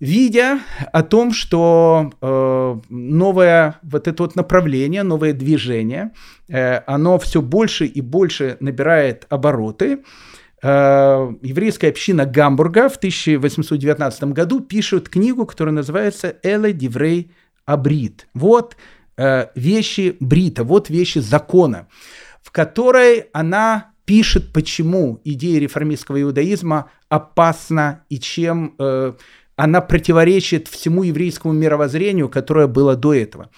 Видя 0.00 0.58
о 0.92 1.02
том, 1.02 1.32
что 1.32 2.12
э, 2.20 2.80
новое 2.90 3.78
вот 3.82 4.08
это 4.08 4.22
вот 4.24 4.34
направление, 4.34 5.02
новое 5.02 5.32
движение, 5.32 6.10
э, 6.48 6.80
оно 6.86 7.18
все 7.18 7.40
больше 7.40 7.86
и 7.86 8.00
больше 8.00 8.56
набирает 8.60 9.24
обороты, 9.30 10.00
Э, 10.00 10.02
еврейская 10.66 11.88
община 11.88 12.24
Гамбурга 12.24 12.88
в 12.88 12.96
1819 12.96 14.24
году 14.24 14.60
пишет 14.60 15.08
книгу, 15.10 15.44
которая 15.44 15.74
называется 15.74 16.36
«Эле 16.42 16.72
Диврей 16.72 17.32
Абрит». 17.66 18.26
Вот 18.32 18.76
э, 19.18 19.48
вещи 19.54 20.16
Брита, 20.20 20.64
вот 20.64 20.88
вещи 20.88 21.18
закона, 21.18 21.88
в 22.42 22.50
которой 22.50 23.26
она 23.34 23.92
пишет, 24.06 24.52
почему 24.52 25.20
идея 25.24 25.60
реформистского 25.60 26.22
иудаизма 26.22 26.90
опасна 27.08 28.04
и 28.08 28.18
чем 28.18 28.74
э, 28.78 29.12
она 29.56 29.80
противоречит 29.80 30.68
всему 30.68 31.02
еврейскому 31.02 31.52
мировоззрению, 31.52 32.28
которое 32.28 32.66
было 32.66 32.96
до 32.96 33.14
этого. 33.14 33.50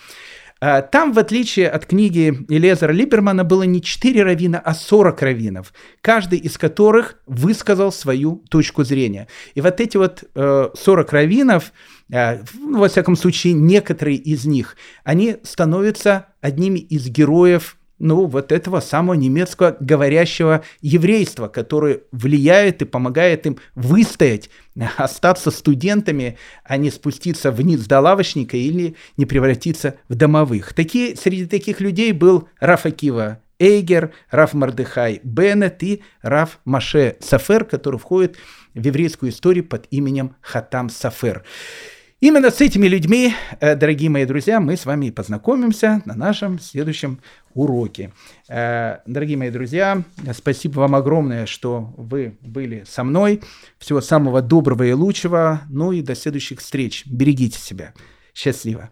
А, 0.58 0.80
там, 0.80 1.12
в 1.12 1.18
отличие 1.18 1.68
от 1.68 1.84
книги 1.84 2.46
Элезера 2.48 2.90
Либермана, 2.90 3.44
было 3.44 3.64
не 3.64 3.82
4 3.82 4.22
равина, 4.22 4.58
а 4.58 4.74
40 4.74 5.20
раввинов, 5.20 5.74
каждый 6.00 6.38
из 6.38 6.56
которых 6.56 7.16
высказал 7.26 7.92
свою 7.92 8.42
точку 8.48 8.82
зрения. 8.82 9.28
И 9.54 9.60
вот 9.60 9.80
эти 9.80 9.98
вот 9.98 10.24
40 10.34 10.74
э, 10.84 11.16
раввинов, 11.16 11.72
э, 12.10 12.42
ну, 12.54 12.80
во 12.80 12.88
всяком 12.88 13.16
случае, 13.16 13.52
некоторые 13.52 14.16
из 14.16 14.46
них, 14.46 14.76
они 15.04 15.36
становятся 15.42 16.28
одними 16.40 16.78
из 16.78 17.06
героев 17.08 17.76
ну, 17.98 18.26
вот 18.26 18.52
этого 18.52 18.80
самого 18.80 19.14
немецкого 19.14 19.76
говорящего 19.80 20.62
еврейства, 20.80 21.48
которое 21.48 22.00
влияет 22.12 22.82
и 22.82 22.84
помогает 22.84 23.46
им 23.46 23.58
выстоять, 23.74 24.50
остаться 24.96 25.50
студентами, 25.50 26.38
а 26.64 26.76
не 26.76 26.90
спуститься 26.90 27.50
вниз 27.50 27.86
до 27.86 28.00
лавочника 28.00 28.56
или 28.56 28.96
не 29.16 29.26
превратиться 29.26 29.96
в 30.08 30.14
домовых. 30.14 30.74
Такие, 30.74 31.16
среди 31.16 31.46
таких 31.46 31.80
людей 31.80 32.12
был 32.12 32.48
Раф 32.60 32.86
Акива 32.86 33.40
Эйгер, 33.58 34.12
Раф 34.30 34.52
Мардыхай 34.54 35.20
Беннет 35.22 35.82
и 35.82 36.02
Раф 36.22 36.58
Маше 36.64 37.16
Сафер, 37.20 37.64
который 37.64 37.98
входит 37.98 38.36
в 38.74 38.84
еврейскую 38.84 39.30
историю 39.30 39.64
под 39.64 39.86
именем 39.90 40.36
Хатам 40.40 40.90
Сафер. 40.90 41.44
Именно 42.20 42.50
с 42.50 42.62
этими 42.62 42.86
людьми, 42.86 43.34
э, 43.60 43.76
дорогие 43.76 44.08
мои 44.08 44.24
друзья, 44.24 44.58
мы 44.58 44.78
с 44.78 44.86
вами 44.86 45.10
познакомимся 45.10 46.00
на 46.06 46.14
нашем 46.14 46.58
следующем 46.58 47.20
уроке. 47.52 48.10
Э, 48.48 49.00
дорогие 49.06 49.36
мои 49.36 49.50
друзья, 49.50 50.02
спасибо 50.32 50.80
вам 50.80 50.94
огромное, 50.94 51.44
что 51.44 51.92
вы 51.98 52.38
были 52.40 52.84
со 52.88 53.04
мной. 53.04 53.42
Всего 53.76 54.00
самого 54.00 54.40
доброго 54.40 54.84
и 54.84 54.92
лучшего. 54.92 55.60
Ну 55.68 55.92
и 55.92 56.00
до 56.00 56.14
следующих 56.14 56.60
встреч. 56.60 57.04
Берегите 57.06 57.58
себя. 57.58 57.92
Счастливо. 58.32 58.88